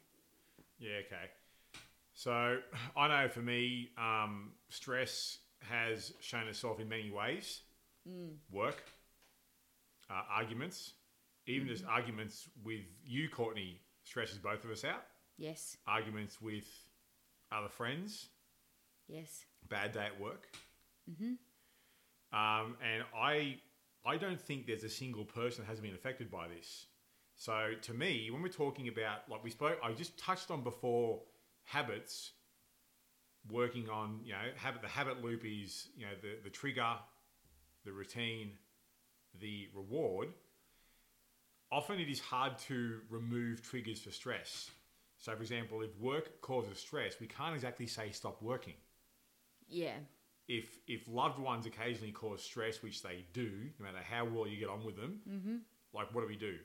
Yeah, 0.79 0.99
okay. 1.07 1.31
So 2.14 2.59
I 2.97 3.09
know 3.09 3.29
for 3.29 3.41
me, 3.41 3.91
um, 3.99 4.53
stress 4.69 5.39
has 5.69 6.12
shown 6.21 6.47
itself 6.47 6.79
in 6.79 6.89
many 6.89 7.11
ways. 7.11 7.62
Work, 8.53 8.85
uh, 10.09 10.23
arguments, 10.31 10.93
even 11.47 11.67
just 11.67 11.85
arguments 11.85 12.49
with 12.64 12.85
you, 13.05 13.29
Courtney, 13.29 13.81
stresses 14.05 14.39
both 14.39 14.64
of 14.64 14.71
us 14.71 14.85
out. 14.85 15.03
Yes, 15.37 15.77
Arguments 15.87 16.41
with 16.41 16.64
other 17.51 17.69
friends, 17.69 18.29
yes, 19.09 19.45
bad 19.69 19.93
day 19.93 20.07
at 20.07 20.21
work. 20.21 20.47
Mm-hmm. 21.11 21.35
Um, 22.37 22.77
and 22.83 23.05
I, 23.17 23.59
I 24.07 24.17
don't 24.17 24.41
think 24.41 24.67
there's 24.67 24.85
a 24.85 24.89
single 24.89 25.25
person 25.25 25.63
that 25.65 25.69
hasn't 25.69 25.85
been 25.85 25.95
affected 25.95 26.31
by 26.31 26.49
this. 26.49 26.87
So 27.37 27.73
to 27.83 27.95
me, 27.95 28.31
when 28.31 28.43
we're 28.43 28.49
talking 28.49 28.89
about, 28.89 29.29
like 29.29 29.45
we 29.45 29.51
spoke, 29.51 29.79
I 29.83 29.93
just 29.93 30.17
touched 30.19 30.51
on 30.51 30.63
before, 30.63 31.23
habits. 31.65 32.33
Working 33.51 33.89
on, 33.89 34.21
you 34.25 34.33
know, 34.33 34.39
habit. 34.57 34.83
The 34.83 34.89
habit 34.89 35.23
loop 35.23 35.45
is, 35.45 35.89
you 35.97 36.05
know, 36.05 36.13
the 36.21 36.39
the 36.43 36.51
trigger, 36.51 36.95
the 37.85 37.93
routine, 37.93 38.53
the 39.41 39.69
reward. 39.73 40.31
Often 41.71 42.01
it 42.01 42.09
is 42.09 42.19
hard 42.19 42.59
to 42.67 43.01
remove 43.09 43.63
triggers 43.63 44.01
for 44.01 44.11
stress. 44.11 44.71
So, 45.19 45.35
for 45.37 45.43
example, 45.43 45.83
if 45.83 45.97
work 46.01 46.41
causes 46.41 46.79
stress, 46.79 47.21
we 47.21 47.29
can't 47.29 47.55
exactly 47.55 47.87
say 47.87 48.11
stop 48.11 48.43
working 48.43 48.75
yeah, 49.69 49.95
if 50.49 50.78
if 50.86 51.09
loved 51.09 51.38
ones 51.38 51.66
occasionally 51.66 52.12
cause 52.12 52.42
stress, 52.42 52.82
which 52.82 53.03
they 53.03 53.24
do, 53.32 53.51
no 53.78 53.86
matter 53.86 54.03
how 54.09 54.24
well 54.24 54.47
you 54.47 54.59
get 54.59 54.68
on 54.68 54.84
with 54.84 54.97
them, 54.97 55.20
mm-hmm. 55.28 55.57
like 55.92 56.14
what 56.14 56.20
do 56.22 56.28
we 56.28 56.36
do? 56.36 56.57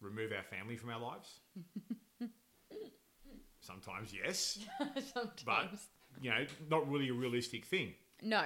Remove 0.00 0.32
our 0.32 0.42
family 0.42 0.76
from 0.76 0.90
our 0.90 1.00
lives? 1.00 1.40
Sometimes, 3.60 4.12
yes, 4.12 4.58
but 5.46 5.70
you 6.20 6.30
know, 6.30 6.46
not 6.70 6.90
really 6.90 7.08
a 7.08 7.14
realistic 7.14 7.64
thing. 7.64 7.94
No. 8.22 8.44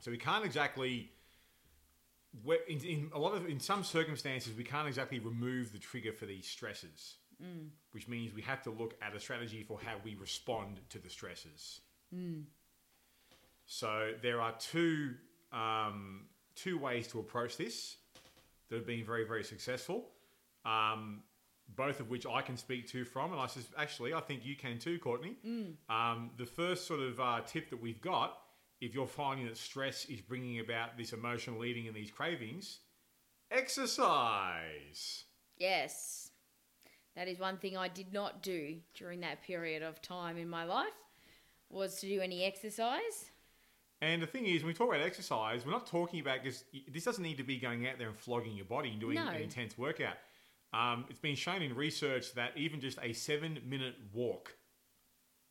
So 0.00 0.10
we 0.10 0.18
can't 0.18 0.44
exactly. 0.44 1.10
in, 2.68 2.78
in 2.80 3.10
a 3.14 3.18
lot 3.18 3.34
of 3.34 3.46
in 3.46 3.60
some 3.60 3.84
circumstances, 3.84 4.54
we 4.56 4.64
can't 4.64 4.88
exactly 4.88 5.18
remove 5.18 5.72
the 5.72 5.78
trigger 5.78 6.12
for 6.12 6.26
these 6.26 6.46
stresses, 6.46 7.16
which 7.92 8.08
means 8.08 8.34
we 8.34 8.42
have 8.42 8.62
to 8.62 8.70
look 8.70 8.94
at 9.02 9.14
a 9.14 9.20
strategy 9.20 9.62
for 9.62 9.78
how 9.82 9.94
we 10.04 10.14
respond 10.14 10.80
to 10.90 10.98
the 10.98 11.10
stresses. 11.10 11.80
So 13.66 14.12
there 14.22 14.40
are 14.40 14.54
two 14.58 15.14
um, 15.52 16.26
two 16.54 16.78
ways 16.78 17.06
to 17.08 17.20
approach 17.20 17.56
this 17.56 17.96
that 18.68 18.76
have 18.76 18.86
been 18.86 19.04
very 19.04 19.26
very 19.26 19.44
successful. 19.44 20.10
Um, 20.64 21.22
both 21.76 22.00
of 22.00 22.10
which 22.10 22.26
I 22.26 22.42
can 22.42 22.56
speak 22.56 22.88
to 22.88 23.04
from, 23.04 23.32
and 23.32 23.40
I 23.40 23.46
says 23.46 23.66
actually 23.78 24.12
I 24.12 24.20
think 24.20 24.44
you 24.44 24.56
can 24.56 24.78
too, 24.78 24.98
Courtney. 24.98 25.36
Um, 25.88 26.30
the 26.36 26.46
first 26.46 26.86
sort 26.86 27.00
of 27.00 27.18
uh, 27.18 27.40
tip 27.46 27.70
that 27.70 27.80
we've 27.80 28.00
got, 28.00 28.38
if 28.80 28.94
you're 28.94 29.06
finding 29.06 29.46
that 29.46 29.56
stress 29.56 30.04
is 30.06 30.20
bringing 30.20 30.60
about 30.60 30.98
this 30.98 31.12
emotional 31.12 31.64
eating 31.64 31.86
and 31.86 31.96
these 31.96 32.10
cravings, 32.10 32.80
exercise. 33.50 35.24
Yes. 35.56 36.30
That 37.16 37.28
is 37.28 37.38
one 37.38 37.58
thing 37.58 37.76
I 37.76 37.88
did 37.88 38.12
not 38.12 38.42
do 38.42 38.76
during 38.94 39.20
that 39.20 39.42
period 39.42 39.82
of 39.82 40.02
time 40.02 40.36
in 40.36 40.48
my 40.48 40.64
life 40.64 40.88
was 41.70 42.00
to 42.00 42.08
do 42.08 42.20
any 42.20 42.44
exercise. 42.44 43.30
And 44.04 44.22
the 44.22 44.26
thing 44.26 44.44
is, 44.44 44.62
when 44.62 44.68
we 44.68 44.74
talk 44.74 44.88
about 44.88 45.00
exercise, 45.00 45.64
we're 45.64 45.72
not 45.72 45.86
talking 45.86 46.20
about 46.20 46.44
this. 46.44 46.64
This 46.92 47.04
doesn't 47.04 47.22
need 47.22 47.38
to 47.38 47.42
be 47.42 47.56
going 47.56 47.86
out 47.86 47.96
there 47.98 48.08
and 48.08 48.16
flogging 48.16 48.54
your 48.54 48.66
body 48.66 48.90
and 48.90 49.00
doing 49.00 49.14
No. 49.14 49.28
an 49.28 49.40
intense 49.40 49.78
workout. 49.78 50.16
Um, 50.74 51.06
it's 51.08 51.18
been 51.20 51.36
shown 51.36 51.62
in 51.62 51.74
research 51.74 52.34
that 52.34 52.52
even 52.54 52.80
just 52.82 52.98
a 53.00 53.14
seven-minute 53.14 53.94
walk 54.12 54.54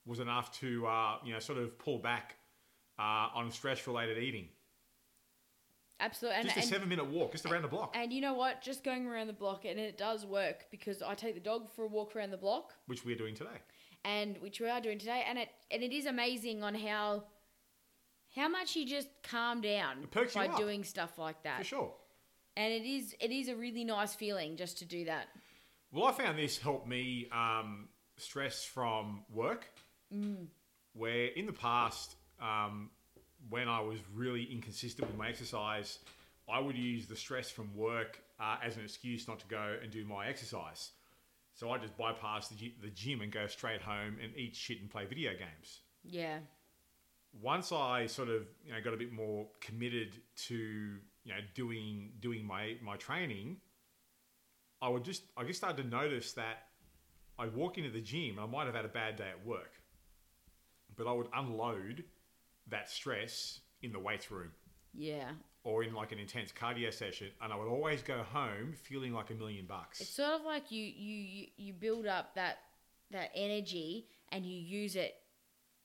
was 0.05 0.19
enough 0.19 0.51
to, 0.59 0.85
uh, 0.85 1.17
you 1.25 1.33
know, 1.33 1.39
sort 1.39 1.57
of 1.57 1.79
pull 1.79 1.97
back 1.97 2.35
uh, 2.99 3.29
on 3.33 3.49
stress-related 3.49 4.19
eating. 4.19 4.49
Absolutely. 5.99 6.37
And, 6.37 6.45
Just 6.45 6.57
a 6.57 6.59
and, 6.59 6.69
seven-minute 6.69 7.07
walk, 7.07 7.31
just 7.31 7.45
around 7.47 7.61
the 7.63 7.67
block, 7.69 7.95
and 7.95 8.11
you 8.13 8.21
know 8.21 8.33
what? 8.33 8.61
Just 8.61 8.83
going 8.83 9.07
around 9.07 9.27
the 9.27 9.33
block, 9.33 9.63
and 9.65 9.79
it 9.79 9.97
does 9.97 10.25
work 10.27 10.65
because 10.69 11.01
I 11.01 11.15
take 11.15 11.33
the 11.33 11.39
dog 11.39 11.71
for 11.73 11.85
a 11.85 11.87
walk 11.87 12.15
around 12.15 12.31
the 12.31 12.37
block, 12.37 12.73
which 12.87 13.03
we're 13.05 13.15
doing 13.15 13.33
today. 13.33 13.57
and 14.03 14.37
which 14.41 14.59
we 14.59 14.69
are 14.69 14.81
doing 14.81 14.99
today, 14.99 15.23
and 15.27 15.39
it 15.39 15.49
and 15.71 15.81
it 15.81 15.93
is 15.93 16.05
amazing 16.05 16.61
on 16.61 16.75
how 16.75 17.23
how 18.35 18.47
much 18.49 18.75
you 18.75 18.85
just 18.85 19.07
calm 19.23 19.61
down 19.61 20.07
perks 20.11 20.35
you 20.35 20.41
by 20.41 20.47
up. 20.47 20.57
doing 20.57 20.83
stuff 20.83 21.17
like 21.17 21.41
that. 21.43 21.59
For 21.59 21.63
sure. 21.63 21.93
And 22.55 22.71
it 22.73 22.85
is 22.85 23.15
it 23.19 23.31
is 23.31 23.47
a 23.47 23.55
really 23.55 23.83
nice 23.83 24.13
feeling 24.13 24.57
just 24.57 24.77
to 24.79 24.85
do 24.85 25.05
that. 25.05 25.27
Well, 25.91 26.05
I 26.05 26.11
found 26.11 26.37
this 26.37 26.57
helped 26.57 26.87
me 26.87 27.27
um, 27.31 27.87
stress 28.17 28.63
from 28.63 29.23
work, 29.31 29.67
where 30.93 31.25
in 31.27 31.45
the 31.45 31.53
past, 31.53 32.15
um, 32.41 32.89
when 33.49 33.67
I 33.67 33.79
was 33.81 33.99
really 34.13 34.43
inconsistent 34.43 35.07
with 35.07 35.17
my 35.17 35.29
exercise, 35.29 35.99
I 36.49 36.59
would 36.59 36.77
use 36.77 37.05
the 37.05 37.15
stress 37.15 37.51
from 37.51 37.75
work 37.75 38.19
uh, 38.39 38.57
as 38.63 38.75
an 38.77 38.83
excuse 38.83 39.27
not 39.27 39.39
to 39.39 39.47
go 39.47 39.77
and 39.81 39.91
do 39.91 40.03
my 40.03 40.27
exercise. 40.27 40.91
So 41.53 41.69
I 41.69 41.77
just 41.77 41.95
bypass 41.97 42.47
the, 42.47 42.73
the 42.81 42.89
gym 42.89 43.21
and 43.21 43.31
go 43.31 43.45
straight 43.47 43.81
home 43.81 44.17
and 44.21 44.35
eat 44.35 44.55
shit 44.55 44.81
and 44.81 44.89
play 44.89 45.05
video 45.05 45.31
games. 45.31 45.81
Yeah. 46.03 46.39
Once 47.41 47.71
I 47.71 48.05
sort 48.05 48.29
of 48.29 48.43
you 48.65 48.71
know 48.73 48.81
got 48.81 48.93
a 48.93 48.97
bit 48.97 49.11
more 49.11 49.47
committed 49.59 50.17
to 50.47 50.55
you 50.55 51.33
know 51.33 51.39
doing 51.55 52.11
doing 52.19 52.45
my 52.45 52.75
my 52.81 52.95
training, 52.97 53.57
I 54.81 54.89
would 54.89 55.03
just 55.03 55.23
I 55.35 55.43
just 55.43 55.59
started 55.59 55.81
to 55.83 55.89
notice 55.89 56.33
that 56.33 56.67
I'd 57.39 57.53
walk 57.55 57.77
into 57.77 57.89
the 57.89 58.01
gym. 58.01 58.37
and 58.37 58.41
I 58.41 58.45
might 58.45 58.65
have 58.65 58.75
had 58.75 58.85
a 58.85 58.89
bad 58.89 59.15
day 59.15 59.29
at 59.29 59.45
work, 59.45 59.73
but 60.95 61.07
I 61.07 61.11
would 61.11 61.27
unload 61.33 62.03
that 62.67 62.89
stress 62.89 63.59
in 63.81 63.91
the 63.91 63.99
weights 63.99 64.29
room 64.31 64.51
Yeah. 64.93 65.31
or 65.63 65.83
in 65.83 65.93
like 65.93 66.11
an 66.11 66.19
intense 66.19 66.51
cardio 66.51 66.93
session, 66.93 67.31
and 67.41 67.51
I 67.51 67.55
would 67.55 67.67
always 67.67 68.01
go 68.03 68.21
home 68.23 68.73
feeling 68.73 69.11
like 69.11 69.31
a 69.31 69.33
million 69.33 69.65
bucks. 69.65 69.99
It's 70.01 70.11
sort 70.11 70.33
of 70.33 70.43
like 70.45 70.71
you 70.71 70.83
you 70.85 71.15
you- 71.17 71.51
you 71.57 71.73
build 71.73 72.05
up 72.05 72.35
that 72.35 72.59
that 73.09 73.31
energy 73.33 74.07
and 74.29 74.45
you 74.45 74.57
use 74.59 74.95
it 74.95 75.15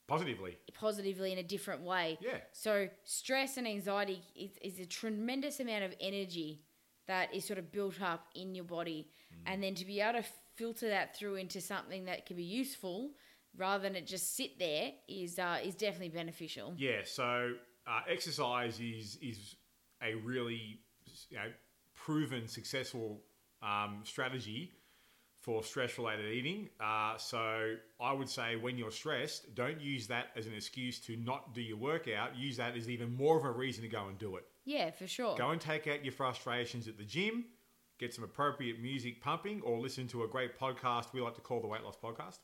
Positively, 0.08 0.56
positively 0.72 1.32
in 1.32 1.38
a 1.38 1.42
different 1.42 1.82
way. 1.82 2.18
Yeah. 2.20 2.38
So 2.52 2.88
stress 3.04 3.58
and 3.58 3.68
anxiety 3.68 4.22
is, 4.34 4.50
is 4.62 4.80
a 4.80 4.86
tremendous 4.86 5.60
amount 5.60 5.84
of 5.84 5.94
energy 6.00 6.62
that 7.06 7.32
is 7.34 7.44
sort 7.44 7.58
of 7.58 7.70
built 7.70 8.00
up 8.02 8.26
in 8.34 8.54
your 8.54 8.64
body, 8.64 9.08
Mm. 9.30 9.42
and 9.52 9.62
then 9.62 9.74
to 9.74 9.84
be 9.84 10.00
able 10.00 10.22
to 10.22 10.28
filter 10.56 10.88
that 10.88 11.14
through 11.14 11.34
into 11.34 11.60
something 11.60 12.06
that 12.06 12.24
can 12.24 12.36
be 12.36 12.42
useful 12.42 13.10
rather 13.54 13.82
than 13.82 13.94
it 13.94 14.06
just 14.06 14.34
sit 14.34 14.58
there 14.58 14.92
is 15.06 15.38
uh, 15.38 15.58
is 15.62 15.74
definitely 15.74 16.08
beneficial. 16.08 16.72
Yeah, 16.78 17.00
so 17.04 17.52
uh, 17.86 18.00
exercise 18.08 18.80
is 18.80 19.18
is 19.20 19.56
a 20.02 20.14
really 20.14 20.80
you 21.28 21.36
know, 21.36 21.52
proven 21.94 22.48
successful 22.48 23.20
um, 23.62 24.00
strategy 24.04 24.72
for 25.48 25.62
stress 25.62 25.96
related 25.96 26.30
eating. 26.30 26.68
Uh, 26.78 27.16
so 27.16 27.74
I 27.98 28.12
would 28.12 28.28
say 28.28 28.56
when 28.56 28.76
you're 28.76 28.90
stressed, 28.90 29.54
don't 29.54 29.80
use 29.80 30.06
that 30.08 30.26
as 30.36 30.46
an 30.46 30.52
excuse 30.52 30.98
to 31.06 31.16
not 31.16 31.54
do 31.54 31.62
your 31.62 31.78
workout. 31.78 32.36
Use 32.36 32.58
that 32.58 32.76
as 32.76 32.90
even 32.90 33.16
more 33.16 33.38
of 33.38 33.44
a 33.46 33.50
reason 33.50 33.82
to 33.82 33.88
go 33.88 34.08
and 34.08 34.18
do 34.18 34.36
it. 34.36 34.44
Yeah, 34.66 34.90
for 34.90 35.06
sure. 35.06 35.34
Go 35.38 35.48
and 35.48 35.58
take 35.58 35.86
out 35.86 36.04
your 36.04 36.12
frustrations 36.12 36.86
at 36.86 36.98
the 36.98 37.04
gym. 37.04 37.46
Get 37.98 38.12
some 38.12 38.24
appropriate 38.24 38.82
music 38.82 39.22
pumping, 39.22 39.62
or 39.62 39.80
listen 39.80 40.06
to 40.08 40.22
a 40.24 40.28
great 40.28 40.58
podcast 40.60 41.14
we 41.14 41.22
like 41.22 41.34
to 41.36 41.40
call 41.40 41.62
the 41.62 41.66
Weight 41.66 41.82
Loss 41.82 41.96
Podcast, 42.04 42.40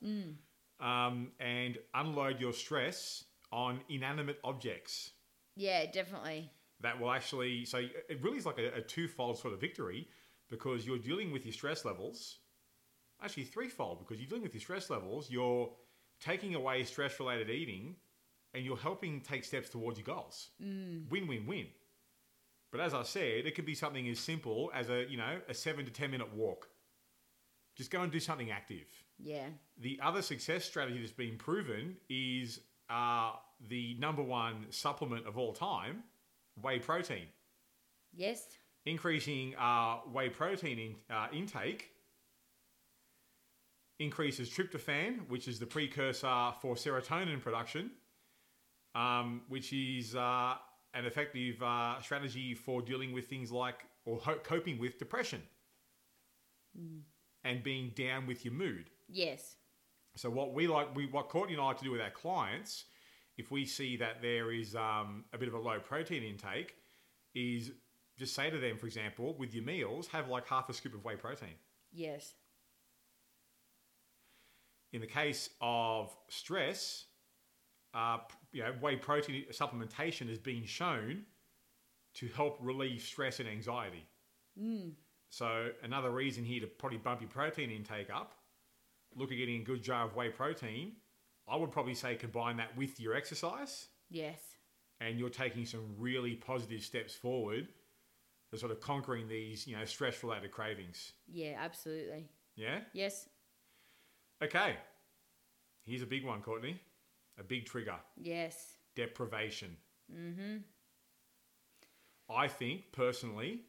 um, 0.79 1.31
and 1.39 1.77
unload 1.93 2.41
your 2.41 2.53
stress 2.53 3.23
on 3.51 3.81
inanimate 3.87 4.39
objects 4.43 5.11
Yeah, 5.55 5.85
definitely. 5.91 6.49
that 6.81 6.99
will 6.99 7.11
actually 7.11 7.65
so 7.65 7.77
it 7.77 8.19
really 8.23 8.39
is 8.39 8.47
like 8.47 8.57
a, 8.57 8.73
a 8.77 8.81
twofold 8.81 9.37
sort 9.37 9.53
of 9.53 9.61
victory 9.61 10.07
because 10.49 10.87
you're 10.87 10.97
dealing 10.97 11.31
with 11.31 11.45
your 11.45 11.53
stress 11.53 11.85
levels 11.85 12.39
actually 13.23 13.43
threefold 13.43 13.99
because 13.99 14.19
you're 14.19 14.27
dealing 14.29 14.43
with 14.43 14.53
your 14.53 14.61
stress 14.61 14.89
levels 14.89 15.29
you're 15.29 15.69
taking 16.19 16.55
away 16.55 16.83
stress 16.83 17.19
related 17.19 17.49
eating 17.49 17.95
and 18.53 18.63
you're 18.65 18.77
helping 18.77 19.21
take 19.21 19.43
steps 19.43 19.69
towards 19.69 19.97
your 19.97 20.05
goals 20.05 20.49
win 20.59 21.27
win 21.27 21.45
win 21.47 21.67
but 22.71 22.79
as 22.81 22.93
i 22.93 23.03
said 23.03 23.45
it 23.45 23.55
could 23.55 23.65
be 23.65 23.75
something 23.75 24.07
as 24.09 24.19
simple 24.19 24.71
as 24.73 24.89
a 24.89 25.05
you 25.09 25.17
know 25.17 25.39
a 25.49 25.53
seven 25.53 25.85
to 25.85 25.91
ten 25.91 26.11
minute 26.11 26.33
walk 26.33 26.67
just 27.75 27.91
go 27.91 28.01
and 28.01 28.11
do 28.11 28.19
something 28.19 28.51
active 28.51 28.87
Yeah. 29.19 29.47
the 29.77 29.99
other 30.01 30.21
success 30.21 30.63
strategy 30.65 30.99
that's 30.99 31.11
been 31.11 31.37
proven 31.37 31.97
is 32.09 32.59
uh, 32.89 33.31
the 33.69 33.95
number 33.99 34.21
one 34.21 34.67
supplement 34.69 35.25
of 35.25 35.37
all 35.39 35.51
time, 35.51 36.03
whey 36.61 36.77
protein. 36.77 37.25
Yes. 38.13 38.45
Increasing 38.85 39.55
uh, 39.57 39.95
whey 40.13 40.29
protein 40.29 40.77
in, 40.77 40.95
uh, 41.09 41.27
intake 41.33 41.89
increases 43.99 44.49
tryptophan, 44.49 45.29
which 45.29 45.47
is 45.47 45.59
the 45.59 45.65
precursor 45.65 46.51
for 46.61 46.75
serotonin 46.75 47.41
production, 47.41 47.91
um, 48.93 49.41
which 49.47 49.71
is 49.73 50.15
uh, 50.15 50.55
an 50.93 51.05
effective 51.05 51.61
uh, 51.61 52.01
strategy 52.01 52.53
for 52.53 52.81
dealing 52.81 53.13
with 53.13 53.27
things 53.27 53.51
like 53.51 53.85
or 54.05 54.17
ho- 54.17 54.39
coping 54.43 54.77
with 54.77 54.97
depression 54.97 55.41
and 57.43 57.63
being 57.63 57.91
down 57.95 58.27
with 58.27 58.43
your 58.43 58.53
mood. 58.53 58.89
Yes. 59.07 59.55
So 60.15 60.29
what 60.29 60.53
we 60.53 60.67
like, 60.67 60.95
we 60.95 61.07
what 61.07 61.29
Courtney 61.29 61.53
and 61.53 61.61
I 61.61 61.67
like 61.67 61.77
to 61.79 61.83
do 61.83 61.91
with 61.91 62.01
our 62.01 62.09
clients, 62.09 62.85
if 63.37 63.51
we 63.51 63.65
see 63.65 63.97
that 63.97 64.21
there 64.21 64.51
is 64.51 64.75
um, 64.75 65.25
a 65.33 65.37
bit 65.37 65.47
of 65.47 65.53
a 65.53 65.59
low 65.59 65.79
protein 65.79 66.23
intake, 66.23 66.75
is 67.33 67.71
just 68.17 68.33
say 68.33 68.49
to 68.49 68.57
them, 68.57 68.77
for 68.77 68.85
example, 68.85 69.35
with 69.37 69.53
your 69.53 69.63
meals, 69.63 70.07
have 70.07 70.29
like 70.29 70.47
half 70.47 70.69
a 70.69 70.73
scoop 70.73 70.93
of 70.93 71.03
whey 71.03 71.15
protein. 71.15 71.55
Yes. 71.91 72.33
In 74.95 75.01
the 75.01 75.07
case 75.07 75.49
of 75.59 76.15
stress, 76.29 77.07
uh, 77.93 78.19
you 78.53 78.63
know, 78.63 78.71
whey 78.79 78.95
protein 78.95 79.43
supplementation 79.51 80.29
has 80.29 80.39
been 80.39 80.63
shown 80.63 81.23
to 82.13 82.27
help 82.29 82.57
relieve 82.61 83.01
stress 83.01 83.41
and 83.41 83.49
anxiety. 83.49 84.05
So 85.29 85.71
another 85.83 86.11
reason 86.11 86.45
here 86.45 86.61
to 86.61 86.67
probably 86.67 86.97
bump 86.99 87.19
your 87.19 87.29
protein 87.29 87.71
intake 87.71 88.09
up, 88.09 88.35
look 89.13 89.33
at 89.33 89.37
getting 89.37 89.59
a 89.59 89.63
good 89.65 89.83
jar 89.83 90.05
of 90.05 90.15
whey 90.15 90.29
protein. 90.29 90.93
I 91.45 91.57
would 91.57 91.73
probably 91.73 91.93
say 91.93 92.15
combine 92.15 92.55
that 92.55 92.77
with 92.77 92.97
your 92.97 93.15
exercise, 93.15 93.89
Yes. 94.09 94.39
and 95.01 95.19
you're 95.19 95.29
taking 95.29 95.65
some 95.65 95.93
really 95.97 96.35
positive 96.35 96.83
steps 96.83 97.13
forward 97.13 97.67
to 98.49 98.57
sort 98.57 98.71
of 98.71 98.79
conquering 98.79 99.27
these, 99.27 99.67
you 99.67 99.75
know, 99.75 99.83
stress-related 99.83 100.51
cravings. 100.51 101.11
Yeah, 101.27 101.55
absolutely. 101.59 102.29
Yeah. 102.55 102.79
Yes. 102.93 103.27
Okay. 104.43 104.75
Here's 105.83 106.01
a 106.01 106.05
big 106.07 106.25
one, 106.25 106.41
Courtney. 106.41 106.79
A 107.39 107.43
big 107.43 107.65
trigger: 107.65 107.95
Yes. 108.17 108.77
deprivation. 108.95 109.75
Mm-hmm. 110.13 110.57
I 112.29 112.47
think 112.47 112.91
personally, 112.91 113.61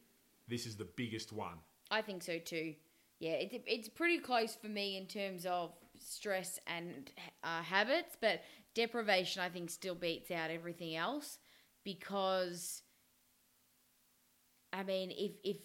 this 0.47 0.65
is 0.65 0.77
the 0.77 0.87
biggest 0.95 1.31
one. 1.31 1.57
I 1.91 2.01
think 2.01 2.23
so 2.23 2.39
too. 2.39 2.73
Yeah, 3.19 3.31
it's 3.31 3.55
it's 3.65 3.89
pretty 3.89 4.19
close 4.19 4.55
for 4.55 4.67
me 4.67 4.97
in 4.97 5.07
terms 5.07 5.45
of 5.45 5.73
stress 5.99 6.59
and 6.67 7.11
uh, 7.43 7.61
habits, 7.61 8.15
but 8.19 8.41
deprivation 8.73 9.41
I 9.41 9.49
think 9.49 9.69
still 9.69 9.95
beats 9.95 10.31
out 10.31 10.51
everything 10.51 10.95
else 10.95 11.39
because 11.83 12.83
I 14.71 14.83
mean 14.83 15.11
if 15.11 15.31
if 15.43 15.57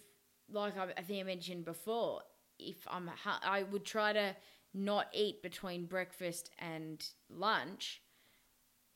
like 0.51 0.77
I, 0.77 0.93
I 0.97 1.01
think 1.01 1.19
I 1.19 1.23
mentioned 1.23 1.65
before, 1.65 2.21
if 2.59 2.77
I'm 2.87 3.09
I 3.25 3.63
would 3.63 3.85
try 3.85 4.13
to 4.13 4.35
not 4.73 5.07
eat 5.13 5.41
between 5.41 5.85
breakfast 5.85 6.49
and 6.59 7.05
lunch, 7.29 8.01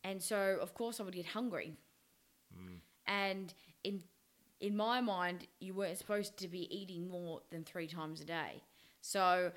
and 0.03 0.21
so 0.21 0.57
of 0.61 0.73
course 0.73 0.99
I 0.99 1.03
would 1.03 1.15
get 1.15 1.28
hungry, 1.28 1.73
mm. 2.55 2.80
and 3.05 3.53
in 3.84 4.03
in 4.59 4.75
my 4.75 5.01
mind 5.01 5.47
you 5.59 5.73
weren't 5.73 5.97
supposed 5.97 6.38
to 6.38 6.47
be 6.47 6.73
eating 6.75 7.07
more 7.07 7.41
than 7.51 7.63
three 7.63 7.88
times 7.88 8.21
a 8.21 8.25
day, 8.25 8.63
so 9.01 9.51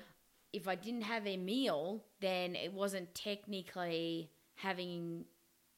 if 0.53 0.67
I 0.67 0.75
didn't 0.75 1.03
have 1.03 1.25
a 1.25 1.37
meal, 1.37 2.03
then 2.19 2.55
it 2.55 2.73
wasn't 2.73 3.15
technically 3.15 4.29
having 4.55 5.25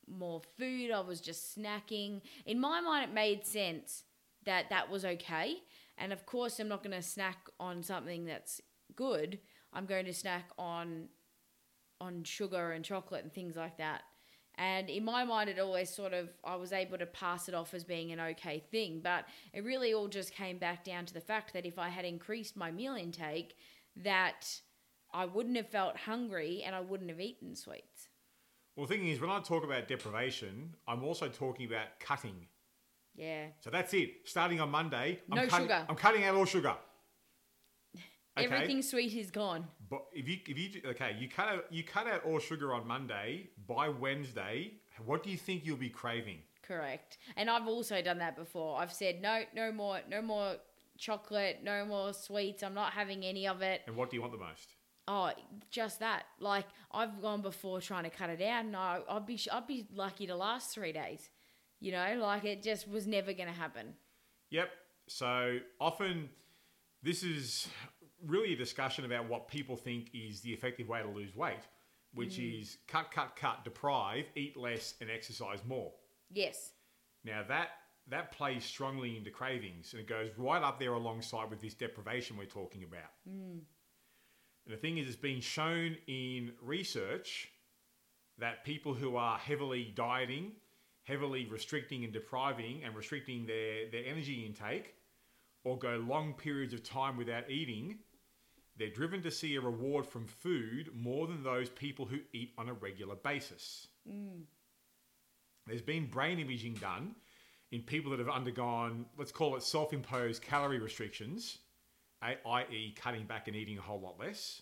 more 0.07 0.41
food. 0.57 0.91
I 0.91 1.01
was 1.01 1.21
just 1.21 1.57
snacking. 1.57 2.21
In 2.45 2.59
my 2.59 2.81
mind, 2.81 3.09
it 3.09 3.13
made 3.13 3.45
sense 3.45 4.03
that 4.45 4.69
that 4.69 4.89
was 4.89 5.05
okay. 5.05 5.57
And 5.97 6.11
of 6.11 6.25
course, 6.25 6.59
I'm 6.59 6.67
not 6.67 6.83
going 6.83 6.95
to 6.95 7.01
snack 7.01 7.37
on 7.59 7.83
something 7.83 8.25
that's 8.25 8.61
good. 8.95 9.39
I'm 9.73 9.85
going 9.85 10.05
to 10.05 10.13
snack 10.13 10.49
on 10.57 11.09
on 12.01 12.23
sugar 12.23 12.71
and 12.71 12.83
chocolate 12.83 13.23
and 13.23 13.33
things 13.33 13.55
like 13.55 13.77
that. 13.77 14.01
And 14.55 14.89
in 14.89 15.03
my 15.03 15.23
mind, 15.23 15.49
it 15.49 15.57
always 15.57 15.89
sort 15.89 16.13
of, 16.13 16.29
I 16.43 16.55
was 16.55 16.73
able 16.73 16.97
to 16.99 17.07
pass 17.07 17.49
it 17.49 17.55
off 17.55 17.73
as 17.73 17.83
being 17.83 18.11
an 18.11 18.19
okay 18.19 18.63
thing. 18.71 19.01
But 19.03 19.25
it 19.51 19.63
really 19.63 19.93
all 19.93 20.07
just 20.07 20.33
came 20.33 20.59
back 20.59 20.83
down 20.83 21.05
to 21.07 21.13
the 21.13 21.21
fact 21.21 21.53
that 21.53 21.65
if 21.65 21.79
I 21.79 21.89
had 21.89 22.05
increased 22.05 22.55
my 22.55 22.71
meal 22.71 22.95
intake, 22.95 23.55
that 23.95 24.59
I 25.11 25.25
wouldn't 25.25 25.57
have 25.57 25.69
felt 25.69 25.97
hungry 25.97 26.61
and 26.63 26.75
I 26.75 26.81
wouldn't 26.81 27.09
have 27.09 27.19
eaten 27.19 27.55
sweets. 27.55 28.09
Well, 28.75 28.85
the 28.85 28.93
thing 28.95 29.07
is, 29.07 29.19
when 29.19 29.29
I 29.29 29.39
talk 29.39 29.63
about 29.63 29.87
deprivation, 29.87 30.75
I'm 30.87 31.03
also 31.03 31.29
talking 31.29 31.65
about 31.65 31.99
cutting. 31.99 32.47
Yeah. 33.15 33.47
So 33.59 33.69
that's 33.69 33.93
it. 33.93 34.09
Starting 34.25 34.59
on 34.59 34.69
Monday, 34.69 35.19
I'm 35.31 35.35
No 35.35 35.47
cutting, 35.47 35.65
sugar. 35.65 35.85
I'm 35.87 35.95
cutting 35.95 36.23
out 36.25 36.35
all 36.35 36.45
sugar. 36.45 36.75
Okay? 38.37 38.45
Everything 38.45 38.81
sweet 38.81 39.13
is 39.13 39.29
gone. 39.29 39.67
But 39.89 40.05
if 40.13 40.27
you 40.27 40.37
if 40.47 40.57
you 40.57 40.81
okay, 40.89 41.15
you 41.19 41.29
cut 41.29 41.47
out 41.47 41.65
you 41.71 41.83
cut 41.83 42.07
out 42.07 42.25
all 42.25 42.39
sugar 42.39 42.73
on 42.73 42.87
Monday. 42.87 43.49
By 43.67 43.89
Wednesday, 43.89 44.73
what 45.05 45.23
do 45.23 45.29
you 45.29 45.37
think 45.37 45.65
you'll 45.65 45.77
be 45.77 45.89
craving? 45.89 46.39
Correct. 46.63 47.17
And 47.35 47.49
I've 47.49 47.67
also 47.67 48.01
done 48.01 48.19
that 48.19 48.35
before. 48.35 48.79
I've 48.79 48.93
said 48.93 49.21
no, 49.21 49.43
no 49.53 49.71
more, 49.71 49.99
no 50.09 50.21
more 50.21 50.55
chocolate, 50.97 51.59
no 51.63 51.85
more 51.85 52.13
sweets. 52.13 52.63
I'm 52.63 52.73
not 52.73 52.93
having 52.93 53.23
any 53.23 53.47
of 53.47 53.61
it. 53.61 53.81
And 53.85 53.95
what 53.95 54.09
do 54.09 54.15
you 54.15 54.21
want 54.21 54.33
the 54.33 54.39
most? 54.39 54.69
Oh, 55.07 55.31
just 55.69 55.99
that. 55.99 56.23
Like 56.39 56.65
I've 56.91 57.21
gone 57.21 57.41
before 57.41 57.81
trying 57.81 58.05
to 58.05 58.09
cut 58.09 58.29
it 58.29 58.41
out, 58.41 58.65
and 58.65 58.75
I, 58.75 58.99
I'd 59.09 59.25
be, 59.25 59.39
I'd 59.51 59.67
be 59.67 59.85
lucky 59.93 60.25
to 60.27 60.35
last 60.35 60.73
three 60.73 60.93
days. 60.93 61.29
You 61.79 61.91
know, 61.91 62.15
like 62.19 62.45
it 62.45 62.63
just 62.63 62.89
was 62.89 63.05
never 63.05 63.33
going 63.33 63.49
to 63.49 63.53
happen. 63.53 63.95
Yep. 64.49 64.69
So 65.07 65.57
often, 65.81 66.29
this 67.01 67.23
is 67.23 67.67
really 68.25 68.53
a 68.53 68.57
discussion 68.57 69.05
about 69.05 69.27
what 69.27 69.47
people 69.47 69.75
think 69.75 70.09
is 70.13 70.41
the 70.41 70.51
effective 70.51 70.87
way 70.87 71.01
to 71.01 71.09
lose 71.09 71.35
weight, 71.35 71.67
which 72.13 72.35
mm. 72.37 72.61
is 72.61 72.77
cut, 72.87 73.11
cut, 73.11 73.35
cut, 73.35 73.63
deprive, 73.63 74.25
eat 74.35 74.57
less, 74.57 74.95
and 75.01 75.09
exercise 75.09 75.59
more. 75.67 75.91
Yes. 76.31 76.71
Now 77.23 77.43
that 77.47 77.69
that 78.09 78.31
plays 78.33 78.65
strongly 78.65 79.15
into 79.15 79.29
cravings, 79.29 79.93
and 79.93 80.01
it 80.01 80.07
goes 80.07 80.29
right 80.37 80.61
up 80.61 80.79
there 80.79 80.93
alongside 80.93 81.49
with 81.49 81.61
this 81.61 81.73
deprivation 81.73 82.37
we're 82.37 82.45
talking 82.45 82.83
about. 82.83 83.11
Mm. 83.27 83.61
And 84.65 84.73
the 84.73 84.77
thing 84.77 84.97
is, 84.97 85.07
it's 85.07 85.15
been 85.15 85.41
shown 85.41 85.97
in 86.07 86.51
research 86.61 87.49
that 88.39 88.65
people 88.65 88.93
who 88.93 89.15
are 89.15 89.37
heavily 89.37 89.93
dieting, 89.95 90.53
heavily 91.03 91.45
restricting 91.49 92.03
and 92.03 92.11
depriving, 92.11 92.83
and 92.83 92.95
restricting 92.95 93.45
their 93.45 93.89
their 93.91 94.05
energy 94.05 94.45
intake, 94.45 94.95
or 95.63 95.77
go 95.77 95.95
long 96.05 96.33
periods 96.33 96.73
of 96.73 96.83
time 96.83 97.15
without 97.15 97.49
eating, 97.49 97.99
they're 98.77 98.89
driven 98.89 99.21
to 99.23 99.31
see 99.31 99.55
a 99.55 99.61
reward 99.61 100.05
from 100.05 100.25
food 100.25 100.89
more 100.95 101.27
than 101.27 101.43
those 101.43 101.69
people 101.69 102.05
who 102.05 102.19
eat 102.33 102.53
on 102.57 102.69
a 102.69 102.73
regular 102.73 103.15
basis. 103.15 103.87
There's 105.67 105.81
been 105.81 106.07
brain 106.07 106.39
imaging 106.39 106.75
done 106.75 107.15
in 107.71 107.81
people 107.81 108.11
that 108.11 108.19
have 108.19 108.29
undergone, 108.29 109.05
let's 109.17 109.31
call 109.31 109.55
it 109.55 109.63
self 109.63 109.93
imposed 109.93 110.41
calorie 110.41 110.79
restrictions, 110.79 111.59
i.e., 112.21 112.95
cutting 112.95 113.25
back 113.25 113.47
and 113.47 113.55
eating 113.55 113.77
a 113.77 113.81
whole 113.81 113.99
lot 113.99 114.19
less. 114.19 114.61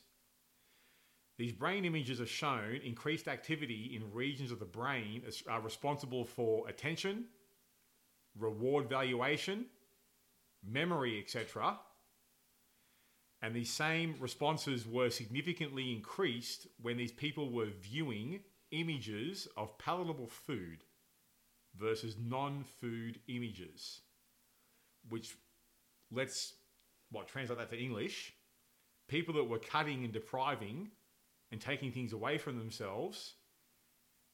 These 1.37 1.53
brain 1.53 1.85
images 1.85 2.19
have 2.19 2.29
shown 2.29 2.81
increased 2.83 3.27
activity 3.27 3.93
in 3.95 4.13
regions 4.13 4.51
of 4.51 4.59
the 4.59 4.65
brain 4.65 5.23
are 5.49 5.57
uh, 5.57 5.61
responsible 5.61 6.23
for 6.23 6.67
attention, 6.69 7.25
reward 8.37 8.87
valuation, 8.87 9.65
memory, 10.63 11.19
etc. 11.19 11.79
And 13.41 13.55
these 13.55 13.71
same 13.71 14.15
responses 14.19 14.87
were 14.87 15.09
significantly 15.09 15.91
increased 15.91 16.67
when 16.81 16.97
these 16.97 17.11
people 17.11 17.51
were 17.51 17.69
viewing 17.81 18.41
images 18.71 19.47
of 19.57 19.77
palatable 19.77 20.27
food 20.27 20.83
versus 21.75 22.15
non 22.19 22.63
food 22.79 23.19
images. 23.27 24.01
Which, 25.09 25.35
let's 26.11 26.53
what, 27.09 27.27
translate 27.27 27.57
that 27.57 27.69
to 27.71 27.79
English. 27.79 28.33
People 29.07 29.33
that 29.35 29.43
were 29.43 29.59
cutting 29.59 30.03
and 30.03 30.13
depriving 30.13 30.89
and 31.51 31.59
taking 31.59 31.91
things 31.91 32.13
away 32.13 32.37
from 32.37 32.57
themselves, 32.57 33.33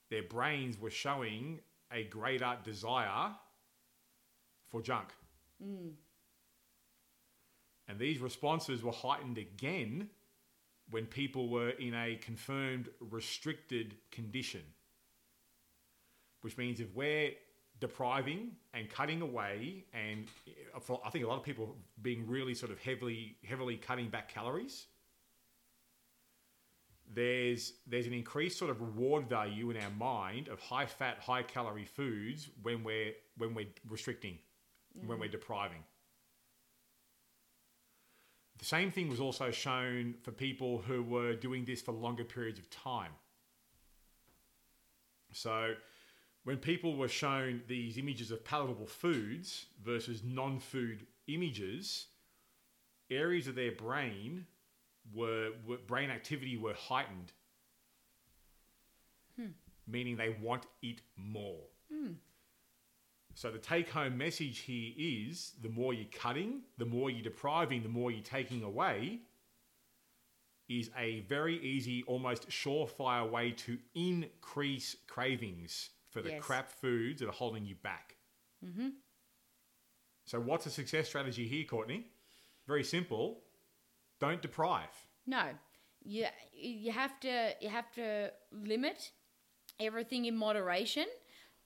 their 0.09 0.23
brains 0.23 0.79
were 0.79 0.91
showing 0.91 1.59
a 1.91 2.03
greater 2.03 2.57
desire 2.63 3.31
for 4.69 4.81
junk. 4.81 5.07
Mm. 5.63 5.93
And 7.87 7.99
these 7.99 8.19
responses 8.19 8.83
were 8.83 8.91
heightened 8.91 9.37
again 9.37 10.09
when 10.89 11.05
people 11.05 11.49
were 11.49 11.69
in 11.71 11.93
a 11.93 12.15
confirmed 12.15 12.89
restricted 12.99 13.95
condition. 14.11 14.61
Which 16.41 16.57
means 16.57 16.79
if 16.79 16.93
we're 16.95 17.31
depriving 17.79 18.51
and 18.73 18.89
cutting 18.89 19.21
away, 19.21 19.85
and 19.93 20.27
uh, 20.75 20.79
for, 20.79 21.01
I 21.05 21.09
think 21.09 21.25
a 21.25 21.27
lot 21.27 21.37
of 21.37 21.43
people 21.43 21.75
being 22.01 22.27
really 22.27 22.53
sort 22.53 22.71
of 22.71 22.79
heavily 22.79 23.37
heavily 23.43 23.77
cutting 23.77 24.09
back 24.09 24.29
calories, 24.29 24.87
there's 27.13 27.73
there's 27.87 28.07
an 28.07 28.13
increased 28.13 28.57
sort 28.57 28.71
of 28.71 28.81
reward 28.81 29.27
value 29.27 29.69
in 29.69 29.77
our 29.77 29.89
mind 29.91 30.47
of 30.47 30.59
high 30.59 30.85
fat, 30.85 31.17
high 31.19 31.43
calorie 31.43 31.85
foods 31.85 32.49
when 32.61 32.83
we're 32.83 33.13
when 33.37 33.53
we're 33.53 33.67
restricting, 33.89 34.37
when 35.05 35.19
we're 35.19 35.29
depriving. 35.29 35.83
The 38.59 38.65
same 38.65 38.91
thing 38.91 39.09
was 39.09 39.19
also 39.19 39.51
shown 39.51 40.15
for 40.23 40.31
people 40.31 40.79
who 40.79 41.03
were 41.03 41.35
doing 41.35 41.65
this 41.65 41.81
for 41.81 41.91
longer 41.91 42.23
periods 42.23 42.59
of 42.59 42.69
time. 42.69 43.11
So, 45.31 45.75
when 46.43 46.57
people 46.57 46.95
were 46.95 47.09
shown 47.09 47.61
these 47.67 47.97
images 47.97 48.31
of 48.31 48.43
palatable 48.43 48.87
foods 48.87 49.65
versus 49.83 50.23
non 50.23 50.59
food 50.59 51.05
images, 51.27 52.07
areas 53.11 53.47
of 53.47 53.55
their 53.55 53.73
brain 53.73 54.45
were, 55.13 55.51
were 55.65 55.77
brain 55.77 56.09
activity 56.09 56.57
were 56.57 56.73
heightened, 56.73 57.33
hmm. 59.37 59.47
meaning 59.85 60.15
they 60.15 60.35
want 60.41 60.65
it 60.81 61.01
more. 61.15 61.63
Hmm. 61.93 62.13
So 63.37 63.51
the 63.51 63.59
take 63.59 63.91
home 63.91 64.17
message 64.17 64.61
here 64.61 64.93
is 64.97 65.51
the 65.61 65.69
more 65.69 65.93
you're 65.93 66.07
cutting, 66.11 66.61
the 66.79 66.85
more 66.85 67.11
you're 67.11 67.21
depriving, 67.21 67.83
the 67.83 67.87
more 67.87 68.09
you're 68.09 68.23
taking 68.23 68.63
away 68.63 69.19
is 70.67 70.89
a 70.97 71.19
very 71.29 71.59
easy, 71.59 72.01
almost 72.07 72.49
surefire 72.49 73.29
way 73.29 73.51
to 73.51 73.77
increase 73.93 74.95
cravings 75.05 75.91
for 76.09 76.23
the 76.23 76.31
Yes. 76.31 76.43
crap 76.43 76.71
foods 76.71 77.19
that 77.19 77.29
are 77.29 77.31
holding 77.31 77.63
you 77.63 77.75
back. 77.75 78.15
Mm-hmm. 78.65 78.89
So 80.25 80.39
what's 80.39 80.65
a 80.65 80.71
success 80.71 81.07
strategy 81.07 81.47
here, 81.47 81.63
Courtney? 81.63 82.07
Very 82.65 82.83
simple. 82.83 83.43
Don't 84.19 84.41
deprive. 84.41 84.89
No, 85.27 85.43
you 86.03 86.25
you 86.51 86.91
have 86.91 87.19
to 87.19 87.53
you 87.61 87.69
have 87.69 87.91
to 87.91 88.31
limit 88.51 89.11
everything 89.79 90.25
in 90.25 90.35
moderation, 90.35 91.05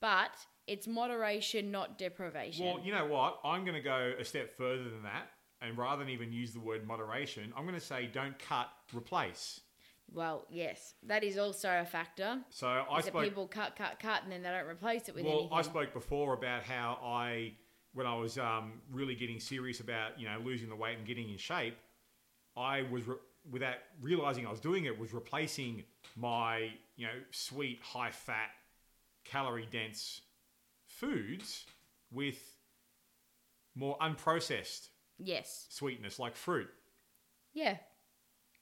but 0.01 0.35
it's 0.67 0.87
moderation, 0.87 1.71
not 1.71 1.97
deprivation. 1.97 2.65
Well, 2.65 2.79
you 2.83 2.93
know 2.93 3.05
what? 3.05 3.39
I'm 3.43 3.63
going 3.63 3.75
to 3.75 3.81
go 3.81 4.13
a 4.19 4.23
step 4.25 4.55
further 4.57 4.83
than 4.83 5.03
that. 5.03 5.29
And 5.61 5.77
rather 5.77 6.03
than 6.03 6.09
even 6.09 6.31
use 6.31 6.53
the 6.53 6.59
word 6.59 6.87
moderation, 6.87 7.53
I'm 7.55 7.63
going 7.65 7.79
to 7.79 7.85
say 7.85 8.09
don't 8.11 8.37
cut, 8.39 8.67
replace. 8.95 9.61
Well, 10.13 10.45
yes, 10.49 10.95
that 11.03 11.23
is 11.23 11.37
also 11.37 11.69
a 11.69 11.85
factor. 11.85 12.39
So 12.49 12.67
I 12.67 12.97
is 12.97 13.05
that 13.05 13.11
spoke. 13.11 13.23
people 13.23 13.47
cut, 13.47 13.75
cut, 13.75 13.99
cut, 13.99 14.23
and 14.23 14.31
then 14.31 14.41
they 14.41 14.49
don't 14.49 14.67
replace 14.67 15.07
it 15.07 15.15
with 15.15 15.23
well, 15.23 15.33
anything. 15.33 15.57
I 15.57 15.61
spoke 15.61 15.93
before 15.93 16.33
about 16.33 16.63
how 16.63 16.99
I, 17.03 17.53
when 17.93 18.07
I 18.07 18.15
was 18.15 18.37
um, 18.37 18.81
really 18.91 19.15
getting 19.15 19.39
serious 19.39 19.79
about 19.79 20.19
you 20.19 20.27
know 20.27 20.37
losing 20.43 20.67
the 20.67 20.75
weight 20.75 20.97
and 20.97 21.05
getting 21.05 21.29
in 21.29 21.37
shape, 21.37 21.77
I 22.57 22.81
was 22.91 23.07
re- 23.07 23.15
without 23.49 23.75
realizing 24.01 24.45
I 24.45 24.51
was 24.51 24.59
doing 24.59 24.85
it, 24.85 24.99
was 24.99 25.13
replacing 25.13 25.83
my 26.17 26.71
you 26.97 27.05
know 27.05 27.13
sweet, 27.29 27.79
high 27.81 28.11
fat, 28.11 28.49
calorie 29.23 29.67
dense 29.71 30.21
foods 31.01 31.65
with 32.11 32.39
more 33.75 33.97
unprocessed 33.99 34.89
Yes. 35.17 35.67
sweetness 35.69 36.19
like 36.19 36.35
fruit, 36.35 36.69
Yeah. 37.53 37.77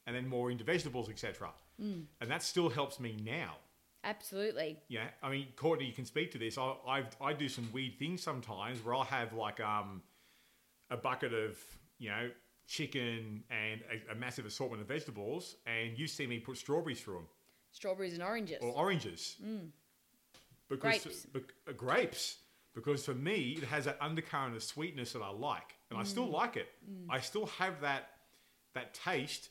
and 0.05 0.15
then 0.15 0.27
more 0.27 0.49
into 0.51 0.63
vegetables, 0.63 1.09
etc. 1.09 1.51
And 1.77 2.29
that 2.29 2.43
still 2.43 2.67
helps 2.69 2.99
me 2.99 3.15
now. 3.23 3.55
Absolutely. 4.03 4.77
Yeah, 4.89 5.07
I 5.23 5.29
mean, 5.29 5.47
Courtney, 5.55 5.85
you 5.85 5.93
can 5.93 6.05
speak 6.05 6.31
to 6.31 6.37
this. 6.37 6.57
I 6.57 6.75
I, 6.95 7.03
I 7.21 7.33
do 7.33 7.47
some 7.47 7.69
weird 7.71 7.97
things 7.99 8.21
sometimes 8.21 8.83
where 8.83 8.93
I'll 8.95 9.03
have 9.19 9.31
like 9.33 9.59
um 9.61 10.01
a 10.89 10.97
bucket 10.97 11.33
of 11.33 11.57
you 11.99 12.09
know 12.09 12.29
chicken 12.67 13.43
and 13.49 13.81
a, 13.93 14.11
a 14.11 14.15
massive 14.15 14.45
assortment 14.45 14.81
of 14.81 14.87
vegetables, 14.87 15.55
and 15.65 15.97
you 15.97 16.07
see 16.07 16.27
me 16.27 16.39
put 16.39 16.57
strawberries 16.57 17.01
through 17.01 17.15
them 17.15 17.27
Strawberries 17.71 18.13
and 18.13 18.23
oranges. 18.23 18.57
or 18.61 18.71
oranges. 18.73 19.37
Because 20.69 21.03
Grapes. 21.03 21.25
bec- 21.25 21.53
uh, 21.67 21.71
grapes. 21.73 22.37
Because 22.75 23.03
for 23.03 23.15
me, 23.15 23.57
it 23.57 23.63
has 23.63 23.85
that 23.85 23.97
undercurrent 23.99 24.55
of 24.55 24.63
sweetness 24.63 25.13
that 25.13 25.21
I 25.21 25.31
like, 25.31 25.75
and 25.89 25.99
I 25.99 26.03
still 26.03 26.29
like 26.29 26.55
it. 26.55 26.69
I 27.09 27.19
still 27.19 27.47
have 27.47 27.81
that 27.81 28.09
that 28.75 28.93
taste 28.93 29.49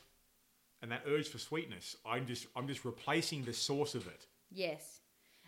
and 0.80 0.90
that 0.92 1.02
urge 1.06 1.28
for 1.28 1.38
sweetness. 1.38 1.96
I'm 2.06 2.26
just 2.26 2.46
I'm 2.54 2.68
just 2.68 2.84
replacing 2.84 3.44
the 3.44 3.52
source 3.52 3.94
of 3.94 4.06
it. 4.06 4.26
Yes. 4.50 5.00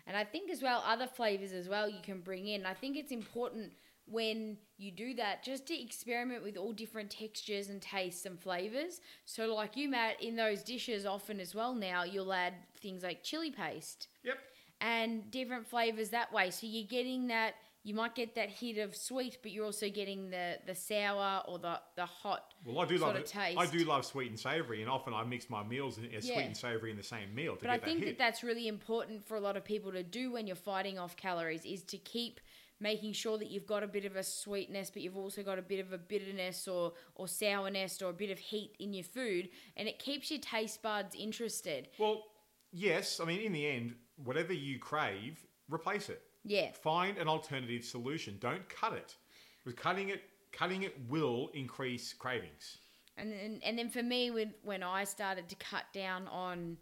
And 0.05 0.17
I 0.17 0.25
think 0.25 0.51
as 0.51 0.61
well, 0.61 0.83
other 0.85 1.07
flavors 1.07 1.53
as 1.53 1.69
well 1.69 1.87
you 1.89 2.01
can 2.03 2.19
bring 2.19 2.47
in. 2.47 2.65
I 2.65 2.73
think 2.73 2.97
it's 2.97 3.11
important 3.11 3.71
when 4.05 4.57
you 4.77 4.91
do 4.91 5.13
that 5.13 5.43
just 5.43 5.67
to 5.67 5.79
experiment 5.81 6.43
with 6.43 6.57
all 6.57 6.73
different 6.73 7.09
textures 7.09 7.69
and 7.69 7.81
tastes 7.81 8.25
and 8.25 8.39
flavors. 8.39 8.99
So, 9.25 9.53
like 9.53 9.77
you, 9.77 9.87
Matt, 9.89 10.21
in 10.21 10.35
those 10.35 10.63
dishes 10.63 11.05
often 11.05 11.39
as 11.39 11.55
well 11.55 11.73
now, 11.73 12.03
you'll 12.03 12.33
add 12.33 12.53
things 12.79 13.03
like 13.03 13.23
chili 13.23 13.51
paste 13.51 14.07
Yep. 14.23 14.37
And 14.81 15.31
different 15.31 15.65
flavors 15.67 16.09
that 16.09 16.33
way. 16.33 16.49
So, 16.51 16.67
you're 16.67 16.87
getting 16.87 17.27
that, 17.27 17.53
you 17.83 17.93
might 17.95 18.13
get 18.13 18.35
that 18.35 18.49
hit 18.49 18.77
of 18.77 18.95
sweet, 18.95 19.37
but 19.41 19.51
you're 19.51 19.65
also 19.65 19.89
getting 19.89 20.29
the, 20.29 20.57
the 20.67 20.75
sour 20.75 21.41
or 21.47 21.57
the, 21.59 21.79
the 21.95 22.05
hot 22.05 22.43
Well, 22.65 22.79
I 22.79 22.85
do 22.85 22.97
sort 22.97 23.13
love 23.13 23.15
of 23.15 23.21
it. 23.23 23.27
taste. 23.27 23.57
I 23.59 23.65
do 23.65 23.79
love 23.85 24.05
sweet 24.05 24.29
and 24.29 24.39
savoury, 24.39 24.81
and 24.81 24.89
often 24.89 25.13
I 25.13 25.23
mix 25.23 25.49
my 25.49 25.63
meals 25.63 25.97
in, 25.97 26.05
uh, 26.05 26.07
Yeah. 26.11 26.19
sweet 26.19 26.45
and 26.45 26.57
savoury 26.57 26.91
in 26.91 26.97
the 26.97 27.03
same 27.03 27.33
meal 27.33 27.55
to 27.55 27.61
But 27.61 27.69
I 27.71 27.77
get 27.77 27.85
think 27.85 27.99
that 28.01 28.05
that 28.05 28.17
that's 28.17 28.43
really 28.43 28.67
important 28.67 29.25
for 29.25 29.35
a 29.35 29.39
lot 29.39 29.55
of 29.57 29.63
people 29.63 29.91
to 29.93 30.03
do 30.03 30.31
when 30.31 30.45
you're 30.47 30.55
fighting 30.55 30.99
off 30.99 31.15
calories 31.15 31.65
is 31.65 31.83
to 31.85 31.97
keep 31.97 32.39
making 32.79 33.13
sure 33.13 33.37
that 33.37 33.51
you've 33.51 33.67
got 33.67 33.83
a 33.83 33.87
bit 33.87 34.05
of 34.05 34.15
a 34.15 34.23
sweetness, 34.23 34.89
but 34.89 35.03
you've 35.03 35.15
also 35.17 35.43
got 35.43 35.59
a 35.59 35.61
bit 35.61 35.79
of 35.79 35.93
a 35.93 35.99
bitterness 35.99 36.67
or, 36.67 36.93
or 37.13 37.27
sourness 37.27 38.01
or 38.01 38.09
a 38.09 38.13
bit 38.13 38.31
of 38.31 38.39
heat 38.39 38.75
in 38.79 38.91
your 38.91 39.03
food, 39.03 39.49
and 39.77 39.87
it 39.87 39.99
keeps 39.99 40.31
your 40.31 40.39
taste 40.39 40.81
buds 40.81 41.15
interested. 41.15 41.89
well, 41.99 42.23
yes. 42.71 43.19
I 43.19 43.25
mean, 43.25 43.41
in 43.41 43.53
the 43.53 43.67
end, 43.67 43.93
whatever 44.25 44.53
you 44.53 44.79
crave, 44.79 45.45
replace 45.69 46.09
it. 46.09 46.21
Yeah, 46.43 46.71
Find 46.71 47.17
an 47.17 47.27
alternative 47.27 47.83
solution. 47.85 48.37
Don't 48.39 48.67
cut 48.67 48.93
it, 48.93 49.15
because 49.63 49.79
cutting 49.79 50.09
it, 50.09 50.23
cutting 50.51 50.83
it 50.83 50.95
will 51.07 51.51
increase 51.53 52.13
cravings. 52.13 52.79
and 53.17 53.31
then 53.31 53.59
and 53.63 53.77
then 53.77 53.89
for 53.89 54.01
me, 54.03 54.31
when 54.31 54.53
when 54.63 54.81
I 54.83 55.03
started 55.03 55.47
to 55.49 55.55
cut 55.55 55.85
down 55.93 56.27
on 56.27 56.77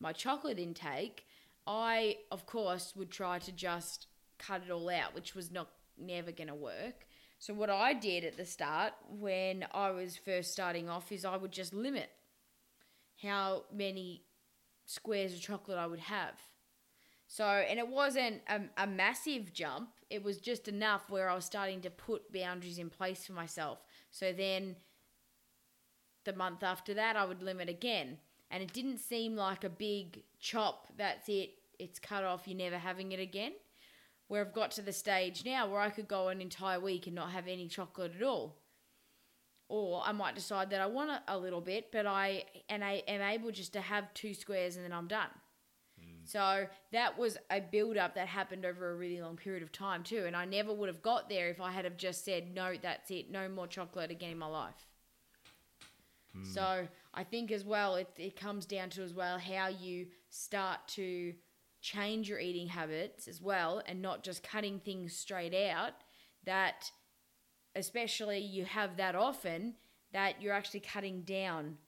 my 0.00 0.12
chocolate 0.12 0.58
intake, 0.58 1.26
I 1.66 2.16
of 2.32 2.44
course 2.46 2.94
would 2.96 3.10
try 3.12 3.38
to 3.38 3.52
just 3.52 4.08
cut 4.38 4.62
it 4.66 4.70
all 4.72 4.90
out, 4.90 5.14
which 5.14 5.34
was 5.36 5.52
not 5.52 5.68
never 5.96 6.32
going 6.32 6.48
to 6.48 6.54
work. 6.56 7.06
So 7.38 7.54
what 7.54 7.70
I 7.70 7.92
did 7.94 8.24
at 8.24 8.36
the 8.36 8.44
start 8.44 8.94
when 9.08 9.64
I 9.72 9.90
was 9.90 10.16
first 10.16 10.50
starting 10.52 10.88
off 10.88 11.12
is 11.12 11.24
I 11.24 11.36
would 11.36 11.52
just 11.52 11.72
limit 11.72 12.10
how 13.22 13.64
many 13.72 14.24
squares 14.86 15.32
of 15.34 15.40
chocolate 15.40 15.78
I 15.78 15.86
would 15.86 16.00
have. 16.00 16.34
So, 17.34 17.44
and 17.44 17.80
it 17.80 17.88
wasn't 17.88 18.42
a, 18.48 18.60
a 18.76 18.86
massive 18.86 19.52
jump. 19.52 19.88
It 20.08 20.22
was 20.22 20.38
just 20.38 20.68
enough 20.68 21.10
where 21.10 21.28
I 21.28 21.34
was 21.34 21.44
starting 21.44 21.80
to 21.80 21.90
put 21.90 22.32
boundaries 22.32 22.78
in 22.78 22.90
place 22.90 23.26
for 23.26 23.32
myself. 23.32 23.78
So 24.12 24.32
then 24.32 24.76
the 26.24 26.32
month 26.32 26.62
after 26.62 26.94
that, 26.94 27.16
I 27.16 27.24
would 27.24 27.42
limit 27.42 27.68
again. 27.68 28.18
And 28.52 28.62
it 28.62 28.72
didn't 28.72 28.98
seem 28.98 29.34
like 29.34 29.64
a 29.64 29.68
big 29.68 30.22
chop. 30.38 30.92
That's 30.96 31.28
it. 31.28 31.54
It's 31.80 31.98
cut 31.98 32.22
off. 32.22 32.46
You're 32.46 32.56
never 32.56 32.78
having 32.78 33.10
it 33.10 33.18
again. 33.18 33.54
Where 34.28 34.40
I've 34.40 34.54
got 34.54 34.70
to 34.72 34.82
the 34.82 34.92
stage 34.92 35.44
now 35.44 35.68
where 35.68 35.80
I 35.80 35.90
could 35.90 36.06
go 36.06 36.28
an 36.28 36.40
entire 36.40 36.78
week 36.78 37.08
and 37.08 37.16
not 37.16 37.32
have 37.32 37.48
any 37.48 37.66
chocolate 37.66 38.12
at 38.16 38.22
all. 38.22 38.60
Or 39.68 40.04
I 40.06 40.12
might 40.12 40.36
decide 40.36 40.70
that 40.70 40.80
I 40.80 40.86
want 40.86 41.10
a, 41.10 41.20
a 41.26 41.36
little 41.36 41.60
bit, 41.60 41.90
but 41.90 42.06
I 42.06 42.44
and 42.68 42.84
I 42.84 43.02
am 43.08 43.22
able 43.22 43.50
just 43.50 43.72
to 43.72 43.80
have 43.80 44.14
two 44.14 44.34
squares 44.34 44.76
and 44.76 44.84
then 44.84 44.92
I'm 44.92 45.08
done. 45.08 45.30
So 46.24 46.66
that 46.92 47.18
was 47.18 47.36
a 47.50 47.60
build 47.60 47.96
up 47.96 48.14
that 48.14 48.28
happened 48.28 48.64
over 48.64 48.90
a 48.90 48.96
really 48.96 49.20
long 49.20 49.36
period 49.36 49.62
of 49.62 49.72
time 49.72 50.02
too, 50.02 50.24
and 50.26 50.34
I 50.34 50.44
never 50.44 50.72
would 50.72 50.88
have 50.88 51.02
got 51.02 51.28
there 51.28 51.48
if 51.48 51.60
I 51.60 51.70
had 51.70 51.84
have 51.84 51.96
just 51.96 52.24
said 52.24 52.54
no, 52.54 52.74
that's 52.80 53.10
it, 53.10 53.30
no 53.30 53.48
more 53.48 53.66
chocolate 53.66 54.10
again 54.10 54.30
in 54.32 54.38
my 54.38 54.46
life. 54.46 54.86
Hmm. 56.34 56.44
So 56.44 56.88
I 57.12 57.24
think 57.24 57.52
as 57.52 57.64
well, 57.64 57.96
it, 57.96 58.08
it 58.16 58.36
comes 58.36 58.66
down 58.66 58.90
to 58.90 59.02
as 59.02 59.12
well 59.12 59.38
how 59.38 59.68
you 59.68 60.06
start 60.30 60.80
to 60.88 61.34
change 61.80 62.28
your 62.28 62.38
eating 62.40 62.68
habits 62.68 63.28
as 63.28 63.40
well, 63.42 63.82
and 63.86 64.00
not 64.00 64.24
just 64.24 64.42
cutting 64.42 64.80
things 64.80 65.14
straight 65.14 65.54
out. 65.54 65.92
That, 66.44 66.90
especially 67.76 68.38
you 68.38 68.64
have 68.64 68.96
that 68.96 69.14
often, 69.14 69.74
that 70.12 70.40
you're 70.40 70.52
actually 70.52 70.80
cutting 70.80 71.22
down 71.22 71.78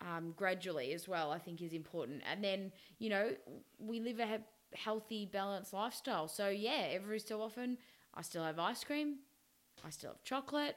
um, 0.00 0.34
gradually 0.36 0.92
as 0.92 1.08
well. 1.08 1.30
I 1.30 1.38
think 1.38 1.60
is 1.62 1.72
important. 1.72 2.22
And 2.30 2.42
then 2.42 2.72
you 2.98 3.10
know 3.10 3.30
we 3.78 4.00
live 4.00 4.18
a 4.20 4.26
he- 4.26 4.76
healthy, 4.76 5.26
balanced 5.26 5.72
lifestyle. 5.72 6.28
So 6.28 6.48
yeah, 6.48 6.88
every 6.90 7.20
so 7.20 7.40
often 7.42 7.78
I 8.14 8.22
still 8.22 8.44
have 8.44 8.58
ice 8.58 8.84
cream, 8.84 9.16
I 9.84 9.90
still 9.90 10.10
have 10.10 10.22
chocolate, 10.24 10.76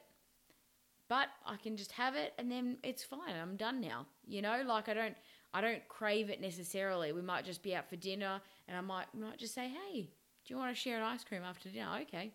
but 1.08 1.28
I 1.46 1.58
can 1.58 1.76
just 1.76 1.92
have 1.94 2.16
it 2.16 2.34
and 2.38 2.52
then 2.52 2.78
it's 2.84 3.04
fine. 3.04 3.36
I'm 3.42 3.56
done 3.56 3.82
now. 3.82 4.06
You 4.26 4.42
know, 4.42 4.64
like 4.66 4.90
I 4.90 4.94
don't 4.94 5.16
I 5.54 5.62
don't 5.62 5.88
crave 5.88 6.30
it 6.30 6.42
necessarily. 6.42 7.12
We 7.12 7.22
might 7.22 7.46
just 7.46 7.64
be 7.64 7.76
out 7.76 7.90
for 7.90 7.96
dinner 7.96 8.42
and 8.68 8.78
I 8.78 8.82
might 8.82 9.08
might 9.16 9.38
just 9.40 9.56
say, 9.56 9.70
"Hey, 9.70 10.02
do 10.46 10.54
you 10.54 10.58
want 10.58 10.76
to 10.76 10.80
share 10.80 10.98
an 10.98 11.04
ice 11.04 11.24
cream 11.24 11.42
after 11.44 11.70
dinner?" 11.70 12.00
Okay. 12.04 12.34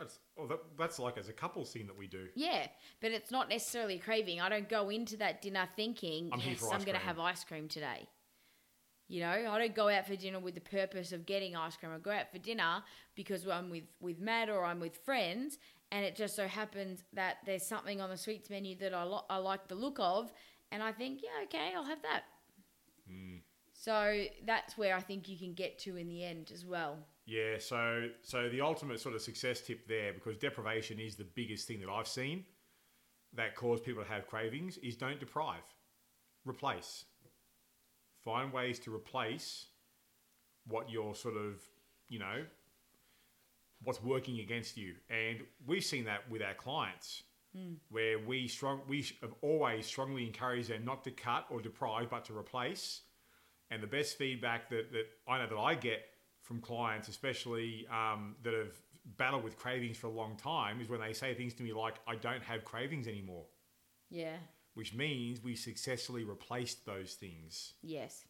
That's 0.00 0.18
oh, 0.38 0.46
that, 0.46 0.60
that's 0.78 0.98
like 0.98 1.18
as 1.18 1.28
a 1.28 1.32
couple 1.32 1.64
scene 1.64 1.86
that 1.86 1.96
we 1.96 2.06
do. 2.06 2.26
Yeah, 2.34 2.66
but 3.00 3.12
it's 3.12 3.30
not 3.30 3.50
necessarily 3.50 3.96
a 3.96 3.98
craving. 3.98 4.40
I 4.40 4.48
don't 4.48 4.68
go 4.68 4.88
into 4.88 5.16
that 5.18 5.42
dinner 5.42 5.68
thinking, 5.76 6.30
I'm 6.32 6.40
yes, 6.40 6.64
I'm 6.64 6.82
going 6.82 6.98
to 6.98 7.04
have 7.04 7.18
ice 7.18 7.44
cream 7.44 7.68
today. 7.68 8.08
You 9.08 9.20
know, 9.20 9.28
I 9.50 9.58
don't 9.58 9.74
go 9.74 9.88
out 9.88 10.06
for 10.06 10.16
dinner 10.16 10.38
with 10.38 10.54
the 10.54 10.60
purpose 10.60 11.12
of 11.12 11.26
getting 11.26 11.54
ice 11.54 11.76
cream. 11.76 11.92
I 11.92 11.98
go 11.98 12.12
out 12.12 12.32
for 12.32 12.38
dinner 12.38 12.82
because 13.14 13.46
I'm 13.46 13.68
with, 13.68 13.84
with 14.00 14.20
Matt 14.20 14.48
or 14.48 14.64
I'm 14.64 14.80
with 14.80 14.96
friends, 15.04 15.58
and 15.92 16.04
it 16.04 16.16
just 16.16 16.34
so 16.34 16.46
happens 16.46 17.04
that 17.12 17.38
there's 17.44 17.66
something 17.66 18.00
on 18.00 18.08
the 18.08 18.16
sweets 18.16 18.48
menu 18.48 18.76
that 18.78 18.94
I, 18.94 19.02
lo- 19.02 19.24
I 19.28 19.38
like 19.38 19.68
the 19.68 19.74
look 19.74 19.98
of, 20.00 20.32
and 20.72 20.82
I 20.82 20.92
think, 20.92 21.20
yeah, 21.22 21.44
okay, 21.44 21.72
I'll 21.76 21.84
have 21.84 22.02
that. 22.02 22.22
Hmm. 23.08 23.38
So 23.72 24.24
that's 24.46 24.78
where 24.78 24.94
I 24.94 25.00
think 25.00 25.28
you 25.28 25.36
can 25.36 25.54
get 25.54 25.78
to 25.80 25.96
in 25.96 26.08
the 26.08 26.22
end 26.24 26.52
as 26.54 26.64
well. 26.64 26.98
Yeah, 27.30 27.58
so 27.60 28.08
so 28.22 28.48
the 28.48 28.60
ultimate 28.60 28.98
sort 28.98 29.14
of 29.14 29.22
success 29.22 29.60
tip 29.60 29.86
there, 29.86 30.12
because 30.12 30.36
deprivation 30.36 30.98
is 30.98 31.14
the 31.14 31.22
biggest 31.36 31.68
thing 31.68 31.78
that 31.78 31.88
I've 31.88 32.08
seen 32.08 32.44
that 33.34 33.54
cause 33.54 33.80
people 33.80 34.02
to 34.02 34.08
have 34.08 34.26
cravings, 34.26 34.78
is 34.78 34.96
don't 34.96 35.20
deprive, 35.20 35.62
replace. 36.44 37.04
Find 38.24 38.52
ways 38.52 38.80
to 38.80 38.92
replace 38.92 39.66
what 40.66 40.90
you're 40.90 41.14
sort 41.14 41.36
of, 41.36 41.62
you 42.08 42.18
know, 42.18 42.44
what's 43.84 44.02
working 44.02 44.40
against 44.40 44.76
you, 44.76 44.96
and 45.08 45.38
we've 45.64 45.84
seen 45.84 46.06
that 46.06 46.28
with 46.28 46.42
our 46.42 46.54
clients, 46.54 47.22
hmm. 47.56 47.74
where 47.90 48.18
we 48.18 48.48
strong 48.48 48.80
we 48.88 49.06
have 49.20 49.34
always 49.40 49.86
strongly 49.86 50.26
encouraged 50.26 50.70
them 50.70 50.84
not 50.84 51.04
to 51.04 51.12
cut 51.12 51.46
or 51.48 51.60
deprive, 51.60 52.10
but 52.10 52.24
to 52.24 52.36
replace. 52.36 53.02
And 53.70 53.80
the 53.80 53.86
best 53.86 54.18
feedback 54.18 54.68
that, 54.70 54.90
that 54.90 55.04
I 55.28 55.38
know 55.38 55.46
that 55.46 55.56
I 55.56 55.76
get 55.76 56.02
from 56.50 56.60
clients, 56.60 57.06
especially 57.06 57.86
um, 57.92 58.34
that 58.42 58.52
have 58.52 58.76
battled 59.16 59.44
with 59.44 59.56
cravings 59.56 59.96
for 59.96 60.08
a 60.08 60.10
long 60.10 60.36
time, 60.36 60.80
is 60.80 60.88
when 60.88 61.00
they 61.00 61.12
say 61.12 61.32
things 61.32 61.54
to 61.54 61.62
me 61.62 61.72
like, 61.72 61.94
I 62.08 62.16
don't 62.16 62.42
have 62.42 62.64
cravings 62.64 63.06
anymore, 63.06 63.44
Yeah. 64.10 64.34
which 64.74 64.92
means 64.92 65.44
we 65.44 65.54
successfully 65.54 66.24
replaced 66.24 66.84
those 66.84 67.14
things. 67.14 67.74
Yes. 67.82 68.24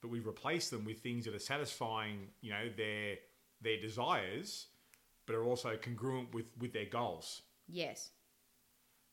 But 0.00 0.08
we've 0.08 0.26
replaced 0.26 0.70
them 0.70 0.86
with 0.86 1.00
things 1.00 1.26
that 1.26 1.34
are 1.34 1.38
satisfying, 1.38 2.28
you 2.40 2.50
know, 2.50 2.70
their 2.74 3.16
their 3.60 3.78
desires, 3.78 4.68
but 5.26 5.36
are 5.36 5.44
also 5.44 5.76
congruent 5.76 6.32
with, 6.32 6.46
with 6.58 6.72
their 6.72 6.86
goals. 6.86 7.42
Yes. 7.68 8.08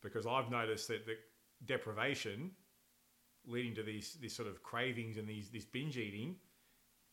Because 0.02 0.26
I've 0.26 0.50
noticed 0.50 0.88
that 0.88 1.06
the 1.06 1.16
deprivation 1.66 2.52
leading 3.46 3.76
to 3.76 3.84
these 3.84 4.14
this 4.22 4.34
sort 4.34 4.48
of 4.48 4.64
cravings 4.64 5.18
and 5.18 5.28
these 5.28 5.50
this 5.50 5.66
binge 5.66 5.98
eating 5.98 6.38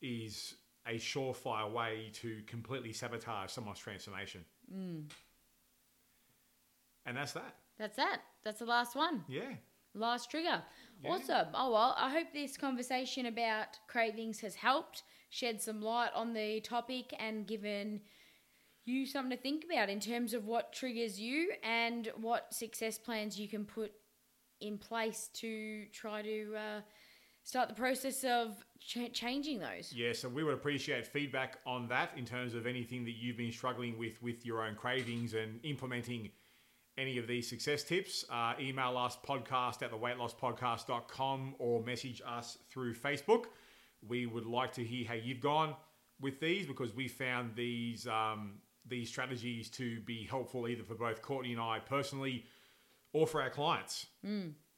is 0.04 0.54
a 0.86 0.96
surefire 0.96 1.72
way 1.72 2.10
to 2.12 2.42
completely 2.46 2.92
sabotage 2.92 3.50
someone's 3.50 3.78
transformation. 3.78 4.44
And 7.06 7.16
that's 7.16 7.32
that. 7.32 7.54
That's 7.78 7.96
that. 7.96 8.20
That's 8.44 8.58
the 8.58 8.66
last 8.66 8.94
one. 8.94 9.24
Yeah. 9.28 9.54
last 9.94 10.30
trigger. 10.30 10.62
Awesome. 11.04 11.48
Oh 11.54 11.72
well, 11.72 11.94
I 11.98 12.10
hope 12.10 12.28
this 12.32 12.56
conversation 12.56 13.26
about 13.26 13.78
cravings 13.88 14.40
has 14.40 14.54
helped 14.54 15.02
shed 15.30 15.60
some 15.60 15.80
light 15.82 16.10
on 16.14 16.32
the 16.32 16.60
topic 16.60 17.14
and 17.18 17.46
given 17.46 18.00
you 18.84 19.06
something 19.06 19.36
to 19.36 19.42
think 19.42 19.64
about 19.64 19.88
in 19.88 20.00
terms 20.00 20.34
of 20.34 20.46
what 20.46 20.72
triggers 20.72 21.18
you 21.18 21.52
and 21.62 22.10
what 22.20 22.52
success 22.52 22.98
plans 22.98 23.38
you 23.38 23.48
can 23.48 23.64
put 23.64 23.92
in 24.60 24.78
place 24.78 25.28
to 25.34 25.86
try 25.92 26.22
to 26.22 26.54
uh, 26.56 26.80
start 27.44 27.68
the 27.68 27.74
process 27.74 28.24
of 28.24 28.64
ch- 28.80 29.12
changing 29.12 29.60
those. 29.60 29.92
Yeah, 29.92 30.12
so 30.12 30.28
we 30.28 30.42
would 30.42 30.54
appreciate 30.54 31.06
feedback 31.06 31.58
on 31.64 31.86
that 31.88 32.10
in 32.16 32.24
terms 32.24 32.54
of 32.54 32.66
anything 32.66 33.04
that 33.04 33.12
you've 33.12 33.36
been 33.36 33.52
struggling 33.52 33.96
with 33.98 34.20
with 34.22 34.44
your 34.44 34.62
own 34.62 34.74
cravings 34.74 35.34
and 35.34 35.60
implementing 35.62 36.30
any 36.96 37.18
of 37.18 37.26
these 37.26 37.48
success 37.48 37.84
tips. 37.84 38.24
Uh, 38.30 38.54
email 38.60 38.96
us 38.96 39.16
podcast 39.26 39.82
at 39.82 39.92
theweightlosspodcast.com 39.92 41.54
or 41.58 41.82
message 41.82 42.22
us 42.26 42.58
through 42.70 42.94
Facebook. 42.94 43.44
We 44.06 44.26
would 44.26 44.46
like 44.46 44.72
to 44.74 44.84
hear 44.84 45.06
how 45.06 45.14
you've 45.14 45.40
gone 45.40 45.74
with 46.20 46.40
these 46.40 46.66
because 46.66 46.94
we 46.94 47.08
found 47.08 47.54
these 47.54 48.06
um, 48.06 48.54
these 48.86 49.08
strategies 49.08 49.70
to 49.70 50.00
be 50.00 50.24
helpful 50.24 50.68
either 50.68 50.82
for 50.82 50.94
both 50.94 51.22
Courtney 51.22 51.52
and 51.52 51.60
I 51.60 51.78
personally 51.78 52.44
or 53.12 53.26
for 53.26 53.40
our 53.42 53.50
clients. 53.50 54.06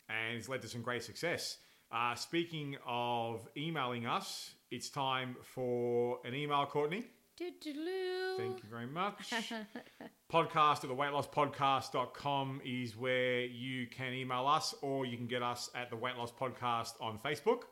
And 0.08 0.36
it's 0.36 0.48
led 0.48 0.62
to 0.62 0.68
some 0.68 0.82
great 0.82 1.02
success. 1.02 1.58
Uh, 1.91 2.14
speaking 2.14 2.76
of 2.87 3.49
emailing 3.57 4.07
us, 4.07 4.55
it's 4.70 4.89
time 4.89 5.37
for 5.43 6.18
an 6.24 6.34
email, 6.34 6.66
Courtney. 6.66 7.05
Thank 7.39 7.64
you 7.64 8.68
very 8.70 8.87
much. 8.87 9.32
Podcast 10.32 10.82
at 10.82 10.89
the 10.89 10.95
weightlosspodcast.com 10.95 12.62
is 12.64 12.97
where 12.97 13.41
you 13.43 13.87
can 13.89 14.14
email 14.14 14.47
us 14.47 14.74
or 14.80 15.05
you 15.05 15.16
can 15.16 15.26
get 15.26 15.43
us 15.43 15.70
at 15.74 15.91
the 15.91 15.97
Weight 15.97 16.16
Loss 16.16 16.32
Podcast 16.32 16.95
on 17.01 17.18
Facebook. 17.18 17.64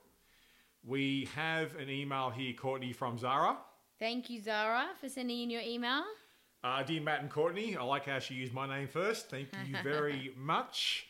We 0.84 1.28
have 1.34 1.74
an 1.76 1.88
email 1.88 2.28
here, 2.30 2.52
Courtney, 2.52 2.92
from 2.92 3.18
Zara. 3.18 3.56
Thank 3.98 4.28
you, 4.28 4.40
Zara, 4.42 4.88
for 5.00 5.08
sending 5.08 5.42
in 5.42 5.50
your 5.50 5.62
email. 5.62 6.04
Uh, 6.62 6.82
dear 6.82 7.00
Matt 7.00 7.22
and 7.22 7.30
Courtney, 7.30 7.76
I 7.76 7.82
like 7.84 8.06
how 8.06 8.18
she 8.18 8.34
used 8.34 8.52
my 8.52 8.66
name 8.66 8.86
first. 8.88 9.30
Thank 9.30 9.48
you 9.66 9.76
very 9.82 10.32
much. 10.36 11.06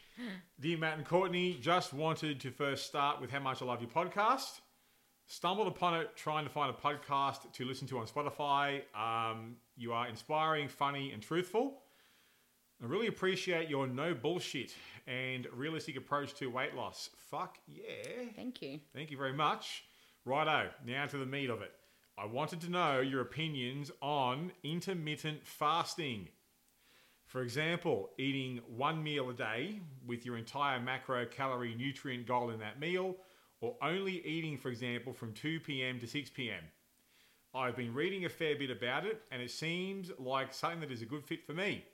Dear 0.60 0.78
Matt 0.78 0.98
and 0.98 1.06
Courtney, 1.06 1.58
just 1.60 1.92
wanted 1.92 2.40
to 2.40 2.50
first 2.50 2.86
start 2.86 3.20
with 3.20 3.30
how 3.30 3.40
much 3.40 3.60
I 3.62 3.64
love 3.64 3.80
your 3.80 3.90
podcast. 3.90 4.60
Stumbled 5.26 5.66
upon 5.66 5.94
it 6.00 6.14
trying 6.16 6.44
to 6.44 6.50
find 6.50 6.70
a 6.70 6.78
podcast 6.78 7.52
to 7.52 7.64
listen 7.64 7.88
to 7.88 7.98
on 7.98 8.06
Spotify. 8.06 8.82
Um, 8.94 9.56
you 9.76 9.92
are 9.92 10.06
inspiring, 10.06 10.68
funny, 10.68 11.12
and 11.12 11.22
truthful. 11.22 11.80
I 12.82 12.86
really 12.86 13.06
appreciate 13.06 13.70
your 13.70 13.86
no 13.86 14.14
bullshit 14.14 14.74
and 15.06 15.46
realistic 15.52 15.96
approach 15.96 16.34
to 16.34 16.46
weight 16.48 16.74
loss. 16.74 17.10
Fuck 17.30 17.58
yeah. 17.66 18.26
Thank 18.36 18.60
you. 18.62 18.80
Thank 18.94 19.10
you 19.10 19.16
very 19.16 19.32
much. 19.32 19.84
Righto, 20.24 20.70
now 20.86 21.06
to 21.06 21.18
the 21.18 21.26
meat 21.26 21.50
of 21.50 21.62
it. 21.62 21.72
I 22.16 22.26
wanted 22.26 22.60
to 22.62 22.70
know 22.70 23.00
your 23.00 23.22
opinions 23.22 23.90
on 24.00 24.52
intermittent 24.62 25.46
fasting. 25.46 26.28
For 27.34 27.42
example, 27.42 28.10
eating 28.16 28.60
one 28.68 29.02
meal 29.02 29.28
a 29.28 29.34
day 29.34 29.80
with 30.06 30.24
your 30.24 30.36
entire 30.36 30.78
macro 30.78 31.26
calorie 31.26 31.74
nutrient 31.74 32.28
goal 32.28 32.50
in 32.50 32.60
that 32.60 32.78
meal, 32.78 33.16
or 33.60 33.76
only 33.82 34.24
eating, 34.24 34.56
for 34.56 34.68
example, 34.68 35.12
from 35.12 35.32
2 35.32 35.58
p.m. 35.58 35.98
to 35.98 36.06
6 36.06 36.30
p.m. 36.30 36.62
I've 37.52 37.74
been 37.74 37.92
reading 37.92 38.24
a 38.24 38.28
fair 38.28 38.54
bit 38.54 38.70
about 38.70 39.04
it, 39.04 39.20
and 39.32 39.42
it 39.42 39.50
seems 39.50 40.12
like 40.16 40.54
something 40.54 40.78
that 40.78 40.92
is 40.92 41.02
a 41.02 41.06
good 41.06 41.24
fit 41.24 41.44
for 41.44 41.54
me. 41.54 41.84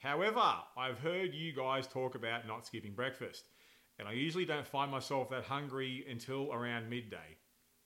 However, 0.00 0.44
I've 0.76 0.98
heard 0.98 1.32
you 1.32 1.54
guys 1.54 1.86
talk 1.86 2.14
about 2.14 2.46
not 2.46 2.66
skipping 2.66 2.92
breakfast, 2.92 3.46
and 3.98 4.06
I 4.06 4.12
usually 4.12 4.44
don't 4.44 4.68
find 4.68 4.90
myself 4.90 5.30
that 5.30 5.44
hungry 5.44 6.04
until 6.10 6.52
around 6.52 6.90
midday. 6.90 7.38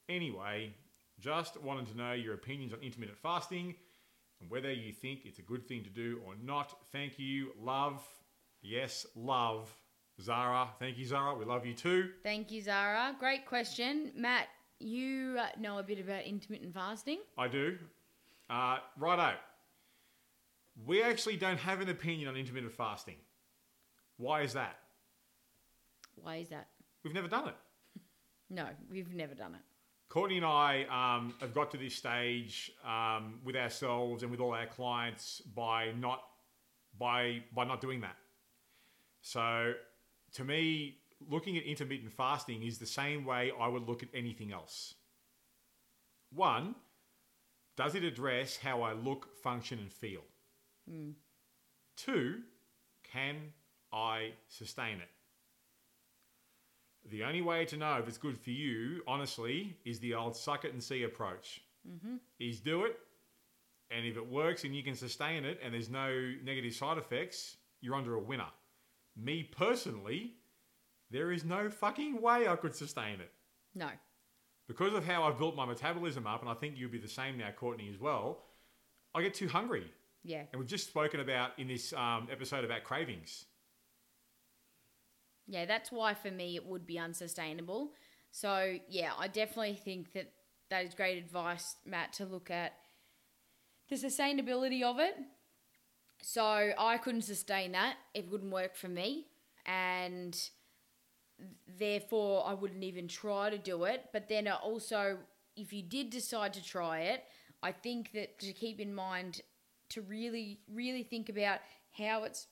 Anyway, 0.09 0.74
just 1.20 1.62
wanted 1.62 1.87
to 1.93 1.97
know 1.97 2.12
your 2.12 2.35
opinions 2.35 2.72
on 2.72 2.80
intermittent 2.80 3.20
fasting 3.20 3.76
and 4.43 4.51
whether 4.51 4.72
you 4.72 4.93
think 4.93 5.20
it's 5.24 5.38
a 5.38 5.43
good 5.43 5.66
thing 5.66 5.84
to 5.84 5.90
do 5.90 6.20
or 6.26 6.34
not. 6.43 6.76
Thank 6.90 7.18
you. 7.18 7.53
Love. 7.61 8.03
Yes, 8.61 9.07
love. 9.14 9.74
Zara. 10.20 10.68
Thank 10.78 10.99
you, 10.99 11.07
Zara. 11.07 11.34
We 11.34 11.45
love 11.45 11.64
you 11.64 11.74
too. 11.74 12.11
Thank 12.22 12.51
you, 12.51 12.61
Zara. 12.61 13.16
Great 13.18 13.47
question. 13.47 14.12
Matt, 14.14 14.49
you 14.78 15.38
uh, 15.40 15.47
know 15.59 15.78
a 15.78 15.82
bit 15.82 15.99
about 15.99 16.24
intermittent 16.24 16.74
fasting. 16.74 17.18
I 17.38 17.49
do. 17.49 17.78
Uh, 18.51 18.78
righto. 18.99 19.36
We 20.84 21.03
actually 21.03 21.36
don't 21.36 21.59
have 21.59 21.80
an 21.80 21.88
opinion 21.88 22.28
on 22.28 22.36
intermittent 22.36 22.74
fasting. 22.74 23.16
Why 24.16 24.43
is 24.43 24.53
that? 24.53 24.76
Why 26.16 26.36
is 26.36 26.49
that? 26.49 26.68
We've 27.05 27.14
never 27.14 27.28
done 27.28 27.49
it. 27.49 27.55
No, 28.51 28.66
we've 28.90 29.14
never 29.14 29.34
done 29.34 29.55
it. 29.55 29.62
Courtney 30.13 30.37
and 30.37 30.45
I 30.45 30.85
um, 30.91 31.33
have 31.41 31.55
got 31.55 31.71
to 31.71 31.79
this 31.79 31.95
stage 31.95 32.71
um, 32.85 33.41
with 33.47 33.57
ourselves 33.57 34.23
and 34.23 34.31
with 34.31 34.41
all 34.41 34.53
our 34.53 34.67
clients 34.67 35.41
by 35.41 35.93
not 35.99 36.23
by 36.99 37.43
by 37.57 37.65
not 37.65 37.81
doing 37.81 38.03
that. 38.03 38.17
So, 39.23 39.73
to 40.35 40.45
me, 40.45 40.99
looking 41.31 41.57
at 41.57 41.63
intermittent 41.63 42.13
fasting 42.13 42.63
is 42.63 42.77
the 42.77 42.85
same 42.85 43.25
way 43.25 43.53
I 43.59 43.69
would 43.69 43.89
look 43.89 44.03
at 44.03 44.11
anything 44.13 44.53
else. 44.53 44.97
One, 46.31 46.75
does 47.79 47.95
it 47.95 48.05
address 48.05 48.59
how 48.59 48.83
I 48.83 48.93
look, 48.93 49.35
function, 49.43 49.79
and 49.79 49.91
feel? 49.91 50.25
Two, 51.97 52.41
can 53.11 53.37
I 53.91 54.33
sustain 54.47 54.99
it? 54.99 55.09
The 57.11 57.25
only 57.25 57.43
way 57.43 57.65
to 57.67 57.77
know 57.77 57.99
if 57.99 58.09
it's 58.09 58.19
good 58.19 58.39
for 58.39 58.51
you, 58.51 59.03
honestly, 59.07 59.77
is 59.85 59.99
the 60.01 60.15
old 60.15 60.37
suck 60.37 60.65
it 60.65 60.73
and 60.73 60.83
see 60.83 61.03
approach. 61.03 61.63
Mm-hmm. 61.89 62.17
Is 62.39 62.61
do 62.61 62.85
it, 62.85 62.97
and 63.91 64.07
if 64.07 64.17
it 64.17 64.27
works 64.27 64.65
and 64.65 64.75
you 64.75 64.83
can 64.83 64.95
sustain 64.95 65.45
it 65.45 65.61
and 65.63 65.75
there's 65.75 65.91
no 65.91 66.33
negative 66.45 66.75
side 66.75 66.97
effects, 66.97 67.57
you're 67.81 67.95
under 67.95 68.15
a 68.15 68.21
winner. 68.21 68.47
Me 69.17 69.43
personally, 69.43 70.35
there 71.11 71.33
is 71.33 71.45
no 71.45 71.69
fucking 71.69 72.23
way 72.23 72.49
I 72.49 72.57
could 72.57 72.75
sustain 72.75 73.21
it. 73.21 73.31
No. 73.75 73.89
Because 74.69 74.95
of 74.95 75.05
how 75.05 75.25
I've 75.25 75.39
built 75.39 75.57
my 75.57 75.67
metabolism 75.67 76.27
up, 76.27 76.41
and 76.41 76.49
I 76.49 76.55
think 76.55 76.75
you'll 76.77 76.91
be 76.91 76.99
the 76.99 77.09
same 77.09 77.37
now, 77.37 77.51
Courtney, 77.51 77.91
as 77.93 78.01
well, 78.01 78.45
I 79.15 79.23
get 79.23 79.35
too 79.35 79.49
hungry. 79.49 79.91
Yeah. 80.25 80.45
And 80.53 80.59
we've 80.59 80.69
just 80.69 80.87
spoken 80.87 81.21
about 81.21 81.51
in 81.59 81.69
this 81.69 81.93
um, 81.93 82.29
episode 82.31 82.65
about 82.65 82.85
cravings. 82.85 83.45
Yeah, 85.53 85.67
that's 85.67 85.93
why 85.93 86.15
for 86.15 86.31
me 86.31 86.57
it 86.57 86.65
would 86.65 86.87
be 86.87 86.99
unsustainable. 86.99 87.93
So, 88.31 88.79
yeah, 88.89 89.11
I 89.19 89.29
definitely 89.29 89.75
think 89.75 90.15
that 90.15 90.33
that 90.71 90.87
is 90.87 90.95
great 90.95 91.19
advice, 91.19 91.77
Matt, 91.85 92.15
to 92.15 92.25
look 92.25 92.51
at 92.51 92.73
the 93.91 93.97
sustainability 93.97 94.83
of 94.83 94.99
it. 94.99 95.15
So, 96.23 96.73
I 96.79 96.97
couldn't 96.97 97.23
sustain 97.23 97.73
that. 97.73 97.97
It 98.15 98.31
wouldn't 98.31 98.51
work 98.51 98.75
for 98.75 98.89
me. 98.89 99.27
And 99.67 100.35
therefore, 101.79 102.45
I 102.47 102.55
wouldn't 102.55 102.83
even 102.85 103.07
try 103.07 103.51
to 103.51 103.59
do 103.59 103.85
it. 103.85 104.07
But 104.11 104.31
then 104.31 104.49
uh, 104.49 104.57
also, 104.63 105.19
if 105.55 105.71
you 105.71 105.83
did 105.83 106.09
decide 106.09 106.55
to 106.55 106.65
try 106.65 107.01
it, 107.01 107.25
I 107.63 107.73
think 107.73 108.13
that 108.13 108.39
to 108.39 108.55
keep 108.55 108.81
in 108.81 108.95
mind 108.95 109.43
to 109.91 110.01
really, 110.01 110.61
really 110.67 111.03
think 111.03 111.29
about 111.29 111.59
how 111.91 112.25
it's 112.25 112.47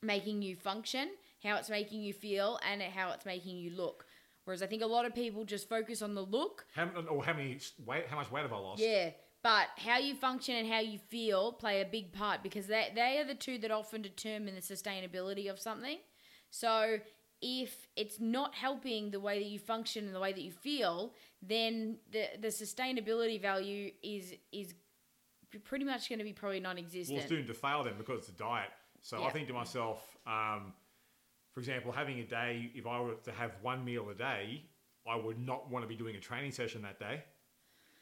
making 0.00 0.40
you 0.40 0.56
function, 0.56 1.10
how 1.44 1.56
it's 1.56 1.70
making 1.70 2.02
you 2.02 2.12
feel, 2.12 2.58
and 2.68 2.82
how 2.82 3.10
it's 3.12 3.26
making 3.26 3.56
you 3.58 3.70
look. 3.70 4.06
Whereas 4.44 4.62
I 4.62 4.66
think 4.66 4.82
a 4.82 4.86
lot 4.86 5.06
of 5.06 5.14
people 5.14 5.44
just 5.44 5.68
focus 5.68 6.02
on 6.02 6.14
the 6.14 6.22
look. 6.22 6.66
How, 6.74 6.88
or 7.08 7.24
how 7.24 7.32
many 7.32 7.58
weight? 7.84 8.06
How 8.08 8.16
much 8.16 8.30
weight 8.30 8.42
have 8.42 8.52
I 8.52 8.58
lost? 8.58 8.82
Yeah. 8.82 9.10
But 9.42 9.68
how 9.76 9.98
you 9.98 10.14
function 10.14 10.56
and 10.56 10.66
how 10.66 10.80
you 10.80 10.98
feel 10.98 11.52
play 11.52 11.82
a 11.82 11.84
big 11.84 12.12
part 12.12 12.42
because 12.42 12.66
they, 12.66 12.90
they 12.94 13.18
are 13.18 13.24
the 13.24 13.34
two 13.34 13.58
that 13.58 13.70
often 13.70 14.00
determine 14.00 14.54
the 14.54 14.62
sustainability 14.62 15.50
of 15.50 15.60
something. 15.60 15.98
So 16.48 16.98
if 17.42 17.88
it's 17.94 18.18
not 18.18 18.54
helping 18.54 19.10
the 19.10 19.20
way 19.20 19.38
that 19.38 19.46
you 19.46 19.58
function 19.58 20.06
and 20.06 20.14
the 20.14 20.20
way 20.20 20.32
that 20.32 20.40
you 20.40 20.50
feel, 20.50 21.12
then 21.42 21.98
the, 22.10 22.24
the 22.40 22.48
sustainability 22.48 23.40
value 23.40 23.90
is 24.02 24.34
is 24.50 24.74
pretty 25.62 25.84
much 25.84 26.08
going 26.08 26.18
to 26.18 26.24
be 26.24 26.32
probably 26.32 26.58
non-existent. 26.58 27.18
it's 27.18 27.28
doomed 27.28 27.46
to 27.46 27.54
fail 27.54 27.84
then 27.84 27.94
because 27.98 28.20
it's 28.20 28.28
a 28.30 28.32
diet. 28.32 28.70
So 29.02 29.22
I 29.22 29.30
think 29.30 29.46
to 29.48 29.52
myself, 29.52 30.16
um, 30.26 30.72
for 31.54 31.60
example, 31.60 31.92
having 31.92 32.18
a 32.18 32.24
day, 32.24 32.70
if 32.74 32.86
I 32.86 33.00
were 33.00 33.14
to 33.24 33.32
have 33.32 33.52
one 33.62 33.84
meal 33.84 34.08
a 34.10 34.14
day, 34.14 34.64
I 35.06 35.14
would 35.16 35.38
not 35.38 35.70
want 35.70 35.84
to 35.84 35.88
be 35.88 35.94
doing 35.94 36.16
a 36.16 36.20
training 36.20 36.50
session 36.50 36.82
that 36.82 36.98
day. 36.98 37.22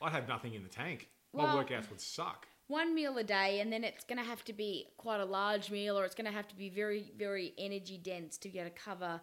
I'd 0.00 0.12
have 0.12 0.26
nothing 0.26 0.54
in 0.54 0.62
the 0.62 0.68
tank. 0.68 1.08
My 1.34 1.44
Well- 1.44 1.62
workouts 1.64 1.90
would 1.90 2.00
suck. 2.00 2.48
one 2.68 2.94
meal 2.94 3.18
a 3.18 3.24
day 3.24 3.60
and 3.60 3.70
then 3.70 3.84
it's 3.84 4.04
going 4.04 4.16
to 4.16 4.24
have 4.24 4.42
to 4.44 4.52
be 4.54 4.88
quite 4.96 5.20
a 5.20 5.24
large 5.26 5.70
meal 5.70 5.98
or 5.98 6.06
it's 6.06 6.14
going 6.14 6.24
to 6.24 6.32
have 6.32 6.48
to 6.48 6.54
be 6.56 6.70
very 6.70 7.10
very 7.16 7.52
energy 7.58 7.98
dense 7.98 8.38
to 8.38 8.48
be 8.48 8.58
able 8.58 8.70
to 8.70 8.76
cover 8.76 9.20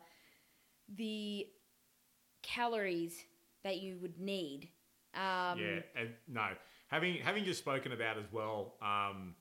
the 0.88 1.48
calories 2.44 3.26
that 3.64 3.78
you 3.80 3.98
would 4.00 4.20
need 4.20 4.70
um, 5.16 5.58
yeah, 5.60 5.80
and 5.96 6.14
no, 6.28 6.50
having 6.90 7.16
having 7.18 7.44
just 7.44 7.58
spoken 7.60 7.92
about 7.92 8.20
as 8.20 8.32
well, 8.32 8.76
um, 8.84 9.36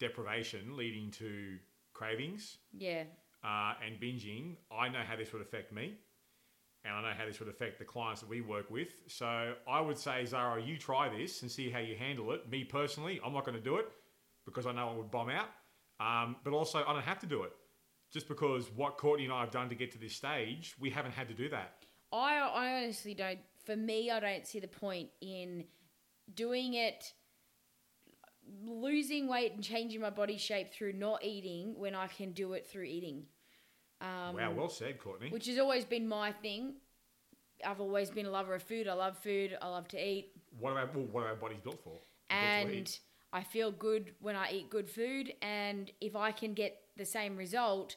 deprivation 0.00 0.76
leading 0.76 1.12
to 1.12 1.58
cravings. 1.92 2.58
yeah 2.76 3.04
uh, 3.44 3.74
and 3.84 4.00
binging, 4.00 4.56
I 4.70 4.88
know 4.88 5.00
how 5.06 5.16
this 5.16 5.32
would 5.32 5.42
affect 5.42 5.72
me, 5.72 5.94
and 6.84 6.94
I 6.94 7.02
know 7.02 7.14
how 7.16 7.26
this 7.26 7.40
would 7.40 7.48
affect 7.48 7.78
the 7.78 7.84
clients 7.84 8.20
that 8.20 8.28
we 8.28 8.40
work 8.40 8.70
with. 8.70 8.88
So 9.06 9.54
I 9.68 9.80
would 9.80 9.98
say, 9.98 10.24
Zara, 10.24 10.62
you 10.62 10.76
try 10.76 11.08
this 11.08 11.42
and 11.42 11.50
see 11.50 11.70
how 11.70 11.78
you 11.78 11.96
handle 11.96 12.32
it. 12.32 12.48
Me 12.50 12.64
personally, 12.64 13.20
I'm 13.24 13.32
not 13.32 13.44
going 13.44 13.56
to 13.56 13.62
do 13.62 13.76
it 13.76 13.86
because 14.44 14.66
I 14.66 14.72
know 14.72 14.88
I 14.88 14.96
would 14.96 15.10
bomb 15.10 15.30
out. 15.30 15.48
Um, 16.00 16.36
but 16.42 16.52
also, 16.52 16.84
I 16.86 16.92
don't 16.92 17.02
have 17.02 17.20
to 17.20 17.26
do 17.26 17.44
it 17.44 17.52
just 18.12 18.28
because 18.28 18.70
what 18.74 18.98
Courtney 18.98 19.24
and 19.24 19.32
I 19.32 19.40
have 19.40 19.50
done 19.50 19.68
to 19.70 19.74
get 19.74 19.90
to 19.92 19.98
this 19.98 20.14
stage, 20.14 20.74
we 20.78 20.90
haven't 20.90 21.12
had 21.12 21.28
to 21.28 21.34
do 21.34 21.48
that. 21.48 21.86
I, 22.12 22.38
I 22.38 22.82
honestly 22.82 23.14
don't. 23.14 23.38
For 23.64 23.76
me, 23.76 24.10
I 24.10 24.20
don't 24.20 24.46
see 24.46 24.58
the 24.60 24.68
point 24.68 25.08
in 25.20 25.64
doing 26.34 26.74
it, 26.74 27.12
losing 28.64 29.28
weight 29.28 29.52
and 29.52 29.62
changing 29.62 30.00
my 30.00 30.10
body 30.10 30.36
shape 30.36 30.72
through 30.72 30.94
not 30.94 31.24
eating 31.24 31.74
when 31.78 31.94
I 31.94 32.06
can 32.06 32.32
do 32.32 32.52
it 32.54 32.66
through 32.66 32.84
eating. 32.84 33.24
Um, 34.00 34.36
wow, 34.36 34.52
well 34.52 34.68
said, 34.68 34.98
Courtney. 34.98 35.30
which 35.30 35.46
has 35.46 35.58
always 35.58 35.84
been 35.84 36.08
my 36.08 36.32
thing. 36.32 36.74
I've 37.64 37.80
always 37.80 38.10
been 38.10 38.26
a 38.26 38.30
lover 38.30 38.54
of 38.54 38.62
food. 38.62 38.88
I 38.88 38.94
love 38.94 39.16
food. 39.18 39.56
I 39.62 39.68
love 39.68 39.86
to 39.88 40.04
eat, 40.04 40.32
What 40.58 40.72
are 40.72 40.80
our, 40.80 40.90
well, 40.92 41.06
what 41.12 41.24
are 41.24 41.28
our 41.28 41.36
bodies 41.36 41.58
built 41.62 41.78
for? 41.84 41.92
They're 42.28 42.60
built 42.60 42.72
to 42.72 42.76
and. 42.78 42.98
I 43.34 43.42
feel 43.42 43.70
good 43.70 44.12
when 44.20 44.36
I 44.36 44.50
eat 44.52 44.68
good 44.68 44.90
food. 44.90 45.32
And 45.40 45.90
if 46.00 46.14
I 46.16 46.32
can 46.32 46.52
get 46.52 46.78
the 46.96 47.06
same 47.06 47.36
result 47.36 47.96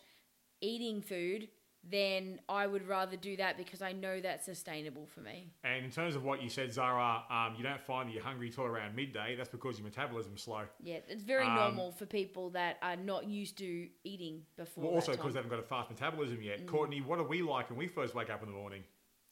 eating 0.61 1.01
food, 1.01 1.49
then 1.89 2.39
I 2.49 2.65
would 2.65 2.87
rather 2.87 3.15
do 3.15 3.37
that 3.37 3.57
because 3.57 3.81
I 3.81 3.91
know 3.91 4.19
that's 4.19 4.45
sustainable 4.45 5.05
for 5.05 5.21
me. 5.21 5.51
And 5.63 5.85
in 5.85 5.91
terms 5.91 6.15
of 6.15 6.23
what 6.23 6.41
you 6.41 6.49
said, 6.49 6.73
Zara, 6.73 7.23
um, 7.29 7.55
you 7.57 7.63
don't 7.63 7.81
find 7.81 8.09
that 8.09 8.13
you're 8.13 8.23
hungry 8.23 8.49
till 8.49 8.63
around 8.63 8.95
midday. 8.95 9.35
That's 9.35 9.49
because 9.49 9.77
your 9.77 9.85
metabolism's 9.85 10.41
slow. 10.41 10.63
Yeah, 10.81 10.97
it's 11.07 11.23
very 11.23 11.45
Um, 11.45 11.55
normal 11.55 11.91
for 11.91 12.05
people 12.05 12.49
that 12.51 12.77
are 12.81 12.95
not 12.95 13.27
used 13.27 13.57
to 13.59 13.87
eating 14.03 14.43
before. 14.57 14.85
Well, 14.85 14.93
also 14.93 15.11
because 15.11 15.33
they 15.33 15.37
haven't 15.39 15.51
got 15.51 15.59
a 15.59 15.67
fast 15.67 15.89
metabolism 15.89 16.41
yet. 16.41 16.61
Mm. 16.61 16.67
Courtney, 16.67 17.01
what 17.01 17.19
are 17.19 17.23
we 17.27 17.41
like 17.41 17.69
when 17.69 17.77
we 17.77 17.87
first 17.87 18.15
wake 18.15 18.29
up 18.29 18.41
in 18.41 18.49
the 18.49 18.55
morning? 18.55 18.83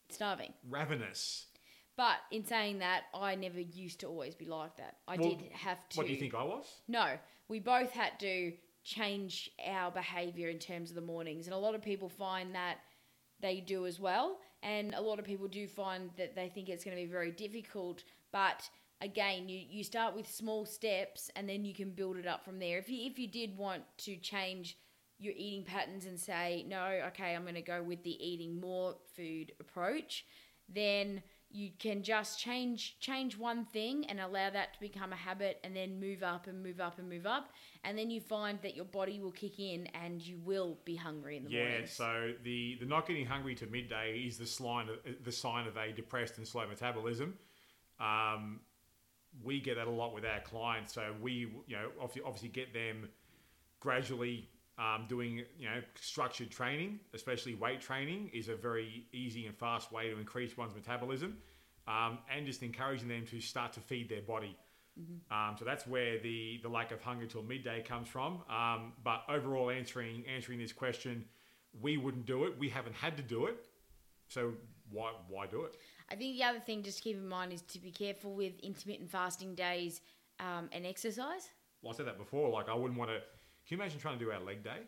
starving. 0.10 0.54
Ravenous. 0.70 1.48
But 1.96 2.18
in 2.32 2.46
saying 2.46 2.80
that, 2.80 3.04
I 3.14 3.36
never 3.36 3.60
used 3.60 4.00
to 4.02 4.08
always 4.08 4.36
be 4.36 4.46
like 4.46 4.78
that. 4.78 4.98
I 5.08 5.16
Well, 5.16 5.30
did 5.30 5.42
have 5.54 5.88
to. 5.90 5.98
What 5.98 6.08
do 6.08 6.14
you 6.14 6.20
think 6.20 6.34
I 6.36 6.44
was? 6.44 6.66
No, 6.88 7.18
we 7.48 7.60
both 7.60 7.92
had 7.92 8.20
to 8.20 8.54
change 8.84 9.50
our 9.68 9.92
behavior 9.92 10.50
in 10.50 10.60
terms 10.60 10.90
of 10.90 10.96
the 10.96 11.02
mornings, 11.02 11.48
and 11.48 11.54
a 11.54 11.58
lot 11.58 11.76
of 11.76 11.82
people 11.82 12.10
find 12.10 12.54
that 12.56 12.78
they 13.40 13.60
do 13.60 13.86
as 13.86 14.00
well, 14.00 14.40
and 14.62 14.94
a 14.94 15.02
lot 15.02 15.20
of 15.20 15.26
people 15.26 15.48
do 15.48 15.68
find 15.68 16.10
that 16.18 16.36
they 16.36 16.50
think 16.50 16.70
it's 16.70 16.84
going 16.84 16.96
to 16.96 17.04
be 17.04 17.10
very 17.10 17.32
difficult. 17.32 18.04
But 18.32 18.70
again, 19.02 19.50
you, 19.50 19.62
you 19.70 19.84
start 19.84 20.16
with 20.16 20.30
small 20.30 20.66
steps, 20.66 21.30
and 21.36 21.48
then 21.48 21.66
you 21.66 21.74
can 21.74 21.92
build 21.92 22.18
it 22.18 22.28
up 22.28 22.46
from 22.46 22.60
there. 22.60 22.78
If 22.78 22.90
you 22.90 23.06
if 23.10 23.20
you 23.20 23.28
did 23.28 23.58
want 23.58 23.84
to 24.00 24.16
change 24.18 24.78
your 25.20 25.34
eating 25.38 25.64
patterns 25.64 26.06
and 26.06 26.20
say 26.20 26.66
no, 26.68 26.84
okay, 27.08 27.36
I'm 27.36 27.44
going 27.44 27.56
to 27.56 27.62
go 27.62 27.82
with 27.82 28.04
the 28.04 28.24
eating 28.26 28.60
more 28.60 28.96
food 29.16 29.54
approach, 29.60 30.26
then 30.68 31.22
you 31.54 31.70
can 31.78 32.02
just 32.02 32.40
change 32.40 32.98
change 33.00 33.38
one 33.38 33.64
thing 33.66 34.06
and 34.10 34.20
allow 34.20 34.50
that 34.50 34.74
to 34.74 34.80
become 34.80 35.14
a 35.14 35.16
habit 35.16 35.60
and 35.64 35.76
then 35.76 36.00
move 36.00 36.24
up 36.24 36.48
and 36.48 36.64
move 36.64 36.80
up 36.82 36.98
and 36.98 37.08
move 37.08 37.28
up 37.28 37.52
and 37.84 37.98
then 37.98 38.10
you 38.10 38.20
find 38.20 38.60
that 38.64 38.76
your 38.76 38.86
body 38.86 39.20
will 39.20 39.32
kick 39.32 39.60
in 39.60 39.88
and 39.94 40.22
you 40.22 40.40
will 40.44 40.78
be 40.84 40.96
hungry 40.96 41.38
in 41.38 41.44
the 41.44 41.52
Yeah, 41.52 41.60
morning. 41.60 41.82
Yeah, 41.82 41.88
so 41.88 42.32
the, 42.44 42.78
the 42.80 42.86
not 42.88 43.08
getting 43.08 43.26
hungry 43.26 43.54
to 43.56 43.68
midday 43.68 44.24
is 44.26 44.38
the 44.38 44.48
sign 44.48 44.90
of, 44.90 45.24
the 45.24 45.32
sign 45.32 45.68
of 45.68 45.78
a 45.78 45.92
depressed 45.92 46.38
and 46.40 46.48
slow 46.48 46.68
metabolism. 46.68 47.36
Um, 48.00 48.62
we 49.44 49.60
get 49.60 49.76
that 49.76 49.88
a 49.88 49.92
lot 49.92 50.14
with 50.14 50.26
our 50.26 50.40
clients, 50.42 50.94
so 50.94 51.14
we 51.22 51.34
you 51.68 51.76
know 51.76 51.90
obviously, 52.00 52.22
obviously 52.26 52.50
get 52.50 52.74
them 52.74 53.10
gradually 53.80 54.50
um, 54.78 55.06
doing 55.08 55.44
you 55.58 55.66
know 55.66 55.82
structured 56.00 56.50
training, 56.50 57.00
especially 57.14 57.56
weight 57.56 57.82
training, 57.82 58.30
is 58.34 58.50
a 58.50 58.56
very 58.56 59.06
easy 59.12 59.46
and 59.46 59.56
fast 59.58 59.92
way 59.92 60.10
to 60.10 60.18
increase 60.18 60.58
one's 60.58 60.76
metabolism, 60.76 61.38
um, 61.88 62.20
and 62.34 62.46
just 62.46 62.64
encouraging 62.64 63.08
them 63.08 63.26
to 63.28 63.40
start 63.40 63.74
to 63.74 63.80
feed 63.80 64.10
their 64.10 64.22
body. 64.22 64.58
Um, 65.32 65.56
so 65.58 65.66
that's 65.66 65.88
where 65.88 66.20
the, 66.20 66.60
the 66.62 66.70
lack 66.70 66.92
of 66.92 67.02
hunger 67.02 67.26
till 67.26 67.42
midday 67.42 67.82
comes 67.82 68.08
from. 68.08 68.44
Um, 68.50 68.94
but 69.04 69.24
overall, 69.28 69.72
answering 69.72 70.24
answering 70.28 70.60
this 70.60 70.72
question, 70.72 71.26
we 71.82 71.98
wouldn't 71.98 72.26
do 72.26 72.44
it. 72.46 72.58
We 72.60 72.70
haven't 72.70 72.96
had 72.96 73.18
to 73.18 73.24
do 73.24 73.48
it. 73.48 73.66
So 74.28 74.54
why 74.92 75.12
why 75.28 75.48
do 75.48 75.64
it? 75.64 75.78
I 76.12 76.16
think 76.16 76.38
the 76.38 76.44
other 76.44 76.60
thing 76.60 76.84
just 76.84 76.98
to 76.98 77.04
keep 77.04 77.18
in 77.18 77.28
mind 77.28 77.54
is 77.54 77.62
to 77.64 77.80
be 77.80 77.92
careful 77.92 78.36
with 78.36 78.60
intermittent 78.60 79.10
fasting 79.10 79.56
days 79.56 80.02
um, 80.40 80.70
and 80.72 80.86
exercise. 80.86 81.50
Well, 81.82 81.94
I 81.94 81.98
said 81.98 82.08
that 82.08 82.20
before. 82.20 82.50
Like 82.50 82.70
I 82.70 82.76
wouldn't 82.76 83.00
want 83.00 83.12
to. 83.12 83.18
Can 83.68 83.78
you 83.78 83.82
imagine 83.82 84.00
trying 84.00 84.20
to 84.20 84.26
do 84.26 84.32
our 84.32 84.40
leg 84.40 84.64
day 84.64 84.82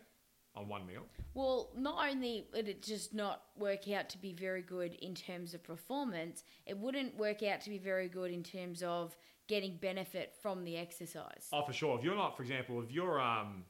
on 0.54 0.68
one 0.68 0.86
meal? 0.86 1.02
Well, 1.34 1.70
not 1.76 2.08
only 2.10 2.46
would 2.52 2.68
it 2.68 2.82
just 2.82 3.14
not 3.14 3.42
work 3.56 3.88
out 3.88 4.08
to 4.10 4.18
be 4.18 4.32
very 4.32 4.62
good 4.62 4.94
in 4.94 5.14
terms 5.14 5.54
of 5.54 5.62
performance, 5.62 6.44
it 6.66 6.76
wouldn't 6.76 7.16
work 7.16 7.42
out 7.42 7.60
to 7.62 7.70
be 7.70 7.78
very 7.78 8.08
good 8.08 8.30
in 8.30 8.42
terms 8.42 8.82
of 8.82 9.16
getting 9.48 9.76
benefit 9.76 10.34
from 10.42 10.64
the 10.64 10.76
exercise. 10.76 11.48
Oh, 11.52 11.62
for 11.62 11.72
sure. 11.72 11.96
If 11.98 12.04
you're 12.04 12.16
not, 12.16 12.36
for 12.36 12.42
example, 12.42 12.82
if 12.82 12.90
you're 12.90 13.20
um, 13.20 13.64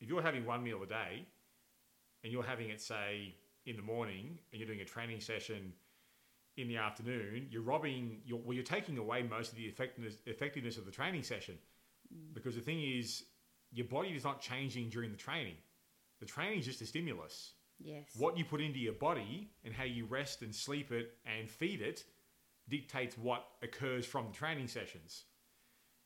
if 0.00 0.08
you're 0.08 0.22
having 0.22 0.44
one 0.44 0.62
meal 0.62 0.82
a 0.82 0.86
day, 0.86 1.26
and 2.22 2.32
you're 2.32 2.42
having 2.42 2.70
it 2.70 2.80
say 2.80 3.34
in 3.66 3.76
the 3.76 3.82
morning, 3.82 4.38
and 4.52 4.60
you're 4.60 4.66
doing 4.66 4.80
a 4.80 4.84
training 4.84 5.20
session 5.20 5.72
in 6.56 6.68
the 6.68 6.76
afternoon, 6.76 7.46
you're 7.50 7.62
robbing. 7.62 8.18
You're, 8.24 8.38
well, 8.38 8.54
you're 8.54 8.64
taking 8.64 8.98
away 8.98 9.22
most 9.22 9.50
of 9.50 9.56
the 9.56 9.64
effectiveness 9.64 10.16
effectiveness 10.26 10.76
of 10.78 10.84
the 10.84 10.92
training 10.92 11.22
session, 11.22 11.58
because 12.32 12.54
the 12.54 12.60
thing 12.60 12.82
is, 12.82 13.24
your 13.74 13.86
body 13.86 14.10
is 14.10 14.24
not 14.24 14.40
changing 14.40 14.88
during 14.88 15.10
the 15.10 15.16
training. 15.16 15.56
The 16.20 16.26
training 16.26 16.60
is 16.60 16.64
just 16.66 16.80
a 16.80 16.86
stimulus. 16.86 17.52
Yes. 17.80 18.04
What 18.16 18.38
you 18.38 18.44
put 18.44 18.60
into 18.60 18.78
your 18.78 18.92
body 18.94 19.50
and 19.64 19.74
how 19.74 19.84
you 19.84 20.06
rest 20.06 20.42
and 20.42 20.54
sleep 20.54 20.92
it 20.92 21.10
and 21.26 21.50
feed 21.50 21.80
it 21.82 22.04
dictates 22.68 23.18
what 23.18 23.44
occurs 23.62 24.06
from 24.06 24.26
the 24.28 24.32
training 24.32 24.68
sessions. 24.68 25.24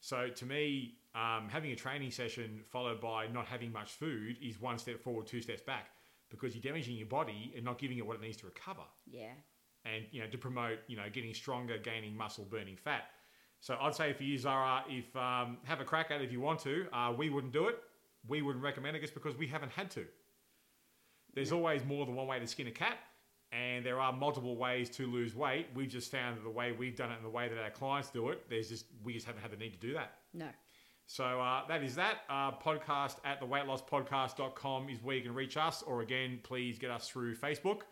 So 0.01 0.29
to 0.29 0.47
me, 0.47 0.95
um, 1.15 1.49
having 1.49 1.73
a 1.73 1.77
training 1.77 2.11
session 2.11 2.63
followed 2.71 3.01
by 3.01 3.27
not 3.27 3.47
having 3.47 3.71
much 3.73 3.93
food 3.93 4.37
is 4.43 4.61
one 4.61 4.79
step 4.79 5.01
forward, 5.01 5.27
two 5.27 5.41
steps 5.43 5.61
back, 5.63 5.91
because 6.31 6.55
you're 6.55 6.63
damaging 6.63 6.97
your 6.97 7.07
body 7.07 7.53
and 7.55 7.65
not 7.65 7.79
giving 7.79 7.99
it 7.99 8.07
what 8.07 8.17
it 8.17 8.23
needs 8.23 8.37
to 8.39 8.47
recover, 8.47 8.83
Yeah. 9.07 9.33
and 9.85 10.05
you 10.11 10.21
know 10.21 10.29
to 10.29 10.39
promote 10.39 10.79
you 10.87 10.97
know 10.97 11.09
getting 11.13 11.35
stronger, 11.35 11.79
gaining 11.79 12.17
muscle, 12.17 12.45
burning 12.45 12.77
fat. 12.77 13.11
So 13.61 13.77
I'd 13.81 13.95
say 13.95 14.13
for 14.13 14.23
you, 14.23 14.33
use 14.33 14.43
Zara, 14.43 14.85
if 14.89 15.15
um, 15.17 15.59
have 15.65 15.81
a 15.81 15.85
crack 15.85 16.11
at 16.11 16.21
it 16.21 16.25
if 16.25 16.33
you 16.33 16.41
want 16.41 16.61
to. 16.61 16.87
Uh, 16.93 17.13
we 17.17 17.29
wouldn't 17.29 17.53
do 17.53 17.67
it. 17.69 17.79
We 18.27 18.43
wouldn't 18.43 18.63
recommend 18.63 18.97
it 18.97 19.01
just 19.01 19.15
because 19.15 19.37
we 19.37 19.47
haven't 19.47 19.73
had 19.73 19.91
to. 19.93 20.05
There's 21.35 21.53
always 21.53 21.85
more 21.85 22.07
than 22.07 22.15
one 22.15 22.27
way 22.27 22.39
to 22.39 22.47
skin 22.47 22.67
a 22.67 22.71
cat, 22.71 22.99
and 23.53 23.85
there 23.85 24.01
are 24.01 24.13
multiple 24.13 24.57
ways 24.57 24.89
to 24.91 25.07
lose 25.07 25.35
weight. 25.35 25.67
We've 25.75 25.89
just 25.89 26.11
found 26.11 26.37
that 26.37 26.45
the 26.45 26.51
way 26.51 26.73
we've 26.73 26.97
done 26.97 27.11
it 27.11 27.17
and 27.17 27.25
the 27.25 27.31
way 27.31 27.49
that 27.49 27.59
our 27.59 27.71
clients 27.71 28.11
do 28.11 28.31
it, 28.31 28.49
there's 28.49 28.69
just 28.69 28.87
we 29.05 29.13
just 29.13 29.27
haven't 29.27 29.43
had 29.43 29.51
the 29.51 29.57
need 29.57 29.73
to 29.73 29.79
do 29.79 29.95
that. 29.95 30.15
No. 30.33 30.47
So 31.07 31.41
uh, 31.41 31.67
that 31.69 31.83
is 31.83 31.95
that. 31.97 32.19
Uh, 32.29 32.53
podcast 32.53 33.17
at 33.25 33.41
theweightlosspodcast.com 33.41 34.89
is 34.91 35.03
where 35.03 35.17
you 35.17 35.23
can 35.23 35.35
reach 35.35 35.57
us, 35.57 35.83
or 35.83 36.03
again, 36.03 36.39
please 36.43 36.79
get 36.79 36.91
us 36.91 37.09
through 37.09 37.35
Facebook. 37.35 37.83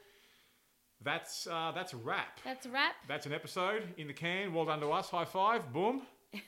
That's 1.02 1.46
uh, 1.46 1.70
that's 1.74 1.92
a 1.92 1.96
wrap. 1.96 2.40
That's 2.44 2.66
a 2.66 2.70
wrap. 2.70 2.94
That's 3.08 3.26
an 3.26 3.32
episode 3.32 3.82
in 3.96 4.06
the 4.08 4.12
can. 4.12 4.52
Well 4.52 4.64
done 4.64 4.80
to 4.80 4.90
us. 4.90 5.08
High 5.10 5.24
five. 5.24 5.72
Boom. 5.72 6.02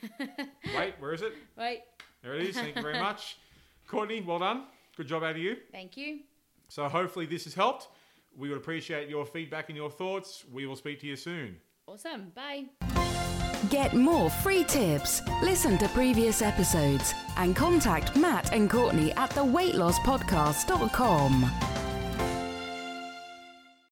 Wait, 0.75 0.95
where 0.99 1.13
is 1.13 1.21
it? 1.21 1.33
Wait. 1.57 1.83
There 2.21 2.35
it 2.35 2.41
is. 2.47 2.55
Thank 2.55 2.75
you 2.75 2.81
very 2.81 2.99
much. 2.99 3.37
Courtney, 3.87 4.19
well 4.21 4.39
done. 4.39 4.65
Good 4.97 5.07
job 5.07 5.23
out 5.23 5.31
of 5.31 5.37
you. 5.37 5.55
Thank 5.71 5.95
you. 5.97 6.19
So 6.67 6.87
hopefully 6.89 7.25
this 7.25 7.45
has 7.45 7.53
helped. 7.53 7.87
We 8.37 8.49
would 8.49 8.57
appreciate 8.57 9.07
your 9.09 9.25
feedback 9.25 9.69
and 9.69 9.77
your 9.77 9.89
thoughts. 9.89 10.43
We 10.51 10.65
will 10.67 10.75
speak 10.75 10.99
to 11.01 11.07
you 11.07 11.15
soon. 11.15 11.55
Awesome. 11.87 12.31
Bye. 12.35 12.65
Get 13.69 13.93
more 13.93 14.29
free 14.29 14.63
tips, 14.63 15.21
listen 15.43 15.77
to 15.79 15.89
previous 15.89 16.41
episodes, 16.41 17.13
and 17.35 17.53
contact 17.55 18.15
Matt 18.15 18.53
and 18.53 18.69
Courtney 18.69 19.11
at 19.13 19.31
theweightlosspodcast.com. 19.31 21.68